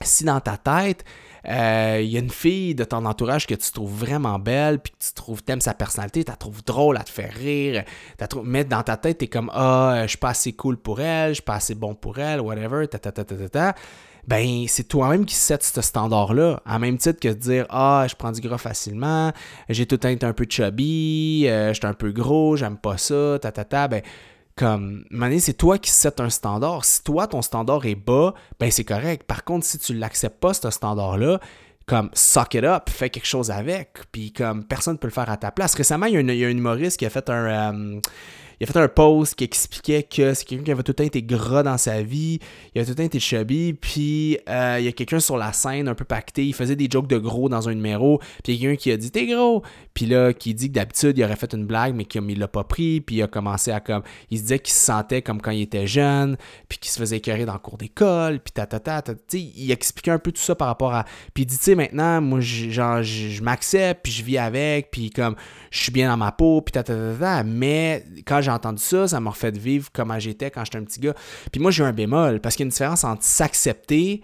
Si 0.00 0.24
dans 0.24 0.40
ta 0.40 0.56
tête, 0.56 1.04
il 1.44 1.50
euh, 1.50 2.00
y 2.02 2.16
a 2.16 2.20
une 2.20 2.30
fille 2.30 2.74
de 2.74 2.84
ton 2.84 3.04
entourage 3.04 3.46
que 3.46 3.54
tu 3.54 3.72
trouves 3.72 3.92
vraiment 3.92 4.38
belle, 4.38 4.78
puis 4.78 4.92
que 4.92 5.04
tu 5.04 5.12
trouves, 5.12 5.42
t'aimes 5.42 5.60
sa 5.60 5.74
personnalité, 5.74 6.24
tu 6.24 6.30
la 6.30 6.36
trouves 6.36 6.62
drôle, 6.64 6.96
à 6.96 7.02
te 7.02 7.10
faire 7.10 7.32
rire, 7.32 7.84
mais 8.44 8.64
dans 8.64 8.82
ta 8.82 8.96
tête, 8.96 9.18
tu 9.18 9.24
es 9.24 9.28
comme 9.28 9.50
Ah, 9.52 10.02
je 10.02 10.08
suis 10.08 10.18
pas 10.18 10.30
assez 10.30 10.52
cool 10.52 10.76
pour 10.76 11.00
elle, 11.00 11.30
je 11.30 11.34
suis 11.34 11.42
pas 11.42 11.56
assez 11.56 11.74
bon 11.74 11.94
pour 11.94 12.18
elle, 12.18 12.40
whatever, 12.40 12.86
ta 12.86 12.98
ta 12.98 13.10
ta 13.10 13.24
ta 13.24 13.48
ta. 13.48 13.74
Ben, 14.26 14.66
c'est 14.68 14.84
toi-même 14.84 15.26
qui 15.26 15.34
set 15.34 15.64
ce 15.64 15.82
standard-là. 15.82 16.62
À 16.64 16.78
même 16.78 16.96
titre 16.96 17.18
que 17.18 17.26
de 17.28 17.34
dire 17.34 17.66
Ah, 17.70 18.06
je 18.08 18.14
prends 18.14 18.30
du 18.30 18.40
gras 18.40 18.58
facilement, 18.58 19.32
j'ai 19.68 19.84
tout 19.84 19.96
le 19.96 19.98
temps 19.98 20.08
été 20.10 20.24
un 20.24 20.32
peu 20.32 20.46
chubby, 20.48 21.46
euh, 21.48 21.70
je 21.70 21.80
suis 21.80 21.86
un 21.86 21.94
peu 21.94 22.12
gros, 22.12 22.56
j'aime 22.56 22.76
pas 22.76 22.98
ça, 22.98 23.38
ta 23.40 23.50
ta 23.50 23.64
ta. 23.64 23.88
Ben, 23.88 24.02
comme, 24.56 25.04
mané, 25.10 25.40
c'est 25.40 25.54
toi 25.54 25.78
qui 25.78 25.90
set 25.90 26.20
un 26.20 26.30
standard. 26.30 26.84
Si 26.84 27.02
toi, 27.02 27.26
ton 27.26 27.42
standard 27.42 27.86
est 27.86 27.94
bas, 27.94 28.34
ben 28.60 28.70
c'est 28.70 28.84
correct. 28.84 29.24
Par 29.26 29.44
contre, 29.44 29.64
si 29.64 29.78
tu 29.78 29.94
l'acceptes 29.94 30.40
pas, 30.40 30.54
ce 30.54 30.70
standard-là, 30.70 31.40
comme, 31.86 32.10
suck 32.12 32.54
it 32.54 32.64
up, 32.64 32.90
fais 32.90 33.10
quelque 33.10 33.26
chose 33.26 33.50
avec. 33.50 33.98
Puis 34.12 34.32
comme, 34.32 34.64
personne 34.64 34.94
ne 34.94 34.98
peut 34.98 35.08
le 35.08 35.12
faire 35.12 35.30
à 35.30 35.36
ta 35.36 35.50
place. 35.50 35.74
Récemment, 35.74 36.06
il 36.06 36.14
y 36.14 36.16
a, 36.16 36.20
il 36.20 36.36
y 36.36 36.44
un 36.44 36.50
humoriste 36.50 36.98
qui 36.98 37.06
a 37.06 37.10
fait 37.10 37.28
un... 37.30 37.74
Euh, 37.74 38.00
il 38.62 38.68
a 38.68 38.72
fait 38.72 38.78
un 38.78 38.86
post 38.86 39.34
qui 39.34 39.42
expliquait 39.42 40.04
que 40.04 40.34
c'est 40.34 40.44
quelqu'un 40.44 40.62
qui 40.62 40.70
avait 40.70 40.84
tout 40.84 40.90
le 40.90 40.94
temps 40.94 41.02
été 41.02 41.20
gras 41.20 41.64
dans 41.64 41.78
sa 41.78 42.00
vie, 42.00 42.38
il 42.72 42.78
avait 42.78 42.84
tout 42.84 42.92
le 42.92 42.94
temps 42.94 43.02
été 43.02 43.18
chubby, 43.18 43.72
puis 43.72 44.38
euh, 44.48 44.76
il 44.78 44.84
y 44.84 44.88
a 44.88 44.92
quelqu'un 44.92 45.18
sur 45.18 45.36
la 45.36 45.52
scène 45.52 45.88
un 45.88 45.96
peu 45.96 46.04
pacté, 46.04 46.46
il 46.46 46.54
faisait 46.54 46.76
des 46.76 46.86
jokes 46.88 47.08
de 47.08 47.18
gros 47.18 47.48
dans 47.48 47.68
un 47.68 47.74
numéro, 47.74 48.20
puis 48.44 48.52
il 48.52 48.54
y 48.54 48.58
a 48.58 48.68
quelqu'un 48.68 48.80
qui 48.80 48.92
a 48.92 48.96
dit 48.96 49.10
T'es 49.10 49.26
gros 49.26 49.64
Puis 49.94 50.06
là, 50.06 50.32
qui 50.32 50.54
dit 50.54 50.68
que 50.68 50.74
d'habitude, 50.74 51.18
il 51.18 51.24
aurait 51.24 51.34
fait 51.34 51.52
une 51.54 51.66
blague, 51.66 51.96
mais 51.96 52.04
qu'il 52.04 52.38
l'a 52.38 52.46
pas 52.46 52.62
pris, 52.62 53.00
puis 53.00 53.16
il 53.16 53.22
a 53.24 53.26
commencé 53.26 53.72
à 53.72 53.80
comme. 53.80 54.04
Il 54.30 54.38
se 54.38 54.42
disait 54.42 54.60
qu'il 54.60 54.72
se 54.72 54.84
sentait 54.84 55.22
comme 55.22 55.42
quand 55.42 55.50
il 55.50 55.62
était 55.62 55.88
jeune, 55.88 56.36
puis 56.68 56.78
qu'il 56.78 56.92
se 56.92 57.00
faisait 57.00 57.16
écœurer 57.16 57.44
dans 57.44 57.54
le 57.54 57.58
cours 57.58 57.78
d'école, 57.78 58.38
puis 58.38 58.52
ta 58.52 58.66
ta 58.66 58.78
ta. 58.78 59.02
Sais, 59.26 59.40
il 59.40 59.72
expliquait 59.72 60.12
un 60.12 60.20
peu 60.20 60.30
tout 60.30 60.40
ça 60.40 60.54
par 60.54 60.68
rapport 60.68 60.94
à. 60.94 61.04
Puis 61.34 61.42
il 61.42 61.46
dit 61.46 61.58
Tu 61.58 61.64
sais, 61.64 61.74
maintenant, 61.74 62.20
moi, 62.20 62.38
genre, 62.38 63.02
je 63.02 63.42
m'accepte, 63.42 64.04
puis 64.04 64.12
je 64.12 64.22
vis 64.22 64.38
avec, 64.38 64.92
puis 64.92 65.10
comme 65.10 65.34
je 65.72 65.80
suis 65.80 65.90
bien 65.90 66.08
dans 66.08 66.16
ma 66.16 66.30
peau, 66.30 66.60
puis 66.60 66.70
ta, 66.70 66.84
ta, 66.84 66.94
ta, 66.94 67.18
ta, 67.18 67.42
mais 67.42 68.04
quand 68.24 68.40
j'ai 68.40 68.51
entendu 68.52 68.82
ça, 68.82 69.08
ça 69.08 69.20
m'a 69.20 69.30
refait 69.30 69.50
vivre 69.50 69.90
comme 69.92 70.14
j'étais 70.18 70.50
quand 70.50 70.64
j'étais 70.64 70.78
un 70.78 70.84
petit 70.84 71.00
gars. 71.00 71.14
Puis 71.50 71.60
moi, 71.60 71.70
j'ai 71.70 71.84
un 71.84 71.92
bémol, 71.92 72.40
parce 72.40 72.56
qu'il 72.56 72.64
y 72.64 72.66
a 72.66 72.68
une 72.68 72.70
différence 72.70 73.04
entre 73.04 73.24
s'accepter, 73.24 74.22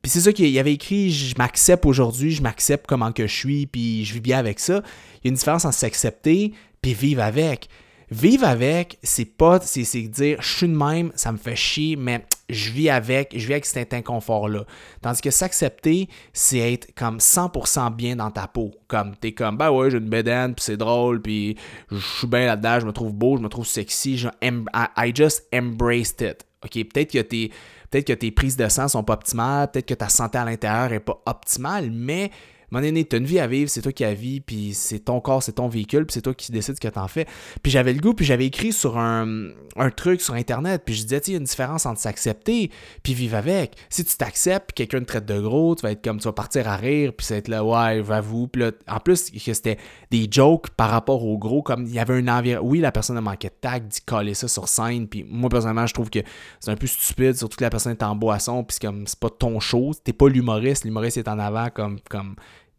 puis 0.00 0.10
c'est 0.10 0.20
ça 0.20 0.32
qu'il 0.32 0.58
avait 0.58 0.72
écrit, 0.72 1.10
je 1.10 1.34
m'accepte 1.36 1.84
aujourd'hui, 1.84 2.30
je 2.30 2.42
m'accepte 2.42 2.86
comment 2.86 3.12
que 3.12 3.26
je 3.26 3.34
suis, 3.34 3.66
puis 3.66 4.04
je 4.04 4.14
vis 4.14 4.20
bien 4.20 4.38
avec 4.38 4.58
ça. 4.58 4.82
Il 5.16 5.26
y 5.26 5.28
a 5.28 5.30
une 5.30 5.34
différence 5.34 5.64
entre 5.64 5.76
s'accepter, 5.76 6.52
puis 6.80 6.94
vivre 6.94 7.22
avec. 7.22 7.68
Vivre 8.12 8.46
avec, 8.46 8.98
c'est 9.02 9.24
pas, 9.24 9.58
c'est 9.60 10.02
dire, 10.02 10.42
je 10.42 10.56
suis 10.58 10.68
de 10.68 10.76
même, 10.76 11.12
ça 11.14 11.32
me 11.32 11.38
fait 11.38 11.56
chier, 11.56 11.96
mais 11.96 12.26
je 12.50 12.70
vis 12.70 12.90
avec, 12.90 13.32
je 13.34 13.46
vis 13.46 13.54
avec 13.54 13.64
cet 13.64 13.94
inconfort-là. 13.94 14.66
Tandis 15.00 15.22
que 15.22 15.30
s'accepter, 15.30 16.10
c'est 16.34 16.74
être 16.74 16.94
comme 16.94 17.16
100% 17.16 17.96
bien 17.96 18.16
dans 18.16 18.30
ta 18.30 18.46
peau. 18.46 18.70
Comme, 18.86 19.16
t'es 19.16 19.32
comme, 19.32 19.56
ben 19.56 19.70
ouais, 19.70 19.90
j'ai 19.90 19.96
une 19.96 20.10
bédaine, 20.10 20.54
puis 20.54 20.62
c'est 20.62 20.76
drôle, 20.76 21.22
puis 21.22 21.56
je 21.90 21.96
suis 21.96 22.26
bien 22.26 22.44
là-dedans, 22.44 22.80
je 22.80 22.86
me 22.86 22.92
trouve 22.92 23.14
beau, 23.14 23.38
je 23.38 23.42
me 23.42 23.48
trouve 23.48 23.66
sexy, 23.66 24.18
je, 24.18 24.28
I, 24.42 25.12
just 25.14 25.44
embraced 25.54 26.20
it. 26.20 26.44
OK, 26.62 26.84
peut-être 26.92 27.12
que 27.12 27.22
tes, 27.22 27.50
peut-être 27.90 28.06
que 28.06 28.12
tes 28.12 28.30
prises 28.30 28.58
de 28.58 28.68
sang 28.68 28.88
sont 28.88 29.04
pas 29.04 29.14
optimales, 29.14 29.70
peut-être 29.70 29.88
que 29.88 29.94
ta 29.94 30.10
santé 30.10 30.36
à 30.36 30.44
l'intérieur 30.44 30.92
est 30.92 31.00
pas 31.00 31.22
optimale, 31.24 31.90
mais 31.90 32.30
mon 32.72 32.82
aîné, 32.82 33.04
tu 33.04 33.16
as 33.16 33.18
une 33.18 33.26
vie 33.26 33.38
à 33.38 33.46
vivre, 33.46 33.68
c'est 33.68 33.82
toi 33.82 33.92
qui 33.92 34.02
as 34.02 34.14
vie, 34.14 34.40
puis 34.40 34.72
c'est 34.72 35.00
ton 35.00 35.20
corps, 35.20 35.42
c'est 35.42 35.52
ton 35.52 35.68
véhicule, 35.68 36.06
puis 36.06 36.14
c'est 36.14 36.22
toi 36.22 36.32
qui 36.32 36.50
décides 36.52 36.76
ce 36.76 36.80
que 36.80 36.88
tu 36.88 36.98
en 36.98 37.06
fais. 37.06 37.26
Puis 37.62 37.70
j'avais 37.70 37.92
le 37.92 38.00
goût, 38.00 38.14
puis 38.14 38.24
j'avais 38.24 38.46
écrit 38.46 38.72
sur 38.72 38.98
un, 38.98 39.50
truc 39.94 40.22
sur 40.22 40.32
Internet, 40.32 40.82
puis 40.86 40.94
je 40.94 41.02
disais, 41.02 41.20
tu 41.20 41.30
il 41.30 41.34
y 41.34 41.36
a 41.36 41.38
une 41.38 41.44
différence 41.44 41.84
entre 41.84 42.00
s'accepter 42.00 42.70
puis 43.02 43.12
vivre 43.12 43.36
avec. 43.36 43.76
Si 43.90 44.04
tu 44.04 44.16
t'acceptes, 44.16 44.72
quelqu'un 44.72 45.00
te 45.00 45.04
traite 45.04 45.26
de 45.26 45.38
gros, 45.38 45.74
tu 45.74 45.82
vas 45.82 45.92
être 45.92 46.02
comme, 46.02 46.18
tu 46.18 46.24
vas 46.24 46.32
partir 46.32 46.66
à 46.66 46.76
rire, 46.76 47.12
puis 47.14 47.26
ça 47.26 47.34
va 47.34 47.38
être 47.38 47.48
là, 47.48 47.62
ouais, 47.62 48.02
j'avoue. 48.06 48.48
Puis 48.48 48.62
là, 48.62 48.70
en 48.88 49.00
plus, 49.00 49.30
c'était 49.36 49.76
des 50.10 50.26
jokes 50.30 50.70
par 50.70 50.88
rapport 50.88 51.26
au 51.26 51.36
gros, 51.36 51.62
comme 51.62 51.84
il 51.84 51.92
y 51.92 51.98
avait 51.98 52.14
un 52.14 52.28
environnement. 52.28 52.70
Oui, 52.70 52.78
la 52.80 52.90
personne 52.90 53.18
a 53.18 53.20
manqué 53.20 53.48
de 53.48 53.54
tag, 53.60 53.86
dit 53.86 54.00
coller 54.00 54.32
ça 54.32 54.48
sur 54.48 54.66
scène, 54.68 55.08
puis 55.08 55.26
moi, 55.28 55.50
personnellement, 55.50 55.86
je 55.86 55.92
trouve 55.92 56.08
que 56.08 56.20
c'est 56.58 56.70
un 56.70 56.76
peu 56.76 56.86
stupide, 56.86 57.36
surtout 57.36 57.58
que 57.58 57.64
la 57.64 57.70
personne 57.70 57.92
est 57.92 58.02
en 58.02 58.16
boisson, 58.16 58.64
puis 58.64 58.78
c'est 58.80 58.86
comme, 58.86 59.06
c'est 59.06 59.18
pas 59.18 59.30
ton 59.30 59.60
show, 59.60 59.92
t'es 60.02 60.14
pas 60.14 60.28
l'humoriste, 60.28 60.84
l'humoriste 60.84 61.18
est 61.18 61.28
en 61.28 61.38
avant 61.38 61.68
comme, 61.68 62.00
comme 62.08 62.36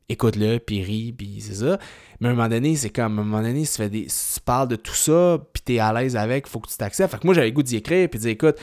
écoute-le, 0.10 0.60
puis 0.60 0.82
ris, 0.82 1.13
puis 1.13 1.39
c'est 1.39 1.56
ça. 1.56 1.78
Mais 2.20 2.30
à 2.30 2.32
un 2.32 2.36
moment 2.36 2.50
donné, 2.50 2.76
c'est 2.76 2.89
comme, 2.89 3.20
à 3.20 3.22
un 3.22 3.26
moment 3.26 3.42
donné, 3.42 3.63
tu, 3.63 3.74
fais 3.74 3.89
des, 3.89 4.08
tu 4.08 4.39
parles 4.46 4.68
de 4.68 4.76
tout 4.76 4.94
ça, 4.94 5.39
puis 5.54 5.63
t'es 5.63 5.80
à 5.80 5.94
l'aise 5.94 6.16
avec, 6.16 6.48
faut 6.48 6.60
que 6.60 6.70
tu 6.70 6.78
t'acceptes. 6.78 7.12
Fait 7.12 7.20
que 7.20 7.28
moi, 7.28 7.34
j'avais 7.34 7.52
goût 7.52 7.63
d'y 7.63 7.78
écrire, 7.78 8.10
puis 8.10 8.20
dire, 8.20 8.32
écoute, 8.32 8.58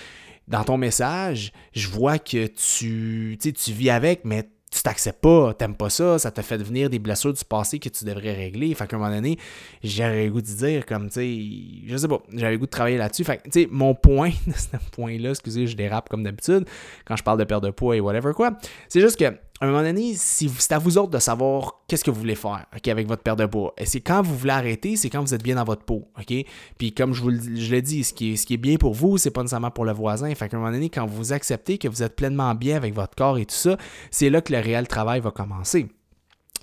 dans 0.49 0.65
ton 0.65 0.77
message, 0.77 1.53
je 1.73 1.89
vois 1.89 2.19
que 2.19 2.47
tu, 2.47 3.39
tu 3.41 3.73
vis 3.73 3.91
avec, 3.91 4.25
mais 4.25 4.49
tu 4.71 4.83
t'acceptes 4.83 5.21
pas, 5.21 5.53
t'aimes 5.53 5.75
pas 5.75 5.91
ça, 5.91 6.19
ça 6.19 6.31
te 6.31 6.41
fait 6.43 6.57
devenir 6.57 6.89
des 6.91 7.01
blessures 7.01 7.33
du 7.33 7.45
passé 7.45 7.81
que 7.81 7.89
tu 7.89 8.05
devrais 8.05 8.33
régler. 8.33 8.73
Fait 8.75 8.87
qu'à 8.87 8.97
un 8.97 9.01
moment 9.01 9.13
donné, 9.13 9.37
j'avais 9.83 10.29
goût 10.29 10.41
de 10.41 10.47
dire, 10.47 10.87
comme, 10.87 11.09
tu 11.09 11.15
sais, 11.15 11.89
je 11.89 11.97
sais 11.97 12.07
pas, 12.07 12.23
j'avais 12.33 12.57
goût 12.57 12.67
de 12.67 12.71
travailler 12.71 12.97
là-dessus. 12.97 13.25
Fait 13.25 13.39
que, 13.39 13.49
tu 13.51 13.63
sais, 13.63 13.69
mon 13.71 13.95
point, 13.97 14.31
ce 14.57 14.77
point-là, 14.93 15.31
excusez, 15.31 15.67
je 15.67 15.77
dérape 15.77 16.09
comme 16.09 16.23
d'habitude 16.23 16.67
quand 17.05 17.17
je 17.17 17.25
parle 17.25 17.39
de 17.39 17.45
perte 17.45 17.65
de 17.65 17.71
poids 17.71 17.97
et 17.97 18.01
whatever 18.01 18.33
quoi, 18.33 18.57
c'est 18.89 19.01
juste 19.01 19.19
que 19.19 19.35
à 19.61 19.67
un 19.67 19.71
moment 19.71 19.83
donné, 19.83 20.15
si 20.15 20.49
c'est 20.59 20.73
à 20.73 20.79
vous 20.79 20.97
autres 20.97 21.11
de 21.11 21.19
savoir 21.19 21.83
qu'est-ce 21.87 22.03
que 22.03 22.11
vous 22.11 22.19
voulez 22.19 22.35
faire 22.35 22.65
avec 22.73 23.07
votre 23.07 23.23
perte 23.23 23.39
de 23.39 23.45
poids. 23.45 23.75
Et 23.77 23.85
c'est 23.85 24.01
quand 24.01 24.23
vous 24.23 24.35
voulez 24.35 24.53
arrêter, 24.53 24.97
c'est 24.97 25.11
quand 25.11 25.21
vous 25.21 25.35
êtes 25.35 25.43
bien 25.43 25.57
dans 25.57 25.65
votre 25.65 25.85
peau. 25.85 26.09
ok? 26.19 26.33
Puis 26.79 26.93
comme 26.95 27.13
je 27.13 27.23
vous 27.23 27.31
je 27.31 27.71
l'ai 27.71 27.83
dit, 27.83 28.03
ce 28.03 28.15
qui, 28.15 28.33
est, 28.33 28.37
ce 28.37 28.47
qui 28.47 28.55
est 28.55 28.59
bien 28.59 28.77
pour 28.77 28.95
vous, 28.95 29.19
c'est 29.19 29.31
pas 29.31 29.43
nécessairement 29.43 29.71
pour 29.71 29.85
le 29.85 29.93
voisin. 29.93 30.35
Fait 30.35 30.49
qu'à 30.49 30.57
un 30.57 30.61
moment 30.61 30.73
donné, 30.73 30.89
quand 30.89 31.05
vous 31.05 31.35
acceptez 31.35 31.77
que 31.77 31.89
vous 31.89 32.03
êtes 32.03 32.17
pleinement 32.17 32.55
bien 32.55 32.77
avec 32.77 32.95
votre 32.95 33.15
corps 33.15 33.37
et 33.37 33.45
tout 33.45 33.55
ça, 33.55 33.77
c'est 34.11 34.31
là 34.31 34.41
que 34.41 34.53
le 34.53 34.61
réel 34.61 34.89
travail 34.89 35.21
va 35.21 35.31
commencer. 35.31 35.89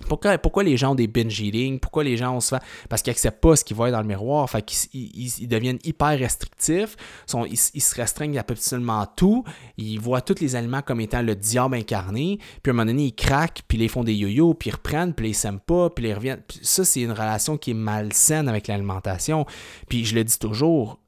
Pourquoi, 0.06 0.62
les 0.62 0.76
gens 0.76 0.92
ont 0.92 0.94
des 0.94 1.06
binge 1.06 1.40
eating? 1.40 1.80
Pourquoi 1.80 2.04
les 2.04 2.16
gens 2.16 2.36
ont 2.36 2.40
se. 2.40 2.54
Parce 2.88 3.02
qu'ils 3.02 3.10
n'acceptent 3.10 3.40
pas 3.40 3.56
ce 3.56 3.64
qu'ils 3.64 3.76
voient 3.76 3.90
dans 3.90 4.00
le 4.00 4.06
miroir. 4.06 4.48
Fait 4.48 4.62
qu'ils 4.62 5.10
ils, 5.40 5.48
deviennent 5.48 5.78
hyper 5.84 6.18
restrictifs. 6.18 6.96
Ils, 7.50 7.56
se 7.56 7.94
restreignent 7.94 8.38
absolument 8.38 9.06
tout. 9.16 9.44
Ils 9.76 9.98
voient 9.98 10.20
tous 10.20 10.40
les 10.40 10.56
aliments 10.56 10.82
comme 10.82 11.00
étant 11.00 11.22
le 11.22 11.34
diable 11.34 11.76
incarné. 11.76 12.38
Puis 12.62 12.70
à 12.70 12.72
un 12.72 12.76
moment 12.76 12.86
donné, 12.86 13.06
ils 13.06 13.14
craquent, 13.14 13.62
puis 13.66 13.78
ils 13.78 13.88
font 13.88 14.04
des 14.04 14.14
yo-yo, 14.14 14.54
puis 14.54 14.70
ils 14.70 14.74
reprennent, 14.74 15.14
puis 15.14 15.30
ils 15.30 15.34
s'aiment 15.34 15.60
pas, 15.60 15.90
puis 15.90 16.08
ils 16.08 16.14
reviennent. 16.14 16.42
ça, 16.62 16.84
c'est 16.84 17.00
une 17.00 17.12
relation 17.12 17.56
qui 17.56 17.72
est 17.72 17.74
malsaine 17.74 18.48
avec 18.48 18.68
l'alimentation. 18.68 19.46
Puis 19.88 20.04
je 20.04 20.14
le 20.14 20.24
dis 20.24 20.38
toujours, 20.38 21.00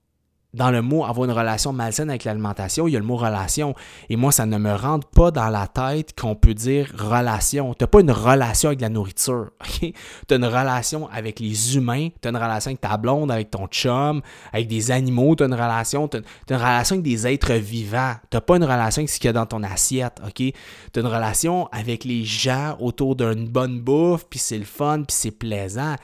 dans 0.54 0.70
le 0.70 0.82
mot 0.82 1.04
avoir 1.04 1.26
une 1.26 1.36
relation 1.36 1.72
malsaine 1.72 2.10
avec 2.10 2.24
l'alimentation, 2.24 2.88
il 2.88 2.92
y 2.92 2.96
a 2.96 2.98
le 2.98 3.04
mot 3.04 3.16
relation. 3.16 3.74
Et 4.08 4.16
moi, 4.16 4.32
ça 4.32 4.46
ne 4.46 4.58
me 4.58 4.74
rentre 4.74 5.06
pas 5.08 5.30
dans 5.30 5.48
la 5.48 5.66
tête 5.66 6.18
qu'on 6.18 6.34
peut 6.34 6.54
dire 6.54 6.90
relation. 6.96 7.74
Tu 7.74 7.84
n'as 7.84 7.88
pas 7.88 8.00
une 8.00 8.10
relation 8.10 8.68
avec 8.68 8.80
la 8.80 8.88
nourriture. 8.88 9.50
Tu 9.80 10.34
as 10.34 10.36
une 10.36 10.44
relation 10.44 11.08
avec 11.08 11.40
les 11.40 11.76
humains, 11.76 12.08
tu 12.20 12.28
as 12.28 12.30
une 12.30 12.36
relation 12.36 12.70
avec 12.70 12.80
ta 12.80 12.96
blonde, 12.96 13.30
avec 13.30 13.50
ton 13.50 13.66
chum, 13.66 14.20
avec 14.52 14.68
des 14.68 14.90
animaux, 14.90 15.34
tu 15.34 15.42
as 15.42 15.46
une 15.46 15.54
relation, 15.54 16.08
une 16.12 16.56
relation 16.56 16.94
avec 16.94 17.02
des 17.02 17.26
êtres 17.26 17.54
vivants. 17.54 18.14
Tu 18.30 18.36
n'as 18.36 18.40
pas 18.40 18.56
une 18.56 18.64
relation 18.64 19.00
avec 19.00 19.10
ce 19.10 19.18
qu'il 19.18 19.26
y 19.26 19.30
a 19.30 19.32
dans 19.32 19.46
ton 19.46 19.62
assiette. 19.62 20.20
ok? 20.24 20.34
Tu 20.34 20.54
as 20.94 21.00
une 21.00 21.06
relation 21.06 21.66
avec 21.72 22.04
les 22.04 22.24
gens 22.24 22.76
autour 22.78 23.16
d'une 23.16 23.48
bonne 23.48 23.80
bouffe, 23.80 24.26
puis 24.28 24.38
c'est 24.38 24.58
le 24.58 24.64
fun, 24.64 25.02
puis 25.06 25.16
c'est 25.16 25.30
plaisant. 25.30 25.96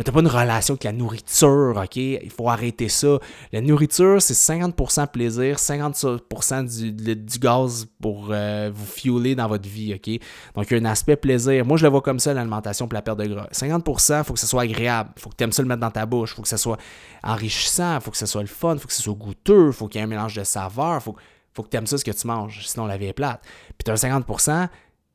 Mais 0.00 0.04
t'as 0.04 0.12
pas 0.12 0.20
une 0.20 0.28
relation 0.28 0.72
avec 0.72 0.84
la 0.84 0.92
nourriture, 0.92 1.74
OK? 1.76 1.96
Il 1.96 2.30
faut 2.30 2.48
arrêter 2.48 2.88
ça. 2.88 3.18
La 3.52 3.60
nourriture, 3.60 4.22
c'est 4.22 4.32
50% 4.32 5.08
plaisir, 5.08 5.56
50% 5.56 6.64
du, 6.64 7.16
du 7.16 7.38
gaz 7.38 7.86
pour 8.00 8.28
euh, 8.30 8.70
vous 8.72 8.86
fueler 8.86 9.34
dans 9.34 9.46
votre 9.46 9.68
vie, 9.68 9.92
OK? 9.92 10.18
Donc, 10.54 10.70
il 10.70 10.78
y 10.78 10.80
a 10.80 10.80
un 10.80 10.90
aspect 10.90 11.16
plaisir. 11.16 11.66
Moi, 11.66 11.76
je 11.76 11.82
le 11.82 11.90
vois 11.90 12.00
comme 12.00 12.18
ça, 12.18 12.32
l'alimentation 12.32 12.88
pour 12.88 12.94
la 12.94 13.02
perte 13.02 13.18
de 13.18 13.26
gras. 13.26 13.48
50%, 13.52 14.20
il 14.20 14.24
faut 14.24 14.32
que 14.32 14.40
ce 14.40 14.46
soit 14.46 14.62
agréable. 14.62 15.10
Faut 15.18 15.28
que 15.28 15.36
tu 15.36 15.44
aimes 15.44 15.52
ça 15.52 15.60
le 15.60 15.68
mettre 15.68 15.82
dans 15.82 15.90
ta 15.90 16.06
bouche. 16.06 16.34
Faut 16.34 16.40
que 16.40 16.48
ce 16.48 16.56
soit 16.56 16.78
enrichissant. 17.22 18.00
Faut 18.00 18.10
que 18.10 18.16
ce 18.16 18.24
soit 18.24 18.40
le 18.40 18.46
fun. 18.46 18.78
Faut 18.78 18.88
que 18.88 18.94
ce 18.94 19.02
soit 19.02 19.12
goûteux. 19.12 19.70
Faut 19.70 19.86
qu'il 19.86 19.98
y 19.98 20.00
ait 20.00 20.06
un 20.06 20.08
mélange 20.08 20.34
de 20.34 20.44
saveurs. 20.44 21.02
Faut, 21.02 21.14
faut 21.52 21.62
que 21.62 21.68
tu 21.68 21.76
aimes 21.76 21.86
ça 21.86 21.98
ce 21.98 22.04
que 22.06 22.10
tu 22.10 22.26
manges. 22.26 22.66
Sinon, 22.66 22.86
la 22.86 22.96
vie 22.96 23.08
est 23.08 23.12
plate. 23.12 23.42
Puis 23.76 23.84
tu 23.84 23.90
as 23.90 23.92
un 23.92 24.20
50% 24.20 24.66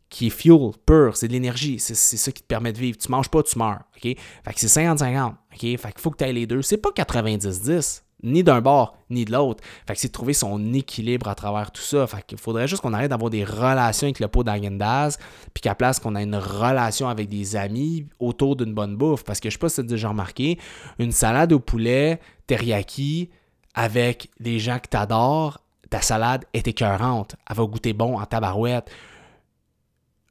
qui 0.09 0.27
est 0.27 0.29
fuel 0.29 0.71
pur, 0.85 1.17
c'est 1.17 1.27
de 1.27 1.33
l'énergie, 1.33 1.79
c'est 1.79 1.95
ça 1.95 2.31
qui 2.31 2.41
te 2.41 2.47
permet 2.47 2.71
de 2.71 2.77
vivre. 2.77 2.97
Tu 2.97 3.09
manges 3.11 3.29
pas, 3.29 3.43
tu 3.43 3.57
meurs. 3.57 3.81
Fait 4.01 4.15
que 4.15 4.59
c'est 4.59 4.67
50-50. 4.67 5.29
OK? 5.29 5.35
Fait 5.59 5.77
qu'il 5.77 5.91
faut 5.99 6.11
que 6.11 6.17
tu 6.17 6.23
aies 6.23 6.33
les 6.33 6.47
deux. 6.47 6.61
C'est 6.61 6.77
pas 6.77 6.91
90-10 6.91 8.03
ni 8.23 8.43
d'un 8.43 8.61
bord, 8.61 8.97
ni 9.09 9.23
de 9.23 9.31
l'autre. 9.31 9.63
Fait 9.87 9.93
que 9.93 9.99
c'est 9.99 10.07
de 10.07 10.13
trouver 10.13 10.33
son 10.33 10.73
équilibre 10.73 11.27
à 11.27 11.35
travers 11.35 11.71
tout 11.71 11.81
ça. 11.81 12.07
Fait 12.07 12.25
qu'il 12.25 12.37
faudrait 12.37 12.67
juste 12.67 12.81
qu'on 12.81 12.93
arrête 12.93 13.09
d'avoir 13.09 13.29
des 13.29 13.43
relations 13.43 14.07
avec 14.07 14.19
le 14.19 14.27
pot 14.27 14.43
d'Agendaz, 14.43 15.17
puis 15.53 15.61
qu'à 15.61 15.75
place 15.75 15.99
qu'on 15.99 16.15
ait 16.15 16.23
une 16.23 16.35
relation 16.35 17.07
avec 17.07 17.29
des 17.29 17.55
amis 17.55 18.07
autour 18.19 18.55
d'une 18.55 18.73
bonne 18.73 18.95
bouffe. 18.95 19.23
Parce 19.23 19.39
que 19.39 19.49
je 19.49 19.53
sais 19.53 19.59
pas 19.59 19.69
si 19.69 19.81
tu 19.81 19.87
déjà 19.87 20.09
remarqué, 20.09 20.59
une 20.97 21.11
salade 21.11 21.53
au 21.53 21.59
poulet 21.59 22.19
teriyaki 22.47 23.29
avec 23.73 24.29
des 24.39 24.59
gens 24.59 24.79
que 24.79 24.87
tu 24.89 24.97
adores, 24.97 25.59
ta 25.89 26.01
salade 26.01 26.45
est 26.53 26.67
écœurante. 26.67 27.35
Elle 27.49 27.55
va 27.55 27.65
goûter 27.65 27.93
bon 27.93 28.19
en 28.19 28.25
tabarouette. 28.25 28.89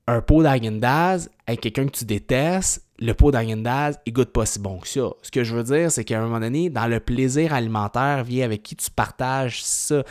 Un 0.07 0.21
pot 0.21 0.43
d'Agendaz 0.43 1.31
avec 1.47 1.61
quelqu'un 1.63 1.87
que 1.87 1.97
tu 1.97 2.05
détestes, 2.05 2.85
le 2.99 3.13
pot 3.13 3.31
d'Agendaz, 3.31 3.99
il 4.07 4.13
goûte 4.13 4.33
pas 4.33 4.47
si 4.47 4.59
bon 4.59 4.79
que 4.79 4.87
ça. 4.87 5.09
Ce 5.23 5.31
que 5.31 5.45
je 5.45 5.57
veux 5.57 5.63
dire, 5.63 5.91
c'est 5.91 6.05
qu'à 6.05 6.21
un 6.21 6.25
moment 6.25 6.41
donné, 6.41 6.71
dans 6.71 6.87
le 6.87 7.01
plaisir 7.01 7.53
alimentaire, 7.53 8.23
vient 8.23 8.45
avec 8.45 8.63
qui 8.63 8.77
tu 8.77 8.91
partages 8.91 9.65
ça. 9.65 10.05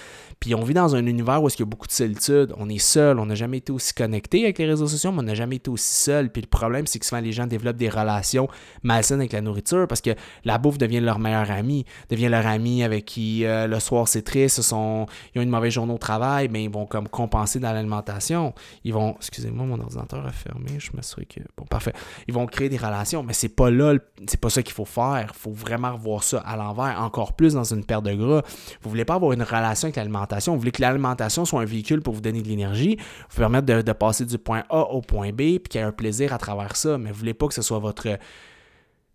Puis 0.44 0.56
on 0.56 0.62
vit 0.62 0.74
dans 0.74 0.94
un 0.94 1.06
univers 1.06 1.42
où 1.42 1.48
il 1.48 1.58
y 1.58 1.62
a 1.62 1.66
beaucoup 1.66 1.88
de 1.88 1.94
solitude. 1.94 2.54
On 2.58 2.68
est 2.68 2.78
seul, 2.78 3.18
on 3.18 3.26
n'a 3.26 3.34
jamais 3.34 3.60
été 3.60 3.72
aussi 3.72 3.94
connecté 3.94 4.44
avec 4.44 4.60
les 4.60 4.66
réseaux 4.66 4.88
sociaux, 4.88 5.14
mais 5.14 5.20
on 5.20 5.24
n'a 5.24 5.36
jamais 5.36 5.56
été 5.56 5.70
aussi 5.72 5.96
seul. 6.04 6.30
Puis 6.30 6.42
le 6.42 6.50
problème, 6.50 6.86
c'est 6.86 7.00
que 7.00 7.06
souvent 7.06 7.22
les 7.22 7.32
gens 7.32 7.48
développent 7.48 7.78
des 7.78 7.88
relations 7.88 8.50
malsaines 8.84 9.22
avec 9.22 9.32
la 9.32 9.40
nourriture 9.40 9.88
parce 9.88 10.02
que 10.02 10.10
la 10.44 10.58
bouffe 10.58 10.78
devient 10.78 11.00
leur 11.00 11.18
meilleur 11.18 11.50
ami, 11.50 11.86
devient 12.10 12.28
leur 12.28 12.46
ami 12.46 12.84
avec 12.84 13.06
qui 13.06 13.46
euh, 13.46 13.68
le 13.68 13.80
soir 13.80 14.10
c'est 14.10 14.24
triste, 14.24 14.58
ils, 14.58 14.76
ont 14.76 15.08
une 15.34 15.50
mauvaise 15.50 15.72
journée 15.72 15.94
au 15.94 15.98
travail, 15.98 16.50
mais 16.52 16.66
ils 16.66 16.70
vont 16.70 16.88
comme 16.88 17.08
compenser 17.08 17.62
dans 17.62 17.72
l'alimentation. 17.72 18.54
Ils 18.84 18.94
vont, 18.94 19.16
excusez-moi, 19.16 19.66
mon 19.66 19.80
ordinateur 19.80 20.28
a 20.28 20.32
fermé, 20.34 20.72
je 20.78 20.92
m'assure 20.94 21.24
que, 21.26 21.40
bon, 21.56 21.64
parfait. 21.64 21.94
Ils 22.28 22.34
vont 22.34 22.48
créer 22.48 22.68
des 22.68 22.76
relations, 22.76 23.24
mais 23.24 23.32
c'est 23.32 23.48
pas 23.48 23.72
là, 23.72 23.94
c'est 24.28 24.42
pas 24.42 24.50
ça 24.50 24.62
qu'il 24.62 24.74
faut 24.74 24.84
faire. 24.84 25.28
Il 25.34 25.40
faut 25.40 25.54
vraiment 25.54 25.94
revoir 25.94 26.22
ça 26.22 26.40
à 26.40 26.58
l'envers, 26.58 27.02
encore 27.02 27.32
plus 27.32 27.54
dans 27.54 27.64
une 27.64 27.86
perte 27.86 28.04
de 28.04 28.14
gras. 28.14 28.42
Vous 28.82 28.90
voulez 28.90 29.06
pas 29.06 29.14
avoir 29.14 29.32
une 29.32 29.44
relation 29.44 29.86
avec 29.86 29.96
l'alimentation 29.96 30.33
vous 30.40 30.60
voulez 30.60 30.72
que 30.72 30.82
l'alimentation 30.82 31.46
soit 31.46 31.62
un 31.62 31.66
véhicule 31.66 32.02
pour 32.02 32.14
vous 32.14 32.22
donner 32.22 32.42
de 32.42 32.48
l'énergie, 32.48 32.98
vous 33.30 33.38
permettre 33.38 33.66
de, 33.66 33.92
passer 33.94 34.26
du 34.26 34.38
point 34.38 34.64
A 34.70 34.82
au 34.82 35.02
point 35.02 35.32
B, 35.32 35.38
puis 35.38 35.60
qu'il 35.70 35.82
y 35.82 35.84
ait 35.84 35.88
un 35.88 35.92
plaisir 35.92 36.34
à 36.34 36.38
travers 36.38 36.76
ça. 36.76 36.98
Mais 36.98 37.12
vous 37.12 37.20
voulez 37.20 37.34
pas 37.34 37.48
que 37.48 37.54
ce 37.54 37.62
soit 37.62 37.80
votre 37.80 38.08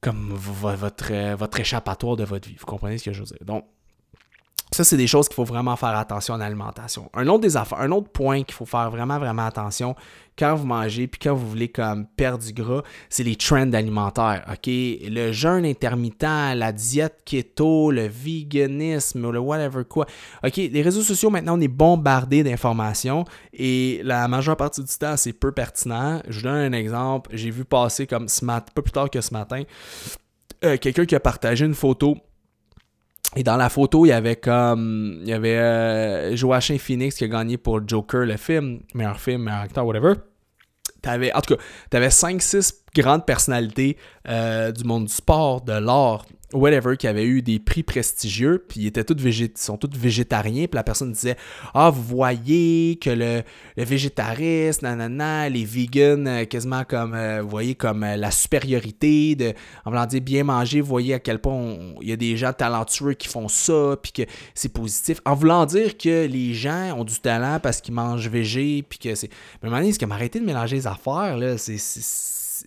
comme 0.01 0.33
votre, 0.33 1.35
votre 1.35 1.61
échappatoire 1.61 2.17
de 2.17 2.25
votre 2.25 2.49
vie. 2.49 2.57
Vous 2.59 2.67
comprenez 2.67 2.99
ce 2.99 3.05
que 3.05 3.13
je 3.13 3.21
veux 3.21 3.27
dire? 3.27 3.39
Donc, 3.45 3.65
ça, 4.71 4.85
c'est 4.85 4.97
des 4.97 5.07
choses 5.07 5.29
qu'il 5.29 5.35
faut 5.35 5.45
vraiment 5.45 5.77
faire 5.77 5.97
attention 5.97 6.35
en 6.35 6.41
alimentation. 6.41 7.11
Un 7.15 7.27
autre, 7.29 8.09
point 8.11 8.43
qu'il 8.43 8.55
faut 8.55 8.67
faire 8.67 8.91
vraiment, 8.91 9.19
vraiment 9.19 9.47
attention 9.47 9.95
quand 10.39 10.55
vous 10.55 10.67
mangez 10.67 11.09
puis 11.09 11.19
quand 11.21 11.35
vous 11.35 11.49
voulez 11.49 11.69
comme 11.69 12.07
perdre 12.07 12.45
du 12.45 12.53
gras, 12.53 12.83
c'est 13.09 13.25
les 13.25 13.35
trends 13.35 13.73
alimentaires. 13.73 14.45
Le 14.65 15.33
jeûne 15.33 15.65
intermittent, 15.65 16.23
la 16.23 16.73
diète 16.73 17.23
keto, 17.25 17.91
le 17.91 18.07
véganisme, 18.07 19.31
le 19.31 19.41
whatever 19.41 19.85
quoi. 19.85 20.07
OK? 20.45 20.57
Les 20.57 20.83
réseaux 20.83 21.03
sociaux, 21.03 21.31
maintenant, 21.31 21.59
on 21.59 21.61
est 21.61 21.67
bombardé 21.67 22.43
d'informations 22.43 23.25
et 23.53 24.01
la 24.05 24.29
majeure 24.29 24.57
partie 24.57 24.83
du 24.83 24.95
temps, 24.95 25.17
c'est 25.17 25.33
peu 25.33 25.51
pertinent. 25.51 26.21
Je 26.29 26.39
vous 26.39 26.45
donne 26.45 26.73
un 26.73 26.73
exemple. 26.73 27.31
J'ai 27.33 27.51
vu 27.51 27.65
passer 27.65 28.07
comme 28.07 28.29
ce 28.29 28.45
matin, 28.45 28.71
pas 28.75 28.83
plus 28.83 28.93
tard 28.93 29.11
que 29.11 29.21
ce 29.21 29.33
matin, 29.33 29.63
euh, 30.65 30.77
quelqu'un 30.77 31.05
qui 31.05 31.17
a 31.17 31.21
partagé 31.21 31.65
une 31.65 31.75
photo 31.75 32.17
et 33.37 33.43
dans 33.43 33.57
la 33.57 33.69
photo, 33.69 34.07
il 34.07 34.09
y 34.09 34.13
avait 34.13 34.37
comme. 34.37 35.19
Il 35.23 35.29
y 35.29 35.33
avait 35.33 35.59
euh, 35.59 36.37
Joachim 36.37 36.79
Phoenix 36.79 37.17
qui 37.17 37.25
a 37.25 37.29
gagné 37.29 37.59
pour 37.59 37.87
Joker, 37.87 38.25
le 38.25 38.37
film, 38.37 38.81
meilleur 38.95 39.21
film, 39.21 39.43
meilleur 39.43 39.61
acteur, 39.61 39.87
whatever. 39.87 40.15
En 41.07 41.41
tout 41.41 41.55
cas, 41.55 41.63
t'avais 41.91 42.09
5-6 42.09 42.73
grandes 42.95 43.25
personnalités 43.25 43.97
euh, 44.29 44.73
du 44.73 44.85
monde 44.85 45.07
du 45.07 45.13
sport, 45.13 45.61
de 45.61 45.73
l'art, 45.73 46.27
whatever, 46.53 46.97
qui 46.97 47.07
avaient 47.07 47.27
eu 47.27 47.43
des 47.43 47.59
prix 47.59 47.83
prestigieux, 47.83 48.65
puis 48.67 48.81
ils 48.81 48.87
étaient 48.87 49.05
tous 49.05 49.21
végét 49.21 49.57
sont 49.59 49.77
tous 49.77 49.91
végétariens, 49.97 50.67
puis 50.67 50.77
la 50.77 50.83
personne 50.83 51.13
disait 51.13 51.37
Ah, 51.75 51.91
vous 51.91 52.03
voyez 52.03 52.97
que 52.97 53.11
le, 53.11 53.43
le 53.77 53.85
végétarisme, 53.85 54.87
nanana, 54.87 55.49
les 55.49 55.65
vegans, 55.65 56.27
euh, 56.27 56.45
quasiment 56.45 56.85
comme, 56.85 57.15
euh, 57.15 57.43
vous 57.43 57.49
voyez, 57.49 57.75
comme 57.75 58.01
la 58.01 58.31
supériorité, 58.31 59.35
de, 59.35 59.53
en 59.85 59.91
voulant 59.91 60.07
dire 60.07 60.21
bien 60.21 60.45
manger, 60.45 60.81
vous 60.81 60.89
voyez 60.89 61.15
à 61.15 61.19
quel 61.19 61.39
point 61.39 61.77
il 62.01 62.09
y 62.09 62.13
a 62.13 62.17
des 62.17 62.37
gens 62.37 62.53
talentueux 62.53 63.15
qui 63.15 63.29
font 63.29 63.49
ça, 63.49 63.97
puis 64.03 64.13
que 64.13 64.23
c'est 64.55 64.73
positif, 64.73 65.21
en 65.25 65.35
voulant 65.35 65.67
dire 65.67 65.97
que 65.99 66.27
les 66.27 66.55
gens 66.55 66.97
ont 66.99 67.05
du 67.05 67.19
talent 67.21 67.61
parce 67.63 67.81
qu'ils 67.81 67.95
mangent 67.95 68.29
végé, 68.29 68.85
puis 68.89 68.99
que 68.99 69.15
c'est. 69.15 69.29
Mais 69.63 69.65
à 69.65 69.67
un 69.67 69.71
moment 69.71 69.81
donné, 69.81 69.93
c'est 69.93 70.01
comme 70.01 70.13
arrêter 70.13 70.41
de 70.41 70.45
mélanger 70.45 70.77
les 70.77 70.87
affaires, 70.87 71.37
là, 71.37 71.59
c'est 71.59 71.79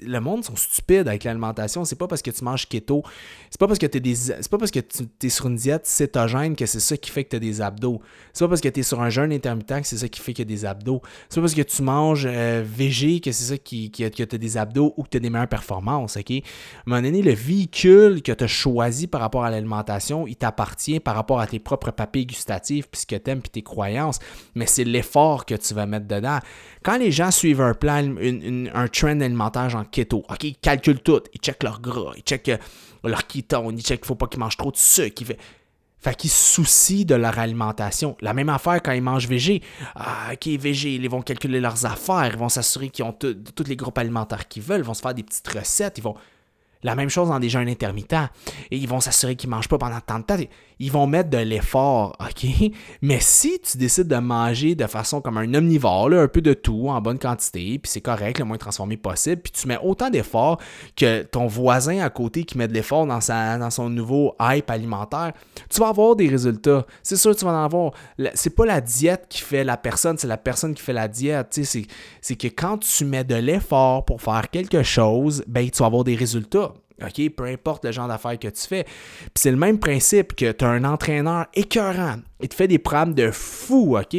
le 0.01 0.19
monde 0.19 0.43
sont 0.43 0.56
stupides 0.56 1.08
avec 1.08 1.23
l'alimentation. 1.23 1.86
C'est 1.86 1.95
pas 1.95 2.08
parce 2.08 2.21
que 2.21 2.32
tu 2.32 2.43
manges 2.43 2.67
keto, 2.67 3.04
c'est 3.49 3.60
pas 3.60 3.67
parce 3.67 3.80
que 3.80 3.88
tu 3.88 4.01
des 4.01 4.15
c'est 4.15 4.49
pas 4.49 4.58
parce 4.58 4.71
que 4.71 4.80
tu 4.80 5.08
es 5.23 5.30
sur 5.30 5.47
une 5.47 5.56
diète 5.56 5.88
cétogène 5.88 6.56
que 6.56 6.65
c'est 6.65 6.80
ça 6.80 6.97
qui 6.97 7.10
fait 7.10 7.23
que 7.23 7.32
tu 7.32 7.36
as 7.38 7.39
des 7.39 7.62
abdos. 7.62 8.01
C'est 8.34 8.45
pas 8.45 8.49
parce 8.49 8.62
que 8.62 8.69
tu 8.69 8.82
es 8.82 8.84
sur 8.84 9.01
un 9.01 9.10
jeûne 9.10 9.32
intermittent 9.32 9.82
que 9.82 9.88
c'est 9.88 9.97
ça 9.97 10.08
qui 10.08 10.19
fait 10.19 10.34
que 10.34 10.43
tu 10.43 10.45
des 10.45 10.65
abdos. 10.65 11.01
C'est 11.30 11.36
pas 11.36 11.41
parce 11.41 11.56
que 11.56 11.62
tu 11.62 11.82
manges 11.82 12.27
euh, 12.30 12.63
végé 12.65 13.19
que 13.19 13.32
c'est 13.32 13.45
ça 13.45 13.58
qui, 13.58 13.91
que 13.91 14.08
tu 14.08 14.21
as 14.23 14.38
des 14.38 14.58
abdos 14.58 14.93
ou 14.97 15.04
que 15.04 15.10
tu 15.10 15.17
as 15.17 15.19
des 15.19 15.30
meilleures 15.30 15.47
performances, 15.47 16.17
OK? 16.17 16.32
À 16.32 16.34
un 16.36 16.39
moment 16.86 17.01
donné, 17.01 17.21
le 17.21 17.34
véhicule 17.34 18.21
que 18.21 18.32
tu 18.32 18.43
as 18.43 18.47
choisi 18.47 19.08
par 19.08 19.21
rapport 19.21 19.43
à 19.43 19.49
l'alimentation, 19.49 20.27
il 20.27 20.36
t'appartient 20.36 20.99
par 20.99 21.15
rapport 21.15 21.39
à 21.39 21.47
tes 21.47 21.60
propres 21.60 21.91
papilles 21.91 22.25
gustatives, 22.25 22.88
puis 22.89 23.01
ce 23.01 23.06
que 23.06 23.15
tu 23.15 23.32
aimes, 23.32 23.41
puis 23.41 23.49
tes 23.49 23.62
croyances, 23.62 24.19
mais 24.56 24.65
c'est 24.65 24.84
l'effort 24.84 25.45
que 25.45 25.56
tu 25.56 25.73
vas 25.73 25.86
mettre 25.86 26.08
dedans. 26.08 26.39
Quand 26.84 26.97
les 26.97 27.12
gens 27.12 27.32
suivent 27.32 27.62
un 27.62 27.73
plan, 27.73 28.15
un 28.73 28.88
trend 28.88 29.19
alimentaire 29.21 29.69
keto, 29.86 30.24
OK, 30.30 30.44
ils 30.44 30.56
calculent 30.56 31.02
tout, 31.02 31.22
ils 31.34 31.39
checkent 31.39 31.63
leur 31.63 31.82
gras, 31.82 32.13
ils 32.15 32.24
checkent 32.24 32.50
euh, 32.50 32.58
leur 33.04 33.28
ketone, 33.28 33.78
ils 33.78 33.84
checkent 33.84 34.02
qu'il 34.02 34.06
ne 34.06 34.08
faut 34.08 34.15
pas 34.15 34.28
qu'ils 34.28 34.39
mangent 34.39 34.58
trop 34.58 34.72
de 34.72 34.78
sucre. 34.78 35.26
Fait, 35.26 35.38
fait 36.00 36.15
qu'ils 36.15 36.32
se 36.32 36.56
soucient 36.56 37.06
de 37.06 37.15
leur 37.15 37.38
alimentation. 37.38 38.17
La 38.22 38.34
même 38.34 38.50
affaire 38.50 38.82
quand 38.82 38.91
ils 38.91 39.04
mangent 39.04 39.28
végé. 39.28 39.62
Ah, 39.96 40.32
OK, 40.34 40.48
végé, 40.60 40.96
ils 40.96 41.10
vont 41.10 41.22
calculer 41.22 41.60
leurs 41.60 41.86
affaires, 41.86 42.32
ils 42.34 42.39
vont 42.39 42.50
s'assurer 42.50 42.89
qu'ils 42.89 43.06
ont 43.06 43.13
tous 43.13 43.63
les 43.67 43.76
groupes 43.76 43.98
alimentaires 43.98 44.48
qu'ils 44.48 44.63
veulent, 44.63 44.80
ils 44.80 44.86
vont 44.86 44.96
se 44.96 45.02
faire 45.02 45.13
des 45.13 45.24
petites 45.24 45.48
recettes, 45.48 46.00
ils 46.00 46.04
vont 46.04 46.15
la 46.84 46.96
même 46.96 47.10
chose 47.10 47.30
dans 47.30 47.39
des 47.39 47.50
jeûnes 47.50 47.70
intermittents. 47.70 48.28
Et 48.72 48.78
ils 48.78 48.88
vont 48.88 49.00
s'assurer 49.00 49.36
qu'ils 49.36 49.50
ne 49.50 49.56
mangent 49.56 49.67
pas 49.67 49.78
pendant 49.78 50.00
tant 50.00 50.20
de 50.20 50.24
temps. 50.24 50.38
Ils 50.82 50.91
vont 50.91 51.06
mettre 51.06 51.30
de 51.30 51.38
l'effort, 51.38 52.15
OK? 52.20 52.72
Mais 53.02 53.20
si 53.20 53.60
tu 53.60 53.78
décides 53.78 54.08
de 54.08 54.15
manger 54.17 54.76
de 54.76 54.88
façon 54.88 55.22
comme 55.22 55.38
un 55.38 55.54
omnivore, 55.54 56.12
un 56.12 56.28
peu 56.28 56.41
de 56.41 56.54
tout 56.54 56.89
en 56.89 57.00
bonne 57.02 57.20
quantité, 57.20 57.78
puis 57.78 57.91
c'est 57.91 58.02
correct, 58.02 58.39
le 58.39 58.46
moins 58.46 58.58
transformé 58.58 58.98
possible, 58.98 59.41
puis 59.41 59.52
tu 59.52 59.67
mets 59.67 59.78
autant 59.82 60.10
d'efforts 60.10 60.60
que 60.96 61.24
ton 61.24 61.48
voisin 61.48 62.00
à 62.00 62.10
côté 62.10 62.44
qui 62.44 62.58
met 62.58 62.67
de 62.67 62.74
l'effort 62.74 63.06
dans, 63.06 63.20
dans 63.20 63.70
son 63.70 63.89
nouveau 63.89 64.36
hype 64.41 64.70
alimentaire, 64.70 65.34
tu 65.70 65.80
vas 65.80 65.89
avoir 65.89 66.15
des 66.15 66.28
résultats. 66.28 66.86
C'est 67.04 67.15
sûr 67.15 67.36
tu 67.36 67.46
vas 67.46 67.52
en 67.52 67.65
avoir. 67.65 67.91
C'est 68.34 68.56
pas 68.56 68.65
la 68.65 68.82
diète 68.82 69.26
qui 69.30 69.41
fait 69.41 69.63
la 69.63 69.78
personne, 69.78 70.17
c'est 70.17 70.28
la 70.28 70.38
personne 70.38 70.74
qui 70.74 70.82
fait 70.82 70.94
la 70.94 71.08
diète. 71.08 71.60
C'est 72.22 72.36
que 72.36 72.48
quand 72.48 72.80
tu 72.80 73.06
mets 73.06 73.24
de 73.24 73.36
l'effort 73.36 74.06
pour 74.06 74.22
faire 74.22 74.50
quelque 74.50 74.84
chose, 74.84 75.44
ben, 75.48 75.70
tu 75.70 75.80
vas 75.80 75.86
avoir 75.86 76.04
des 76.04 76.15
résultats. 76.15 76.74
OK? 77.04 77.30
Peu 77.36 77.46
importe 77.46 77.86
le 77.86 77.92
genre 77.92 78.08
d'affaires 78.08 78.38
que 78.38 78.48
tu 78.48 78.68
fais. 78.68 78.86
C'est 79.36 79.52
le 79.52 79.58
même 79.58 79.80
principe 79.80 80.36
que 80.36 80.52
tu 80.52 80.66
as 80.66 80.70
un 80.70 80.84
entraîneur 80.84 81.48
écœurant. 81.54 82.18
Il 82.44 82.50
te 82.50 82.56
fait 82.56 82.68
des 82.68 82.80
programmes 82.80 83.14
de 83.14 83.30
fou, 83.30 83.98
OK? 83.98 84.18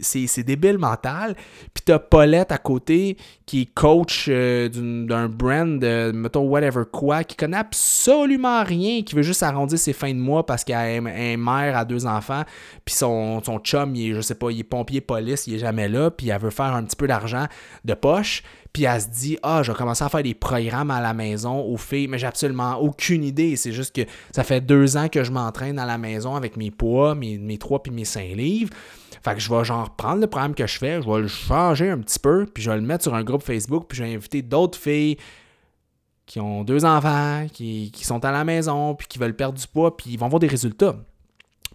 C'est, 0.00 0.42
débile 0.44 0.78
mental. 0.78 1.34
Puis 1.74 1.82
tu 1.84 1.92
as 1.92 1.98
Paulette 1.98 2.52
à 2.52 2.58
côté 2.58 3.16
qui 3.44 3.62
est 3.62 3.74
coach 3.74 4.26
euh, 4.28 4.68
d'un 4.68 5.28
brand, 5.28 5.78
de, 5.78 6.12
mettons, 6.12 6.42
whatever 6.42 6.82
quoi, 6.90 7.24
qui 7.24 7.36
connaît 7.36 7.56
absolument 7.56 8.62
rien, 8.62 9.02
qui 9.02 9.14
veut 9.14 9.22
juste 9.22 9.42
arrondir 9.42 9.78
ses 9.78 9.92
fins 9.92 10.12
de 10.12 10.18
mois 10.18 10.46
parce 10.46 10.62
qu'elle 10.64 11.06
est 11.06 11.36
mère 11.36 11.76
à 11.76 11.84
deux 11.84 12.06
enfants. 12.06 12.42
Puis 12.84 12.94
son, 12.94 13.42
son 13.42 13.58
chum, 13.58 13.94
il 13.96 14.10
est, 14.10 14.14
je 14.14 14.20
sais 14.20 14.36
pas, 14.36 14.50
il 14.50 14.60
est 14.60 14.64
pompier 14.64 15.00
police, 15.00 15.46
il 15.46 15.54
est 15.54 15.58
jamais 15.58 15.88
là. 15.88 16.10
Puis 16.10 16.28
elle 16.28 16.40
veut 16.40 16.50
faire 16.50 16.74
un 16.74 16.84
petit 16.84 16.96
peu 16.96 17.08
d'argent 17.08 17.46
de 17.84 17.94
poche 17.94 18.42
puis 18.76 18.84
elle 18.84 19.00
se 19.00 19.08
dit 19.08 19.38
Ah, 19.42 19.62
je 19.62 19.72
vais 19.72 19.78
commencer 19.78 20.04
à 20.04 20.10
faire 20.10 20.22
des 20.22 20.34
programmes 20.34 20.90
à 20.90 21.00
la 21.00 21.14
maison 21.14 21.64
aux 21.64 21.78
filles, 21.78 22.08
mais 22.08 22.18
j'ai 22.18 22.26
absolument 22.26 22.74
aucune 22.74 23.24
idée. 23.24 23.56
C'est 23.56 23.72
juste 23.72 23.96
que 23.96 24.02
ça 24.32 24.44
fait 24.44 24.60
deux 24.60 24.98
ans 24.98 25.08
que 25.08 25.24
je 25.24 25.32
m'entraîne 25.32 25.78
à 25.78 25.86
la 25.86 25.96
maison 25.96 26.36
avec 26.36 26.58
mes 26.58 26.70
poids, 26.70 27.14
mes, 27.14 27.38
mes 27.38 27.56
3 27.56 27.82
puis 27.82 27.90
mes 27.90 28.04
5 28.04 28.36
livres. 28.36 28.74
Fait 29.24 29.32
que 29.32 29.40
je 29.40 29.50
vais 29.50 29.64
genre 29.64 29.96
prendre 29.96 30.20
le 30.20 30.26
programme 30.26 30.54
que 30.54 30.66
je 30.66 30.76
fais, 30.76 31.00
je 31.00 31.10
vais 31.10 31.20
le 31.20 31.26
changer 31.26 31.88
un 31.88 31.96
petit 32.00 32.18
peu, 32.18 32.44
puis 32.44 32.62
je 32.62 32.70
vais 32.70 32.76
le 32.76 32.82
mettre 32.82 33.04
sur 33.04 33.14
un 33.14 33.24
groupe 33.24 33.42
Facebook, 33.42 33.86
puis 33.88 33.96
je 33.96 34.04
vais 34.04 34.14
inviter 34.14 34.42
d'autres 34.42 34.78
filles 34.78 35.16
qui 36.26 36.38
ont 36.38 36.62
deux 36.62 36.84
enfants, 36.84 37.46
qui, 37.50 37.90
qui 37.94 38.04
sont 38.04 38.22
à 38.26 38.30
la 38.30 38.44
maison, 38.44 38.94
puis 38.94 39.06
qui 39.08 39.18
veulent 39.18 39.36
perdre 39.36 39.58
du 39.58 39.66
poids, 39.66 39.96
puis 39.96 40.10
ils 40.10 40.18
vont 40.18 40.26
avoir 40.26 40.40
des 40.40 40.48
résultats. 40.48 40.96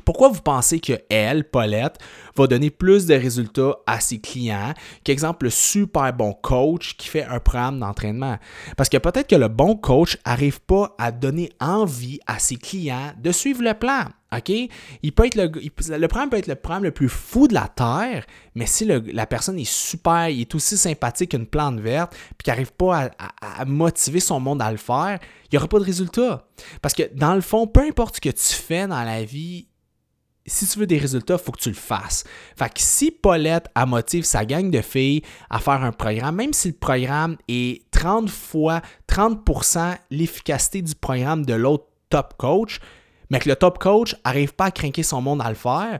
Pourquoi 0.05 0.29
vous 0.29 0.41
pensez 0.41 0.79
que 0.79 0.93
elle, 1.09 1.43
Paulette, 1.43 1.97
va 2.35 2.47
donner 2.47 2.69
plus 2.69 3.05
de 3.05 3.13
résultats 3.13 3.77
à 3.85 3.99
ses 3.99 4.19
clients 4.19 4.73
qu'exemple 5.03 5.45
le 5.45 5.49
super 5.51 6.11
bon 6.13 6.33
coach 6.33 6.95
qui 6.97 7.07
fait 7.07 7.25
un 7.25 7.39
programme 7.39 7.79
d'entraînement? 7.79 8.37
Parce 8.77 8.89
que 8.89 8.97
peut-être 8.97 9.27
que 9.27 9.35
le 9.35 9.47
bon 9.47 9.75
coach 9.75 10.17
n'arrive 10.25 10.61
pas 10.61 10.95
à 10.97 11.11
donner 11.11 11.51
envie 11.59 12.19
à 12.25 12.39
ses 12.39 12.55
clients 12.55 13.13
de 13.17 13.31
suivre 13.31 13.63
le 13.63 13.73
plan. 13.73 14.05
OK? 14.33 14.49
Il 15.03 15.11
peut 15.11 15.25
être 15.25 15.35
le, 15.35 15.51
le 15.97 16.07
problème 16.07 16.29
peut 16.29 16.37
être 16.37 16.47
le 16.47 16.55
problème 16.55 16.85
le 16.85 16.91
plus 16.91 17.09
fou 17.09 17.47
de 17.47 17.53
la 17.53 17.67
Terre, 17.67 18.25
mais 18.55 18.65
si 18.65 18.85
la 18.85 19.25
personne 19.25 19.59
est 19.59 19.69
super, 19.69 20.29
il 20.29 20.41
est 20.41 20.55
aussi 20.55 20.77
sympathique 20.77 21.31
qu'une 21.31 21.45
plante 21.45 21.79
verte, 21.79 22.15
puis 22.37 22.45
qu'il 22.45 22.53
n'arrive 22.53 22.71
pas 22.71 23.11
à, 23.41 23.65
motiver 23.65 24.21
son 24.21 24.39
monde 24.39 24.61
à 24.61 24.71
le 24.71 24.77
faire, 24.77 25.19
il 25.45 25.49
n'y 25.51 25.57
aura 25.57 25.67
pas 25.67 25.79
de 25.79 25.83
résultat. 25.83 26.47
Parce 26.81 26.93
que 26.93 27.03
dans 27.13 27.35
le 27.35 27.41
fond, 27.41 27.67
peu 27.67 27.81
importe 27.81 28.15
ce 28.15 28.21
que 28.21 28.29
tu 28.29 28.53
fais 28.53 28.87
dans 28.87 29.03
la 29.03 29.23
vie, 29.23 29.67
si 30.45 30.67
tu 30.67 30.79
veux 30.79 30.87
des 30.87 30.97
résultats, 30.97 31.35
il 31.35 31.39
faut 31.39 31.51
que 31.51 31.59
tu 31.59 31.69
le 31.69 31.75
fasses. 31.75 32.23
Fait 32.57 32.73
que 32.73 32.79
si 32.79 33.11
Paulette 33.11 33.67
a 33.75 33.85
motive 33.85 34.23
sa 34.23 34.45
gang 34.45 34.69
de 34.69 34.81
filles 34.81 35.21
à 35.49 35.59
faire 35.59 35.83
un 35.83 35.91
programme, 35.91 36.35
même 36.35 36.53
si 36.53 36.69
le 36.69 36.73
programme 36.73 37.37
est 37.47 37.89
30 37.91 38.29
fois, 38.29 38.81
30% 39.07 39.95
l'efficacité 40.09 40.81
du 40.81 40.95
programme 40.95 41.45
de 41.45 41.53
l'autre 41.53 41.85
top 42.09 42.35
coach, 42.37 42.79
mais 43.29 43.39
que 43.39 43.49
le 43.49 43.55
top 43.55 43.79
coach 43.79 44.15
n'arrive 44.25 44.53
pas 44.53 44.65
à 44.65 44.71
craquer 44.71 45.03
son 45.03 45.21
monde 45.21 45.41
à 45.41 45.49
le 45.49 45.55
faire, 45.55 45.99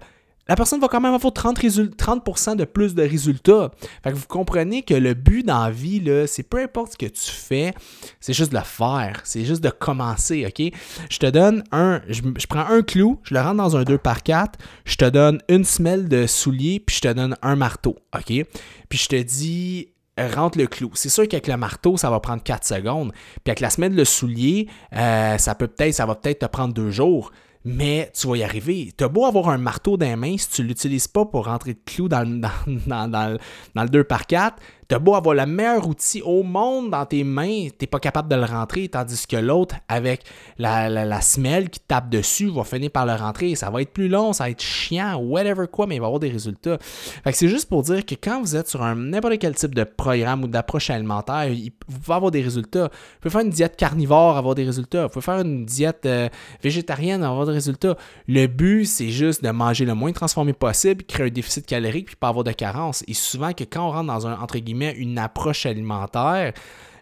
la 0.51 0.57
personne 0.57 0.81
va 0.81 0.89
quand 0.89 0.99
même 0.99 1.13
avoir 1.13 1.31
30, 1.31 1.61
30 1.95 2.57
de 2.57 2.65
plus 2.65 2.93
de 2.93 3.03
résultats. 3.03 3.71
Fait 4.03 4.11
que 4.11 4.17
vous 4.17 4.27
comprenez 4.27 4.83
que 4.83 4.93
le 4.93 5.13
but 5.13 5.45
dans 5.45 5.63
la 5.63 5.71
vie, 5.71 6.03
c'est 6.27 6.43
peu 6.43 6.61
importe 6.61 6.91
ce 6.91 6.97
que 6.97 7.05
tu 7.05 7.31
fais, 7.31 7.73
c'est 8.19 8.33
juste 8.33 8.51
de 8.51 8.57
le 8.57 8.63
faire. 8.65 9.21
C'est 9.23 9.45
juste 9.45 9.63
de 9.63 9.69
commencer, 9.69 10.45
OK? 10.45 10.77
Je 11.09 11.19
te 11.19 11.27
donne 11.27 11.63
un, 11.71 12.01
je, 12.09 12.21
prends 12.49 12.65
un 12.67 12.81
clou, 12.81 13.21
je 13.23 13.33
le 13.33 13.39
rentre 13.39 13.55
dans 13.55 13.77
un 13.77 13.83
2 13.83 13.97
par 13.97 14.23
4 14.23 14.59
je 14.83 14.97
te 14.97 15.05
donne 15.05 15.39
une 15.47 15.63
semelle 15.63 16.09
de 16.09 16.27
soulier, 16.27 16.81
puis 16.85 16.97
je 16.97 17.01
te 17.01 17.13
donne 17.13 17.37
un 17.41 17.55
marteau, 17.55 17.95
OK? 18.13 18.45
Puis 18.89 18.99
je 18.99 19.07
te 19.07 19.21
dis, 19.21 19.87
rentre 20.17 20.57
le 20.57 20.67
clou. 20.67 20.91
C'est 20.95 21.07
sûr 21.07 21.29
qu'avec 21.29 21.47
le 21.47 21.55
marteau, 21.55 21.95
ça 21.95 22.09
va 22.09 22.19
prendre 22.19 22.43
4 22.43 22.67
secondes. 22.67 23.13
Puis 23.13 23.51
avec 23.51 23.61
la 23.61 23.69
semelle 23.69 23.95
de 23.95 24.03
soulier, 24.03 24.67
euh, 24.97 25.37
ça 25.37 25.55
peut 25.55 25.67
peut-être, 25.67 25.93
ça 25.93 26.05
va 26.05 26.15
peut-être 26.15 26.39
te 26.39 26.45
prendre 26.45 26.73
deux 26.73 26.91
jours 26.91 27.31
mais 27.63 28.11
tu 28.13 28.27
vas 28.27 28.37
y 28.37 28.43
arriver. 28.43 28.91
Tu 28.97 29.03
as 29.03 29.07
beau 29.07 29.25
avoir 29.25 29.49
un 29.49 29.57
marteau 29.57 29.97
dans 29.97 30.05
les 30.05 30.15
mains, 30.15 30.37
si 30.37 30.49
tu 30.49 30.63
l'utilises 30.63 31.07
pas 31.07 31.25
pour 31.25 31.45
rentrer 31.45 31.73
de 31.73 31.79
clous 31.85 32.07
dans, 32.07 32.25
dans, 32.87 33.07
dans, 33.07 33.37
dans 33.75 33.83
le 33.83 33.89
2 33.89 34.03
par 34.03 34.25
4 34.25 34.55
T'as 34.91 34.99
beau 34.99 35.15
avoir 35.15 35.33
le 35.33 35.45
meilleur 35.45 35.87
outil 35.87 36.21
au 36.21 36.43
monde 36.43 36.89
dans 36.89 37.05
tes 37.05 37.23
mains, 37.23 37.69
t'es 37.77 37.87
pas 37.87 38.01
capable 38.01 38.27
de 38.27 38.35
le 38.35 38.43
rentrer, 38.43 38.89
tandis 38.89 39.25
que 39.25 39.37
l'autre, 39.37 39.75
avec 39.87 40.21
la, 40.57 40.89
la, 40.89 41.21
semelle 41.21 41.69
qui 41.69 41.79
tape 41.79 42.09
dessus, 42.09 42.49
va 42.49 42.65
finir 42.65 42.91
par 42.91 43.05
le 43.05 43.13
rentrer. 43.13 43.55
Ça 43.55 43.69
va 43.69 43.81
être 43.81 43.93
plus 43.93 44.09
long, 44.09 44.33
ça 44.33 44.43
va 44.43 44.49
être 44.49 44.61
chiant, 44.61 45.15
whatever 45.15 45.67
quoi, 45.71 45.87
mais 45.87 45.95
il 45.95 46.01
va 46.01 46.07
avoir 46.07 46.19
des 46.19 46.29
résultats. 46.29 46.77
Fait 46.81 47.31
que 47.31 47.37
c'est 47.37 47.47
juste 47.47 47.69
pour 47.69 47.83
dire 47.83 48.05
que 48.05 48.15
quand 48.15 48.41
vous 48.41 48.57
êtes 48.57 48.67
sur 48.67 48.83
un 48.83 48.95
n'importe 48.95 49.39
quel 49.39 49.55
type 49.55 49.73
de 49.73 49.85
programme 49.85 50.43
ou 50.43 50.47
d'approche 50.49 50.89
alimentaire, 50.89 51.47
vous 51.87 51.99
pouvez 51.99 52.13
avoir 52.13 52.31
des 52.31 52.41
résultats. 52.41 52.89
Vous 52.89 53.19
pouvez 53.21 53.31
faire 53.31 53.45
une 53.45 53.49
diète 53.49 53.77
carnivore, 53.77 54.35
avoir 54.35 54.55
des 54.55 54.65
résultats. 54.65 55.03
Vous 55.03 55.09
pouvez 55.13 55.23
faire 55.23 55.39
une 55.39 55.63
diète 55.63 56.05
euh, 56.05 56.27
végétarienne, 56.61 57.23
avoir 57.23 57.45
des 57.45 57.53
résultats. 57.53 57.95
Le 58.27 58.45
but, 58.47 58.83
c'est 58.83 59.07
juste 59.07 59.41
de 59.41 59.51
manger 59.51 59.85
le 59.85 59.93
moins 59.93 60.11
transformé 60.11 60.51
possible, 60.51 61.05
créer 61.05 61.27
un 61.27 61.29
déficit 61.29 61.65
calorique, 61.65 62.07
puis 62.07 62.15
pas 62.17 62.27
avoir 62.27 62.43
de 62.43 62.51
carence. 62.51 63.05
Et 63.07 63.13
souvent 63.13 63.53
que 63.53 63.63
quand 63.63 63.87
on 63.87 63.91
rentre 63.91 64.07
dans 64.07 64.27
un, 64.27 64.37
entre 64.37 64.57
guillemets, 64.57 64.80
une 64.89 65.17
approche 65.17 65.65
alimentaire, 65.65 66.53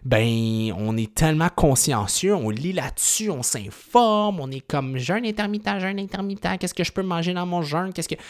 ben 0.04 0.72
on 0.78 0.96
est 0.96 1.14
tellement 1.14 1.50
consciencieux, 1.54 2.34
on 2.34 2.50
lit 2.50 2.72
là-dessus, 2.72 3.30
on 3.30 3.42
s'informe, 3.42 4.40
on 4.40 4.50
est 4.50 4.66
comme 4.66 4.96
jeûne 4.96 5.26
intermittent, 5.26 5.78
jeûne 5.78 5.98
intermittent, 5.98 6.58
qu'est-ce 6.58 6.74
que 6.74 6.84
je 6.84 6.92
peux 6.92 7.02
manger 7.02 7.34
dans 7.34 7.46
mon 7.46 7.62
jeûne, 7.62 7.92
qu'est-ce 7.92 8.08
que 8.08 8.20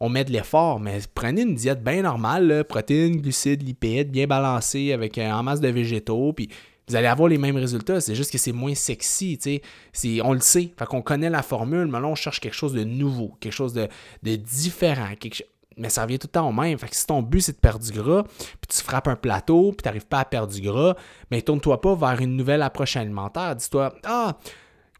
on 0.00 0.08
met 0.08 0.24
de 0.24 0.32
l'effort, 0.32 0.78
mais 0.78 1.00
prenez 1.12 1.42
une 1.42 1.54
diète 1.54 1.82
bien 1.82 2.02
normale, 2.02 2.64
protéines, 2.68 3.20
glucides, 3.20 3.66
lipides, 3.66 4.10
bien 4.10 4.26
balancée 4.26 4.92
avec 4.92 5.18
euh, 5.18 5.30
en 5.30 5.42
masse 5.42 5.60
de 5.60 5.68
végétaux, 5.68 6.32
puis 6.32 6.48
vous 6.88 6.96
allez 6.96 7.06
avoir 7.06 7.28
les 7.28 7.36
mêmes 7.36 7.56
résultats. 7.56 8.00
C'est 8.00 8.14
juste 8.14 8.30
que 8.30 8.38
c'est 8.38 8.52
moins 8.52 8.74
sexy, 8.74 9.38
tu 9.38 9.60
sais. 9.92 10.22
On 10.22 10.32
le 10.32 10.40
sait. 10.40 10.72
Fait 10.78 10.86
qu'on 10.86 11.02
connaît 11.02 11.28
la 11.28 11.42
formule, 11.42 11.86
mais 11.86 12.00
là, 12.00 12.06
on 12.06 12.14
cherche 12.14 12.40
quelque 12.40 12.54
chose 12.54 12.72
de 12.72 12.84
nouveau, 12.84 13.34
quelque 13.40 13.52
chose 13.52 13.74
de, 13.74 13.88
de 14.22 14.36
différent, 14.36 15.10
quelque 15.20 15.42
mais 15.78 15.88
ça 15.88 16.02
revient 16.02 16.18
tout 16.18 16.26
le 16.26 16.32
temps 16.32 16.48
au 16.48 16.52
même. 16.52 16.78
Fait 16.78 16.88
que 16.88 16.96
si 16.96 17.06
ton 17.06 17.22
but 17.22 17.40
c'est 17.40 17.52
de 17.52 17.58
perdre 17.58 17.84
du 17.84 17.92
gras, 17.92 18.24
puis 18.24 18.68
tu 18.68 18.82
frappes 18.82 19.08
un 19.08 19.16
plateau, 19.16 19.72
puis 19.72 19.82
tu 19.82 19.88
n'arrives 19.88 20.06
pas 20.06 20.20
à 20.20 20.24
perdre 20.24 20.52
du 20.52 20.60
gras, 20.60 20.94
mais 21.30 21.42
tourne-toi 21.42 21.80
pas 21.80 21.94
vers 21.94 22.20
une 22.20 22.36
nouvelle 22.36 22.62
approche 22.62 22.96
alimentaire. 22.96 23.56
Dis-toi, 23.56 23.94
ah, 24.04 24.36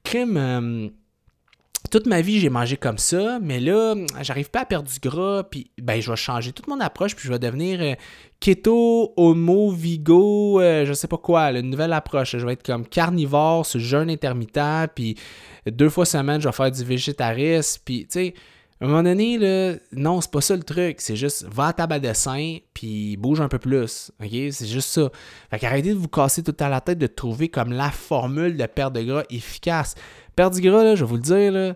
crime, 0.05 0.37
euh, 0.37 0.89
toute 1.91 2.07
ma 2.07 2.21
vie 2.21 2.41
j'ai 2.41 2.51
mangé 2.51 2.77
comme 2.77 2.99
ça, 2.99 3.39
mais 3.41 3.61
là, 3.61 3.95
j'arrive 4.23 4.51
pas 4.51 4.61
à 4.61 4.65
perdre 4.65 4.89
du 4.89 4.99
gras, 5.01 5.45
puis 5.45 5.71
ben 5.81 6.01
je 6.01 6.11
vais 6.11 6.17
changer 6.17 6.53
toute 6.53 6.69
mon 6.69 6.81
approche, 6.81 7.15
puis 7.17 7.27
je 7.27 7.33
vais 7.33 7.39
devenir 7.39 7.81
euh, 7.81 7.95
keto, 8.41 9.13
homo, 9.17 9.71
vigo, 9.71 10.61
euh, 10.61 10.85
je 10.85 10.93
sais 10.93 11.09
pas 11.09 11.19
quoi, 11.19 11.51
une 11.51 11.71
nouvelle 11.71 11.93
approche. 11.93 12.37
Je 12.37 12.47
vais 12.47 12.53
être 12.55 12.65
comme 12.65 12.87
carnivore, 12.87 13.67
ce 13.67 13.79
jeûne 13.79 14.11
intermittent, 14.11 14.93
puis 14.95 15.17
deux 15.67 15.89
fois 15.89 16.05
semaine, 16.05 16.41
je 16.41 16.49
vais 16.49 16.53
faire 16.53 16.71
du 16.71 16.85
végétarisme, 16.85 17.83
puis 17.85 18.03
tu 18.03 18.07
sais 18.11 18.35
à 18.81 18.85
un 18.85 18.89
moment 18.89 19.03
donné, 19.03 19.39
là, 19.39 19.75
non, 19.93 20.21
c'est 20.21 20.31
pas 20.31 20.41
ça 20.41 20.55
le 20.55 20.63
truc. 20.63 21.01
C'est 21.01 21.17
juste, 21.17 21.45
va 21.51 21.67
à 21.67 21.73
table 21.73 21.95
à 21.95 21.99
dessin, 21.99 22.59
puis 22.75 23.17
bouge 23.17 23.41
un 23.41 23.49
peu 23.49 23.59
plus. 23.59 24.13
OK? 24.23 24.31
C'est 24.31 24.67
juste 24.67 24.91
ça. 24.91 25.11
Fait 25.51 25.59
qu'arrêtez 25.59 25.91
de 25.91 25.99
vous 25.99 26.09
casser 26.09 26.45
tout 26.45 26.57
à 26.61 26.69
la 26.69 26.81
tête 26.81 26.99
de 26.99 27.09
trouver 27.09 27.49
comme 27.49 27.73
la 27.73 27.91
formule 27.91 28.57
de 28.57 28.67
perte 28.67 28.95
de 28.95 29.03
gras 29.03 29.25
efficace. 29.31 29.97
Perte 30.37 30.55
du 30.55 30.61
gras, 30.61 30.95
je 30.95 31.05
vais 31.05 31.09
vous 31.09 31.17
le 31.17 31.23
dire, 31.23 31.75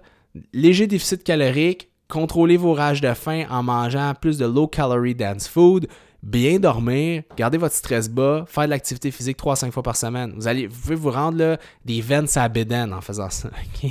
léger 0.53 0.87
déficit 0.87 1.25
calorique, 1.25 1.91
contrôlez 2.09 2.57
vos 2.57 2.73
rages 2.73 3.01
de 3.01 3.13
faim 3.15 3.47
en 3.51 3.65
mangeant 3.65 4.15
plus 4.15 4.39
de 4.39 4.47
low 4.47 4.69
calorie 4.69 5.17
dance 5.17 5.49
food, 5.49 5.89
bien 6.23 6.61
dormir, 6.61 7.25
garder 7.37 7.59
votre 7.59 7.75
stress 7.75 8.09
bas, 8.09 8.45
faire 8.47 8.65
de 8.65 8.71
l'activité 8.71 9.11
physique 9.11 9.39
3-5 9.39 9.73
fois 9.73 9.83
par 9.83 9.97
semaine. 9.97 10.33
Vous, 10.37 10.47
allez, 10.47 10.69
vous 10.69 10.81
pouvez 10.81 10.95
vous 10.95 11.11
rendre 11.11 11.39
là, 11.39 11.59
des 11.85 12.01
veines 12.01 12.29
à 12.37 12.49
bédaine 12.49 12.93
en 12.93 13.01
faisant 13.01 13.29
ça. 13.29 13.51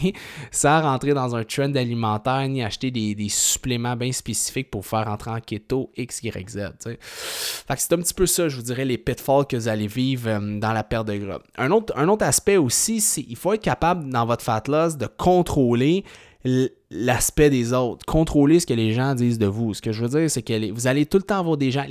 Sans 0.51 0.81
rentrer 0.81 1.13
dans 1.13 1.35
un 1.35 1.43
trend 1.43 1.75
alimentaire 1.75 2.47
ni 2.47 2.63
acheter 2.63 2.89
des, 2.89 3.15
suppléments 3.29 3.95
bien 3.95 4.11
spécifiques 4.11 4.71
pour 4.71 4.85
faire 4.85 5.05
rentrer 5.05 5.31
en 5.31 5.39
keto 5.39 5.91
X, 5.97 6.23
Y, 6.23 6.49
Z. 6.49 6.59
c'est 6.85 7.93
un 7.93 7.97
petit 7.97 8.13
peu 8.13 8.25
ça, 8.25 8.47
je 8.47 8.55
vous 8.55 8.63
dirais, 8.63 8.85
les 8.85 8.97
pitfalls 8.97 9.45
que 9.45 9.57
vous 9.57 9.67
allez 9.67 9.87
vivre 9.87 10.29
euh, 10.29 10.59
dans 10.59 10.73
la 10.73 10.83
perte 10.83 11.07
de 11.07 11.17
gras. 11.17 11.39
Un 11.57 11.71
autre, 11.71 11.93
un 11.97 12.07
autre 12.07 12.25
aspect 12.25 12.57
aussi, 12.57 13.01
c'est 13.01 13.23
qu'il 13.23 13.35
faut 13.35 13.53
être 13.53 13.61
capable 13.61 14.09
dans 14.09 14.25
votre 14.25 14.43
fat 14.43 14.63
loss 14.67 14.97
de 14.97 15.07
contrôler 15.07 16.03
l'aspect 16.43 17.49
des 17.49 17.73
autres, 17.73 18.05
contrôler 18.05 18.59
ce 18.59 18.65
que 18.65 18.73
les 18.73 18.93
gens 18.93 19.13
disent 19.15 19.37
de 19.37 19.45
vous. 19.45 19.73
Ce 19.73 19.81
que 19.81 19.91
je 19.91 20.03
veux 20.03 20.19
dire, 20.19 20.29
c'est 20.29 20.41
que 20.41 20.71
vous 20.71 20.87
allez 20.87 21.05
tout 21.05 21.17
le 21.17 21.23
temps 21.23 21.39
avoir 21.39 21.57
des 21.57 21.71
gens. 21.71 21.85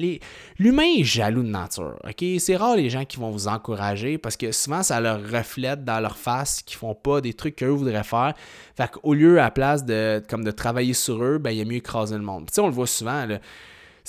L'humain 0.59 0.89
est 0.99 1.05
jaloux 1.05 1.43
de 1.43 1.49
nature. 1.49 1.97
C'est 2.39 2.57
rare 2.57 2.77
les 2.77 2.91
gens 2.91 3.05
qui 3.05 3.17
vont 3.19 3.31
vous 3.31 3.49
encourager 3.49 4.19
parce 4.19 4.37
que 4.37 4.53
souvent 4.53 4.83
ça 4.83 5.01
leur 5.01 5.21
reflète 5.23 5.85
dans 5.85 6.01
leur 6.01 6.17
face 6.17 6.63
qu'ils 6.63 6.79
font 6.79 6.95
pas 6.95 7.21
des 7.21 7.35
trucs 7.35 7.57
qu'eux 7.57 7.69
voudraient 7.69 8.05
faire. 8.05 8.35
Fait 8.77 8.91
qu'au 8.91 9.15
lieu, 9.15 9.39
à 9.39 9.45
la 9.45 9.51
place 9.51 9.85
de, 9.85 10.23
comme 10.29 10.45
de 10.45 10.51
travailler 10.51 10.95
sur 10.95 11.23
eux, 11.23 11.39
ben, 11.39 11.51
il 11.51 11.59
y 11.59 11.63
a 11.63 11.65
mieux 11.65 11.77
écraser 11.77 12.17
le 12.17 12.23
monde. 12.23 12.49
Puis 12.51 12.61
on 12.61 12.67
le 12.67 12.73
voit 12.73 12.87
souvent. 12.87 13.27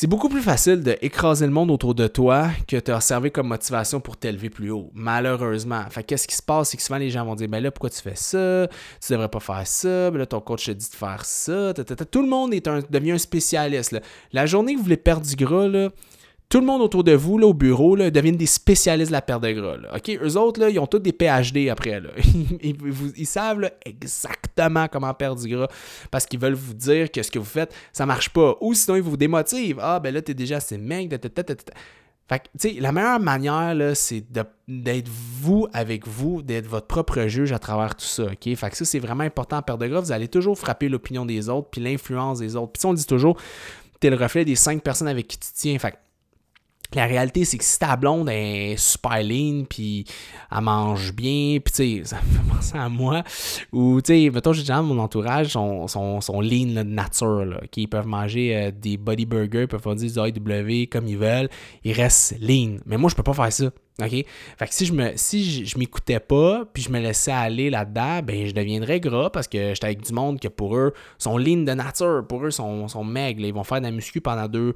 C'est 0.02 0.08
beaucoup 0.08 0.30
plus 0.30 0.42
facile 0.42 0.82
d'écraser 0.82 1.46
le 1.46 1.52
monde 1.52 1.70
autour 1.70 1.94
de 1.94 2.08
toi 2.08 2.50
que 2.68 2.76
de 2.76 3.00
servi 3.00 3.30
comme 3.30 3.50
motivation 3.50 4.00
pour 4.00 4.18
t'élever 4.18 4.50
plus 4.50 4.72
haut, 4.72 4.90
malheureusement. 4.96 5.84
Fait 5.92 6.02
qu'est-ce 6.02 6.28
qui 6.28 6.36
se 6.36 6.42
passe, 6.42 6.70
c'est 6.70 6.78
que 6.78 6.82
souvent 6.82 6.98
les 6.98 7.12
gens 7.12 7.24
vont 7.24 7.36
dire 7.36 7.48
Ben 7.48 7.62
là, 7.62 7.70
pourquoi 7.70 7.92
tu 7.92 8.02
fais 8.02 8.16
ça? 8.16 8.68
Tu 9.00 9.14
devrais 9.14 9.30
pas 9.30 9.40
faire 9.40 9.68
ça. 9.68 10.10
Ben 10.10 10.18
là, 10.18 10.26
ton 10.26 10.40
coach 10.40 10.66
te 10.66 10.72
dit 10.72 10.90
de 10.90 10.96
faire 10.96 11.24
ça. 11.24 11.76
Tout 12.10 12.24
le 12.24 12.28
monde 12.28 12.52
est 12.56 12.68
un, 12.68 12.80
devient 12.90 13.12
un 13.12 13.20
spécialiste. 13.20 13.96
La 14.34 14.48
journée 14.48 14.74
que 14.74 14.80
vous 14.80 14.86
voulez 14.86 14.98
perdre 14.98 15.24
du 15.24 15.36
gras, 15.36 15.68
là, 15.68 15.90
tout 16.52 16.60
le 16.60 16.66
monde 16.66 16.82
autour 16.82 17.06
de 17.06 17.14
vous, 17.14 17.38
là, 17.38 17.48
au 17.48 17.54
bureau, 17.54 17.96
là, 17.96 18.12
deviennent 18.12 18.36
des 18.36 18.46
spécialistes 18.46 19.10
de 19.10 19.14
la 19.14 19.22
perte 19.22 19.42
de 19.42 19.54
gras. 19.54 19.78
OK? 19.96 20.20
Eux 20.22 20.36
autres, 20.36 20.60
là, 20.60 20.70
ils 20.70 20.80
ont 20.80 20.86
tous 20.86 21.00
des 21.00 21.14
PhD 21.14 21.70
après. 21.70 22.02
Là. 22.02 22.10
ils, 22.62 23.26
savent 23.26 23.72
exactement 23.86 24.90
comment 24.90 25.14
perdre 25.14 25.42
du 25.42 25.48
gras 25.48 25.70
parce 26.12 26.26
qu'ils 26.26 26.42
veulent 26.42 26.54
vous 26.54 26.74
dire 26.74 27.10
que 27.10 27.24
ce 27.24 27.32
que 27.32 27.40
vous 27.40 27.46
faites, 27.46 27.74
ça 27.94 28.06
marche 28.06 28.30
pas. 28.32 28.58
Ou 28.60 28.74
sinon, 28.74 28.98
ils 28.98 29.02
vous 29.02 29.16
démotivent. 29.16 29.80
Ah, 29.82 30.02
ben 30.02 30.14
là, 30.14 30.22
t'es 30.22 30.34
déjà 30.34 30.58
assez 30.58 30.78
mec. 30.78 31.10
Fait 31.10 32.40
que, 32.40 32.44
tu 32.60 32.76
sais, 32.76 32.82
la 32.82 32.92
meilleure 32.92 33.22
manière, 33.22 33.74
là, 33.74 33.96
c'est 33.96 34.26
d'être 34.68 35.10
vous 35.10 35.70
avec 35.72 36.06
vous, 36.06 36.42
d'être 36.42 36.68
votre 36.68 36.88
propre 36.88 37.28
juge 37.28 37.54
à 37.54 37.60
travers 37.60 37.96
tout 37.96 38.04
ça? 38.04 38.26
Fait 38.28 38.70
que 38.70 38.76
ça, 38.76 38.84
c'est 38.84 39.00
vraiment 39.00 39.24
important 39.24 39.56
en 39.56 39.62
perte 39.62 39.80
de 39.80 39.88
gras. 39.88 40.02
Vous 40.02 40.12
allez 40.12 40.28
toujours 40.28 40.60
frapper 40.60 40.90
l'opinion 40.90 41.26
des 41.26 41.48
autres, 41.48 41.70
puis 41.72 41.80
l'influence 41.80 42.40
des 42.40 42.58
autres. 42.58 42.74
Puis 42.74 42.86
on 42.86 42.94
dit 42.94 43.06
toujours, 43.06 43.38
t'es 44.02 44.10
le 44.10 44.18
reflet 44.18 44.44
des 44.44 44.56
cinq 44.56 44.84
personnes 44.84 45.08
avec 45.08 45.30
qui 45.30 45.38
tu 45.40 45.50
tiens. 45.54 45.80
Fait 45.80 45.98
la 47.00 47.06
réalité, 47.06 47.46
c'est 47.46 47.58
que 47.58 47.64
si 47.64 47.80
ta 47.80 47.96
blonde 47.96 48.30
est 48.30 48.76
super 48.78 49.24
lean, 49.24 49.64
puis 49.70 50.06
elle 50.52 50.62
mange 50.62 51.14
bien, 51.14 51.60
puis 51.64 51.74
tu 51.74 52.00
sais, 52.00 52.02
ça 52.06 52.18
me 52.18 52.22
fait 52.38 52.56
penser 52.56 52.78
à 52.78 52.90
moi, 52.90 53.24
ou 53.72 54.02
tu 54.02 54.14
sais, 54.14 54.30
mettons, 54.30 54.54
j'ai 54.54 54.62
des 54.62 54.68
gens 54.68 54.84
de 54.84 54.88
mon 54.88 55.00
entourage 55.00 55.48
sont, 55.48 55.88
sont, 55.88 56.42
lean 56.42 56.74
de 56.74 56.84
nature, 56.84 57.46
là, 57.46 57.62
qui 57.72 57.88
peuvent 57.88 58.08
manger 58.08 58.56
euh, 58.56 58.72
des 58.72 58.98
body 58.98 59.26
burgers, 59.26 59.68
peuvent 59.68 59.82
faire 59.82 59.96
des 59.96 60.20
AW 60.20 60.88
comme 60.92 61.08
ils 61.08 61.18
veulent, 61.18 61.50
ils 61.84 61.94
restent 61.94 62.36
lean. 62.40 62.78
Mais 62.86 62.98
moi, 62.98 63.10
je 63.10 63.16
peux 63.16 63.24
pas 63.24 63.34
faire 63.34 63.52
ça. 63.52 63.72
OK? 64.02 64.26
Fait 64.58 64.68
que 64.68 64.74
si 64.74 64.86
je 64.86 64.94
me 64.94 65.12
si 65.16 65.66
je, 65.66 65.78
m'écoutais 65.78 66.20
pas, 66.20 66.66
puis 66.74 66.82
je 66.84 66.90
me 66.90 67.00
laissais 67.00 67.32
aller 67.32 67.70
là-dedans, 67.70 68.22
ben 68.24 68.48
je 68.48 68.54
deviendrais 68.54 69.00
gras 69.00 69.30
parce 69.30 69.48
que 69.48 69.74
j'étais 69.74 69.86
avec 69.86 70.02
du 70.02 70.14
monde 70.14 70.40
que 70.40 70.48
pour 70.48 70.76
eux 70.76 70.94
sont 71.18 71.38
lean 71.38 71.64
de 71.64 71.74
nature, 71.74 72.26
pour 72.28 72.44
eux 72.46 72.52
sont, 72.52 72.88
sont 72.88 73.04
maigres, 73.04 73.42
ils 73.42 73.54
vont 73.54 73.64
faire 73.64 73.80
de 73.80 73.86
la 73.86 73.92
muscu 73.92 74.22
pendant 74.22 74.48
deux 74.48 74.74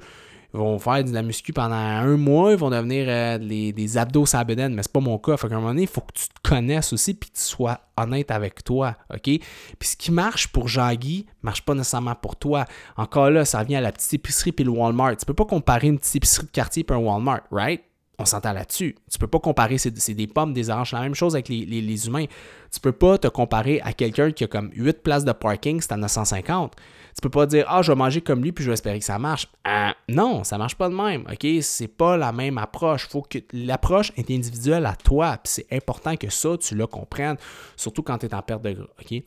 ils 0.54 0.58
vont 0.58 0.78
faire 0.78 1.04
de 1.04 1.12
la 1.12 1.22
muscu 1.22 1.52
pendant 1.52 1.74
un 1.74 2.16
mois, 2.16 2.52
ils 2.52 2.56
vont 2.56 2.70
devenir 2.70 3.06
euh, 3.08 3.38
des 3.38 3.98
abdos 3.98 4.24
à 4.34 4.44
mais 4.44 4.82
c'est 4.82 4.92
pas 4.92 5.00
mon 5.00 5.18
cas. 5.18 5.36
Fait 5.36 5.48
qu'à 5.48 5.54
un 5.54 5.58
moment 5.58 5.70
donné, 5.70 5.82
il 5.82 5.88
faut 5.88 6.00
que 6.00 6.12
tu 6.14 6.28
te 6.28 6.48
connaisses 6.48 6.92
aussi 6.92 7.14
puis 7.14 7.30
que 7.30 7.36
tu 7.36 7.42
sois 7.42 7.80
honnête 7.96 8.30
avec 8.30 8.62
toi, 8.64 8.96
OK? 9.12 9.22
Puis 9.22 9.40
ce 9.82 9.96
qui 9.96 10.12
marche 10.12 10.48
pour 10.48 10.68
Jean-Guy 10.68 11.26
marche 11.42 11.62
pas 11.62 11.74
nécessairement 11.74 12.14
pour 12.14 12.36
toi. 12.36 12.64
Encore 12.96 13.30
là, 13.30 13.44
ça 13.44 13.62
vient 13.64 13.78
à 13.78 13.82
la 13.82 13.92
petite 13.92 14.14
épicerie 14.14 14.52
puis 14.52 14.64
le 14.64 14.70
Walmart. 14.70 15.16
Tu 15.16 15.26
peux 15.26 15.34
pas 15.34 15.46
comparer 15.46 15.88
une 15.88 15.98
petite 15.98 16.16
épicerie 16.16 16.46
de 16.46 16.50
quartier 16.50 16.84
puis 16.84 16.96
un 16.96 17.00
Walmart, 17.00 17.42
right? 17.50 17.82
on 18.18 18.24
s'entend 18.24 18.52
là-dessus. 18.52 18.96
Tu 19.10 19.18
peux 19.18 19.26
pas 19.26 19.38
comparer, 19.38 19.78
c'est 19.78 19.90
des 19.90 20.26
pommes, 20.26 20.52
des 20.52 20.70
oranges. 20.70 20.92
La 20.92 21.00
même 21.00 21.14
chose 21.14 21.34
avec 21.34 21.48
les, 21.48 22.06
humains. 22.06 22.24
Tu 22.72 22.80
peux 22.80 22.92
pas 22.92 23.18
te 23.18 23.28
comparer 23.28 23.80
à 23.82 23.92
quelqu'un 23.92 24.30
qui 24.32 24.44
a 24.44 24.46
comme 24.46 24.70
8 24.74 25.02
places 25.02 25.24
de 25.24 25.32
parking, 25.32 25.80
c'est 25.80 25.92
à 25.92 25.96
950. 25.96 26.74
Tu 27.16 27.22
peux 27.22 27.30
pas 27.30 27.46
dire 27.46 27.64
Ah, 27.68 27.80
je 27.80 27.90
vais 27.90 27.96
manger 27.96 28.20
comme 28.20 28.42
lui 28.42 28.52
puis 28.52 28.62
je 28.62 28.70
vais 28.70 28.74
espérer 28.74 28.98
que 28.98 29.04
ça 29.04 29.18
marche. 29.18 29.48
Ah, 29.64 29.94
non, 30.08 30.44
ça 30.44 30.58
marche 30.58 30.74
pas 30.74 30.88
de 30.88 30.94
même. 30.94 31.26
OK? 31.30 31.46
C'est 31.62 31.88
pas 31.88 32.16
la 32.16 32.30
même 32.30 32.58
approche. 32.58 33.08
Faut 33.08 33.22
que 33.22 33.38
l'approche 33.52 34.12
est 34.16 34.30
individuelle 34.30 34.84
à 34.84 34.94
toi. 34.94 35.38
Puis 35.42 35.54
c'est 35.54 35.74
important 35.74 36.16
que 36.16 36.28
ça, 36.30 36.56
tu 36.58 36.74
le 36.74 36.86
comprennes, 36.86 37.36
surtout 37.74 38.02
quand 38.02 38.18
tu 38.18 38.26
es 38.26 38.34
en 38.34 38.42
perte 38.42 38.62
de 38.62 38.72
gras. 38.72 38.88
OK? 39.00 39.22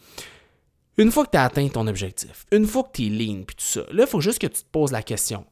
Une 0.98 1.12
fois 1.12 1.26
que 1.26 1.32
tu 1.32 1.38
as 1.38 1.46
atteint 1.46 1.68
ton 1.68 1.88
objectif, 1.88 2.46
une 2.52 2.66
fois 2.66 2.84
que 2.84 2.92
tu 2.94 3.08
es 3.08 3.10
lean 3.10 3.44
puis 3.44 3.56
tout 3.56 3.66
ça, 3.66 3.82
là, 3.92 4.04
il 4.04 4.08
faut 4.08 4.22
juste 4.22 4.40
que 4.40 4.48
tu 4.48 4.62
te 4.62 4.70
poses 4.72 4.92
la 4.92 5.02
question 5.02 5.46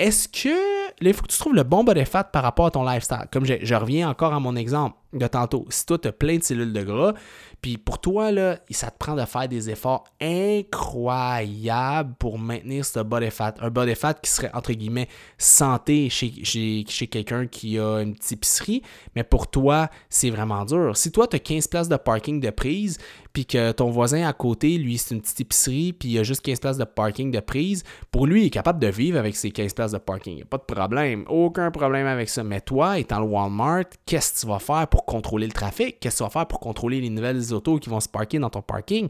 est-ce 0.00 0.28
que 0.28 0.48
là, 0.48 1.10
il 1.10 1.12
faut 1.12 1.22
que 1.22 1.30
tu 1.30 1.38
trouves 1.38 1.54
le 1.54 1.62
bon 1.62 1.84
body 1.84 2.06
fat 2.06 2.24
par 2.24 2.42
rapport 2.42 2.66
à 2.66 2.70
ton 2.70 2.84
lifestyle? 2.84 3.26
Comme 3.30 3.44
je, 3.44 3.74
reviens 3.74 4.08
encore 4.08 4.32
à 4.32 4.40
mon 4.40 4.56
exemple 4.56 4.96
de 5.12 5.26
tantôt. 5.26 5.66
Si 5.68 5.84
toi, 5.84 5.98
tu 5.98 6.08
as 6.08 6.12
plein 6.12 6.38
de 6.38 6.42
cellules 6.42 6.72
de 6.72 6.82
gras, 6.82 7.12
puis 7.60 7.76
pour 7.76 8.00
toi, 8.00 8.32
là, 8.32 8.58
ça 8.70 8.90
te 8.90 8.98
prend 8.98 9.14
de 9.14 9.24
faire 9.24 9.48
des 9.48 9.68
efforts 9.68 10.04
incroyables 10.20 12.14
pour 12.18 12.38
maintenir 12.38 12.84
ce 12.84 13.00
body 13.00 13.30
fat. 13.30 13.54
Un 13.60 13.70
body 13.70 13.94
fat 13.94 14.14
qui 14.14 14.30
serait, 14.30 14.50
entre 14.54 14.72
guillemets, 14.72 15.08
santé 15.36 16.08
chez, 16.08 16.32
chez, 16.42 17.06
quelqu'un 17.06 17.46
qui 17.46 17.78
a 17.78 18.00
une 18.00 18.14
petite 18.14 18.32
épicerie, 18.32 18.82
mais 19.14 19.24
pour 19.24 19.50
toi, 19.50 19.90
c'est 20.08 20.30
vraiment 20.30 20.64
dur. 20.64 20.96
Si 20.96 21.12
toi, 21.12 21.26
tu 21.26 21.36
as 21.36 21.40
15 21.40 21.68
places 21.68 21.88
de 21.88 21.96
parking 21.96 22.40
de 22.40 22.50
prise, 22.50 22.98
puis 23.32 23.46
que 23.46 23.72
ton 23.72 23.90
voisin 23.90 24.26
à 24.26 24.32
côté, 24.32 24.76
lui, 24.78 24.98
c'est 24.98 25.14
une 25.14 25.20
petite 25.20 25.40
épicerie, 25.40 25.92
puis 25.92 26.10
il 26.10 26.18
a 26.18 26.22
juste 26.22 26.42
15 26.42 26.60
places 26.60 26.78
de 26.78 26.84
parking 26.84 27.30
de 27.30 27.40
prise, 27.40 27.84
pour 28.10 28.26
lui, 28.26 28.42
il 28.42 28.46
est 28.46 28.50
capable 28.50 28.80
de 28.80 28.88
vivre 28.88 29.18
avec 29.18 29.36
ses 29.36 29.50
15 29.50 29.74
places 29.74 29.92
de 29.92 29.98
parking. 29.98 30.32
Il 30.32 30.36
n'y 30.36 30.42
a 30.42 30.46
pas 30.46 30.58
de 30.58 30.64
problème. 30.64 31.24
Aucun 31.28 31.70
problème 31.70 32.06
avec 32.06 32.28
ça. 32.28 32.42
Mais 32.42 32.60
toi, 32.60 32.98
étant 32.98 33.20
le 33.20 33.26
Walmart, 33.26 33.84
qu'est-ce 34.06 34.34
que 34.34 34.40
tu 34.40 34.46
vas 34.46 34.58
faire 34.58 34.88
pour 34.88 35.04
contrôler 35.04 35.46
le 35.46 35.52
trafic? 35.52 36.00
Qu'est-ce 36.00 36.16
que 36.16 36.18
tu 36.18 36.24
vas 36.24 36.30
faire 36.30 36.46
pour 36.46 36.60
contrôler 36.60 37.00
les 37.00 37.10
nouvelles 37.10 37.49
autos 37.52 37.78
qui 37.78 37.90
vont 37.90 38.00
se 38.00 38.08
parker 38.08 38.38
dans 38.38 38.50
ton 38.50 38.62
parking? 38.62 39.08